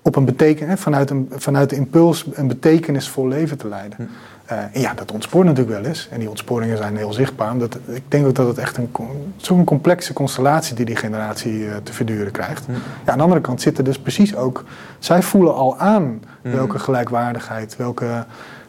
op 0.03 0.17
een 0.17 0.25
beteken, 0.25 0.79
vanuit, 0.79 1.11
een, 1.11 1.31
vanuit 1.31 1.71
de 1.71 1.77
impuls 1.77 2.27
een 2.33 2.49
betekenisvol 2.49 3.29
leven 3.29 3.59
te 3.59 3.69
leiden. 3.69 3.97
Hm. 3.97 4.05
Uh, 4.53 4.59
en 4.73 4.81
ja, 4.81 4.95
dat 4.95 5.13
ontspoort 5.13 5.47
natuurlijk 5.47 5.77
wel 5.77 5.89
eens. 5.89 6.09
En 6.11 6.19
die 6.19 6.29
ontsporingen 6.29 6.77
zijn 6.77 6.97
heel 6.97 7.13
zichtbaar. 7.13 7.53
Omdat, 7.53 7.79
ik 7.87 8.03
denk 8.09 8.27
ook 8.27 8.35
dat 8.35 8.47
het 8.47 8.59
echt 8.59 8.77
een, 8.77 8.91
zo'n 9.37 9.65
complexe 9.65 10.13
constellatie 10.13 10.75
die 10.75 10.85
die 10.85 10.97
generatie 10.97 11.59
uh, 11.59 11.77
te 11.83 11.93
verduren 11.93 12.33
krijgt. 12.33 12.65
Ja, 13.05 13.13
aan 13.13 13.19
de 13.19 13.25
andere 13.25 13.41
kant 13.41 13.61
zitten 13.61 13.85
dus 13.85 13.99
precies 13.99 14.37
ook... 14.37 14.65
Zij 14.99 15.23
voelen 15.23 15.55
al 15.55 15.79
aan 15.79 16.23
hm. 16.43 16.51
welke 16.51 16.79
gelijkwaardigheid, 16.79 17.77
welke, 17.77 18.25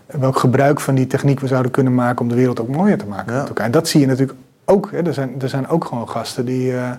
welk 0.05 0.37
gebruik 0.37 0.79
van 0.79 0.95
die 0.95 1.07
techniek 1.07 1.39
we 1.39 1.47
zouden 1.47 1.71
kunnen 1.71 1.95
maken 1.95 2.21
om 2.21 2.27
de 2.27 2.35
wereld 2.35 2.59
ook 2.59 2.67
mooier 2.67 2.97
te 2.97 3.05
maken. 3.05 3.33
Ja. 3.33 3.47
En 3.53 3.71
dat 3.71 3.87
zie 3.87 3.99
je 3.99 4.07
natuurlijk 4.07 4.39
ook. 4.65 4.91
Hè. 4.91 5.05
Er, 5.05 5.13
zijn, 5.13 5.41
er 5.41 5.49
zijn 5.49 5.67
ook 5.67 5.85
gewoon 5.85 6.09
gasten 6.09 6.45
die... 6.45 6.71
Uh, 6.71 6.91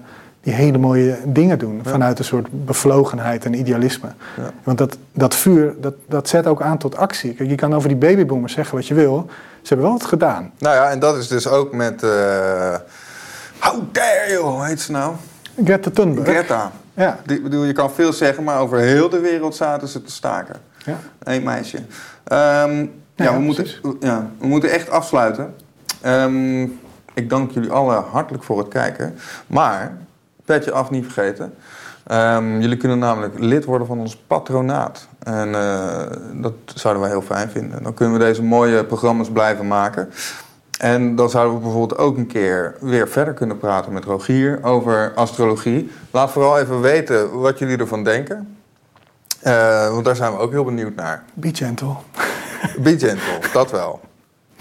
die 0.44 0.54
hele 0.54 0.78
mooie 0.78 1.18
dingen 1.24 1.58
doen. 1.58 1.80
Vanuit 1.84 2.18
een 2.18 2.24
soort 2.24 2.46
bevlogenheid 2.50 3.44
en 3.44 3.54
idealisme. 3.54 4.08
Ja. 4.36 4.50
Want 4.62 4.78
dat, 4.78 4.96
dat 5.12 5.34
vuur, 5.34 5.74
dat, 5.80 5.94
dat 6.08 6.28
zet 6.28 6.46
ook 6.46 6.62
aan 6.62 6.78
tot 6.78 6.96
actie. 6.96 7.34
Kijk, 7.34 7.48
je 7.48 7.54
kan 7.54 7.74
over 7.74 7.88
die 7.88 7.98
babyboomers 7.98 8.52
zeggen 8.52 8.76
wat 8.76 8.86
je 8.86 8.94
wil. 8.94 9.26
Ze 9.62 9.68
hebben 9.68 9.86
wel 9.86 9.98
wat 9.98 10.08
gedaan. 10.08 10.50
Nou 10.58 10.74
ja, 10.74 10.90
en 10.90 10.98
dat 10.98 11.16
is 11.16 11.28
dus 11.28 11.48
ook 11.48 11.72
met... 11.72 12.02
Uh, 12.02 12.10
how 13.58 13.82
dare 13.92 14.30
you, 14.30 14.66
heet 14.66 14.80
ze 14.80 14.92
nou? 14.92 15.14
Greta 15.64 15.90
Thunberg. 15.90 16.28
Greta. 16.28 16.72
Ja. 16.94 17.18
Die, 17.26 17.40
bedoel, 17.40 17.64
je 17.64 17.72
kan 17.72 17.90
veel 17.90 18.12
zeggen, 18.12 18.44
maar 18.44 18.60
over 18.60 18.78
heel 18.78 19.08
de 19.08 19.20
wereld 19.20 19.56
zaten 19.56 19.88
ze 19.88 20.02
te 20.02 20.12
staken. 20.12 20.56
Ja. 20.84 20.98
Eén 21.22 21.42
meisje. 21.42 21.76
Um, 21.76 22.92
ja, 23.14 23.32
we, 23.32 23.38
moeten, 23.38 23.66
ja, 24.00 24.30
we 24.38 24.46
moeten 24.46 24.70
echt 24.70 24.90
afsluiten. 24.90 25.54
Um, 26.06 26.80
ik 27.14 27.30
dank 27.30 27.50
jullie 27.50 27.70
allen 27.70 28.04
hartelijk 28.10 28.44
voor 28.44 28.58
het 28.58 28.68
kijken. 28.68 29.14
Maar 29.46 29.96
petje 30.44 30.72
af 30.72 30.90
niet 30.90 31.04
vergeten. 31.04 31.54
Um, 32.12 32.60
jullie 32.60 32.76
kunnen 32.76 32.98
namelijk 32.98 33.38
lid 33.38 33.64
worden 33.64 33.86
van 33.86 33.98
ons 33.98 34.16
patronaat. 34.16 35.08
En 35.18 35.48
uh, 35.48 36.02
dat 36.32 36.52
zouden 36.64 37.02
wij 37.02 37.10
heel 37.10 37.22
fijn 37.22 37.50
vinden. 37.50 37.82
Dan 37.82 37.94
kunnen 37.94 38.18
we 38.18 38.24
deze 38.24 38.42
mooie 38.42 38.84
programma's 38.84 39.30
blijven 39.30 39.66
maken. 39.66 40.10
En 40.78 41.16
dan 41.16 41.30
zouden 41.30 41.54
we 41.54 41.60
bijvoorbeeld 41.60 41.98
ook 41.98 42.16
een 42.16 42.26
keer 42.26 42.76
weer 42.80 43.08
verder 43.08 43.34
kunnen 43.34 43.58
praten 43.58 43.92
met 43.92 44.04
Rogier 44.04 44.58
over 44.62 45.12
astrologie. 45.14 45.90
Laat 46.10 46.30
vooral 46.30 46.58
even 46.58 46.80
weten 46.80 47.40
wat 47.40 47.58
jullie 47.58 47.78
ervan 47.78 48.04
denken. 48.04 48.56
Uh, 49.46 49.90
want 49.90 50.04
daar 50.04 50.16
zijn 50.16 50.32
we 50.32 50.38
ook 50.38 50.50
heel 50.50 50.64
benieuwd 50.64 50.94
naar. 50.94 51.24
Be 51.34 51.50
gentle. 51.54 51.94
Be 52.78 52.98
gentle, 52.98 53.38
dat 53.52 53.70
wel. 53.70 54.00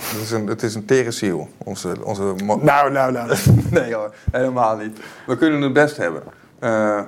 Het 0.04 0.22
is 0.22 0.32
een, 0.32 0.48
het 0.48 0.64
is 0.64 0.76
een 0.76 0.86
tere 0.86 1.12
ziel. 1.12 1.48
Onze, 1.58 1.96
onze 2.04 2.36
nou, 2.62 2.92
nou, 2.92 3.12
nou. 3.12 3.38
nee 3.72 3.94
hoor, 3.94 4.16
helemaal 4.32 4.78
niet. 4.78 5.00
We 5.26 5.38
kunnen 5.38 5.62
het 5.62 5.74
best 5.74 5.98
hebben. 5.98 6.24
Uh, 6.60 7.02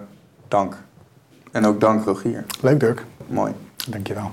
dank. 0.47 0.77
En 1.51 1.65
ook 1.65 1.79
dank 1.79 2.05
Rogier. 2.05 2.45
Leuk 2.61 2.79
Dirk. 2.79 3.05
Mooi. 3.27 3.53
Dankjewel. 3.89 4.31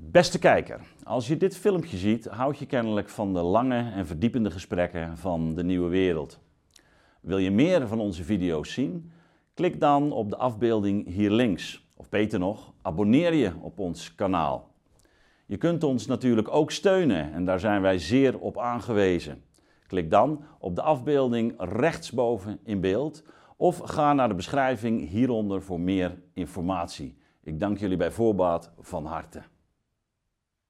Beste 0.00 0.38
kijker, 0.38 0.80
als 1.04 1.26
je 1.26 1.36
dit 1.36 1.56
filmpje 1.56 1.96
ziet, 1.96 2.24
houd 2.24 2.58
je 2.58 2.66
kennelijk 2.66 3.08
van 3.08 3.34
de 3.34 3.40
lange 3.42 3.92
en 3.94 4.06
verdiepende 4.06 4.50
gesprekken 4.50 5.18
van 5.18 5.54
de 5.54 5.64
nieuwe 5.64 5.88
wereld. 5.88 6.38
Wil 7.20 7.38
je 7.38 7.50
meer 7.50 7.88
van 7.88 8.00
onze 8.00 8.24
video's 8.24 8.72
zien? 8.72 9.12
Klik 9.54 9.80
dan 9.80 10.12
op 10.12 10.30
de 10.30 10.36
afbeelding 10.36 11.06
hier 11.06 11.30
links. 11.30 11.86
Of 11.96 12.08
beter 12.08 12.38
nog, 12.38 12.72
abonneer 12.82 13.34
je 13.34 13.52
op 13.60 13.78
ons 13.78 14.14
kanaal. 14.14 14.70
Je 15.46 15.56
kunt 15.56 15.84
ons 15.84 16.06
natuurlijk 16.06 16.48
ook 16.54 16.70
steunen 16.70 17.32
en 17.32 17.44
daar 17.44 17.60
zijn 17.60 17.82
wij 17.82 17.98
zeer 17.98 18.38
op 18.38 18.58
aangewezen. 18.58 19.42
Klik 19.86 20.10
dan 20.10 20.44
op 20.58 20.74
de 20.74 20.82
afbeelding 20.82 21.54
rechtsboven 21.58 22.58
in 22.64 22.80
beeld 22.80 23.22
of 23.56 23.78
ga 23.78 24.12
naar 24.12 24.28
de 24.28 24.34
beschrijving 24.34 25.08
hieronder 25.08 25.62
voor 25.62 25.80
meer 25.80 26.22
informatie. 26.34 27.16
Ik 27.42 27.60
dank 27.60 27.78
jullie 27.78 27.96
bij 27.96 28.10
voorbaat 28.10 28.72
van 28.80 29.04
harte. 29.04 29.42